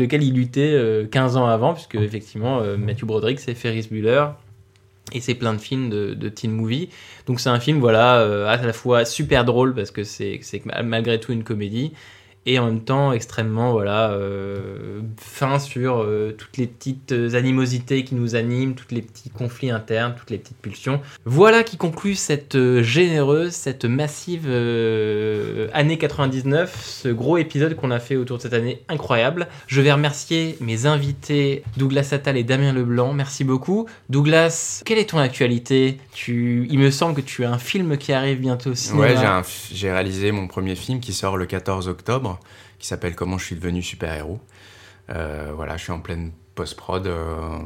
[0.00, 4.26] lequel il luttait euh, 15 ans avant, puisque effectivement Matthew Broderick c'est Ferris Bueller
[5.12, 6.88] et c'est plein de films de, de teen movie.
[7.26, 10.40] Donc c'est un film voilà à la fois super drôle parce que c'est
[10.84, 11.92] malgré tout une comédie
[12.46, 18.14] et en même temps extrêmement voilà euh, fin sur euh, toutes les petites animosités qui
[18.14, 21.00] nous animent, tous les petits conflits internes, toutes les petites pulsions.
[21.24, 27.90] Voilà qui conclut cette euh, généreuse, cette massive euh, année 99, ce gros épisode qu'on
[27.90, 29.48] a fait autour de cette année incroyable.
[29.66, 33.12] Je vais remercier mes invités Douglas Attal et Damien Leblanc.
[33.12, 33.86] Merci beaucoup.
[34.08, 35.98] Douglas, quelle est ton actualité?
[36.12, 36.66] Tu...
[36.70, 39.06] Il me semble que tu as un film qui arrive bientôt au cinéma.
[39.06, 39.42] Ouais,
[39.72, 42.39] j'ai réalisé mon premier film qui sort le 14 octobre,
[42.78, 44.40] qui s'appelle Comment je suis devenu super-héros.
[45.10, 47.06] Euh, voilà, je suis en pleine post-prod.
[47.06, 47.58] euh,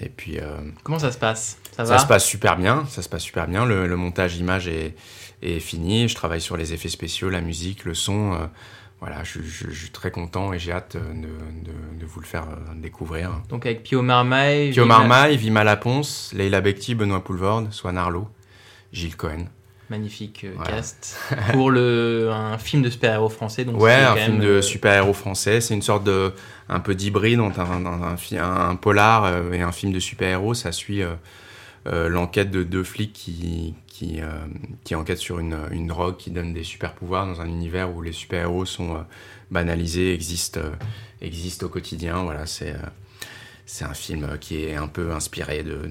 [0.00, 0.38] et puis.
[0.38, 1.58] euh, Comment ça se passe?
[1.76, 1.98] Ça ça va?
[1.98, 2.84] se passe super bien.
[2.88, 3.64] Ça se passe super bien.
[3.66, 4.94] Le, le montage image est,
[5.42, 6.08] est fini.
[6.08, 8.48] Je travaille sur les effets spéciaux, la musique, le son.
[9.00, 12.26] voilà, je, je- je suis très content et j'ai hâte de, de- de vous le
[12.26, 12.46] faire
[12.76, 13.30] découvrir.
[13.50, 14.70] Donc avec Pio Marmaille.
[14.72, 18.26] Pio Vima- Marmaille, Vima Laponce, Leila Bekti, Benoît Poulvorde, Swan Arlo,
[18.92, 19.44] Gilles Cohen.
[19.90, 20.70] Magnifique euh, Voilà.
[20.76, 21.16] cast.
[21.52, 23.64] Pour le, un film de super-héros français.
[23.64, 25.60] Donc ouais, un quand film même, de euh, super-héros français.
[25.60, 26.32] C'est une sorte de
[26.68, 28.16] un peu d'hybride entre un, un,
[28.70, 30.54] un, polar euh, et un film de super-héros.
[30.54, 31.14] Ça suit euh,
[31.86, 34.26] euh, l'enquête de deux flics qui qui, euh,
[34.84, 38.12] qui enquêtent sur une, une drogue qui donne des super-pouvoirs dans un univers où les
[38.12, 39.02] super-héros sont
[39.50, 40.60] banalisés, existent
[41.22, 42.22] existent au quotidien.
[42.24, 42.74] Voilà, c'est
[43.64, 45.86] c'est un film qui est un peu inspiré de, de-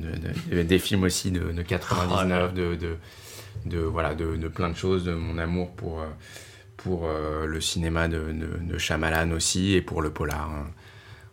[0.52, 2.76] de- de- des films aussi de, de 99, de,
[3.66, 6.06] de, voilà, de, de plein de choses, de mon amour pour, euh,
[6.78, 10.50] pour euh, le cinéma de, de, de Shyamalan aussi et pour le polar.
[10.52, 10.66] hein.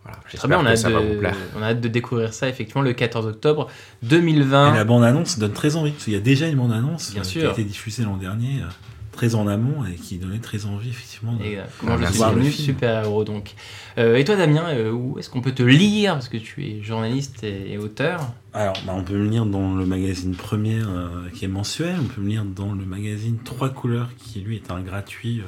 [0.05, 1.37] Voilà, Très bien, on a, hâte ça va vous de, plaire.
[1.57, 3.69] on a hâte de découvrir ça effectivement le 14 octobre
[4.03, 4.75] Et 2020.
[4.75, 5.93] la bande-annonce donne très envie.
[5.93, 8.63] Parce qu'il y a déjà une bande-annonce Bien euh, qui a été diffusée l'an dernier,
[8.63, 8.67] euh,
[9.13, 11.35] très en amont, et qui donnait très envie, effectivement.
[11.37, 12.65] de- Et, euh, comment je suis voir le devenu film.
[12.67, 13.53] super-héros donc.
[13.99, 16.83] Euh, et toi Damien, euh, où est-ce qu'on peut te lire Parce que tu es
[16.83, 18.33] journaliste et, et auteur?
[18.55, 21.97] Alors, bah, on peut me lire dans le magazine Première, euh, qui est mensuel.
[22.01, 25.45] On peut me lire dans le magazine Trois Couleurs, qui lui est un gratuit, euh,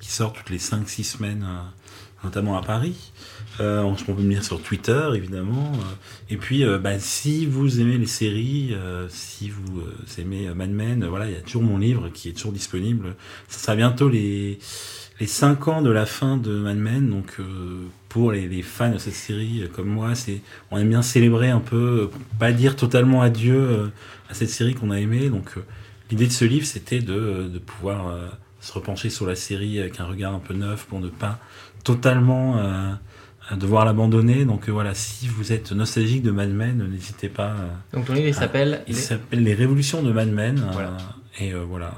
[0.00, 1.62] qui sort toutes les 5-6 semaines, euh,
[2.24, 3.12] notamment à Paris.
[3.60, 5.72] Euh, on peut me lire sur Twitter, évidemment.
[5.74, 5.94] Euh,
[6.30, 10.70] Et puis, euh, bah, si vous aimez les séries, euh, si vous euh, aimez Mad
[10.70, 13.14] Men, voilà, il y a toujours mon livre qui est toujours disponible.
[13.48, 14.58] Ça sera bientôt les
[15.20, 17.38] les 5 ans de la fin de Mad Men, donc
[18.08, 21.58] pour les, les fans de cette série comme moi, c'est on aime bien célébrer un
[21.58, 22.08] peu,
[22.38, 23.90] pas dire totalement adieu
[24.30, 25.28] à cette série qu'on a aimée.
[25.28, 25.54] Donc
[26.12, 28.14] l'idée de ce livre, c'était de, de pouvoir
[28.60, 31.40] se repencher sur la série avec un regard un peu neuf pour ne pas
[31.92, 32.92] totalement euh,
[33.52, 34.44] euh, devoir l'abandonner.
[34.44, 37.52] Donc euh, voilà, si vous êtes nostalgique de Mad Men, n'hésitez pas.
[37.52, 38.82] euh, Donc ton livre il s'appelle.
[38.86, 40.58] il s'appelle Les Révolutions de Mad Men.
[40.58, 40.96] euh, Voilà.
[41.40, 41.92] et euh, voilà,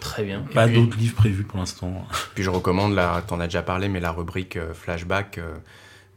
[0.00, 0.40] Très bien.
[0.54, 2.06] pas puis- d'autres livres prévus pour l'instant.
[2.34, 5.54] Puis je recommande, la, t'en as déjà parlé, mais la rubrique euh, flashback euh,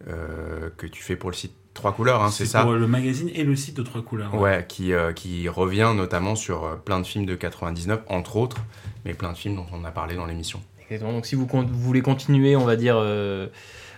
[0.08, 3.32] euh, que tu fais pour le site Trois Couleurs, hein, c'est ça pour le magazine
[3.34, 4.36] et le site de Trois Couleurs.
[4.36, 8.58] Ouais, qui, euh, qui revient notamment sur plein de films de 99, entre autres,
[9.06, 10.62] mais plein de films dont on a parlé dans l'émission.
[10.90, 11.14] Exactement.
[11.14, 13.48] Donc si vous, con- vous voulez continuer, on va dire, euh,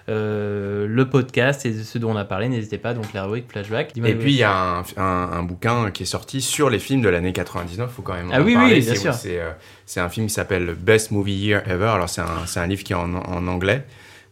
[0.07, 2.47] euh, le podcast et ce dont on a parlé.
[2.47, 3.93] N'hésitez pas, donc la rubrique flashback.
[3.93, 6.77] Dis-moi, Et puis il y a un, un- un bouquin qui est sorti sur les
[6.79, 9.13] films de l'année 99, faut quand même Ah en oui, oui, bien C'est- sûr.
[9.15, 9.51] C'est euh,
[9.85, 11.87] c'est un film qui s'appelle Best Movie Year Ever.
[11.87, 13.83] Alors c'est un, c'est un livre qui est en, en anglais,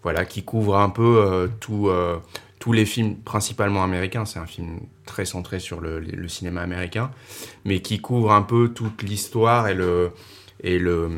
[0.04, 1.90] voilà, qui couvre un peu tout,
[2.60, 4.26] tous les films principalement américains.
[4.26, 7.10] C'est un film très centré sur le, le cinéma américain,
[7.66, 10.12] mais qui couvre un peu toute l'histoire et le
[10.62, 11.10] et le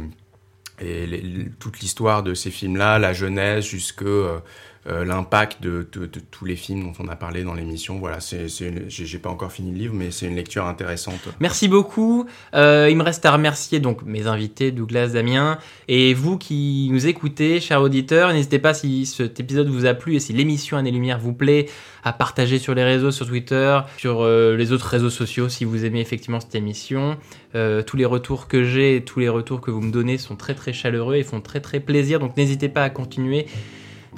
[0.79, 4.39] et toute l'histoire de ces films-là, la jeunesse, jusque euh,
[4.85, 5.87] l'impact de,
[6.31, 7.97] tous les films dont on a parlé dans l'émission.
[7.97, 8.47] Voilà, c'est,
[8.87, 11.19] j'ai, pas encore fini le livre, mais c'est une lecture intéressante.
[11.39, 12.25] Merci beaucoup.
[12.53, 15.57] Euh, il me reste à remercier donc mes invités, Douglas, Damien,
[15.87, 18.31] et vous qui nous écoutez, chers auditeurs.
[18.33, 21.67] N'hésitez pas si cet épisode vous a plu et si l'émission Année Lumière vous plaît,
[22.03, 25.85] à partager sur les réseaux, sur Twitter, sur euh, les autres réseaux sociaux si vous
[25.85, 27.17] aimez effectivement cette émission.
[27.55, 30.53] Euh, tous les retours que j'ai, tous les retours que vous me donnez sont très
[30.53, 32.19] très chaleureux et font très très plaisir.
[32.19, 33.47] Donc n'hésitez pas à continuer.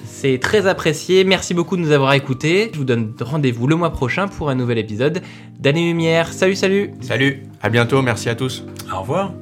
[0.06, 1.24] C'est très apprécié.
[1.24, 2.70] Merci beaucoup de nous avoir écoutés.
[2.74, 5.22] Je vous donne rendez-vous le mois prochain pour un nouvel épisode
[5.60, 6.34] d'Année Lumière.
[6.34, 8.64] Salut, salut Salut, à bientôt, merci à tous.
[8.94, 9.34] Au revoir.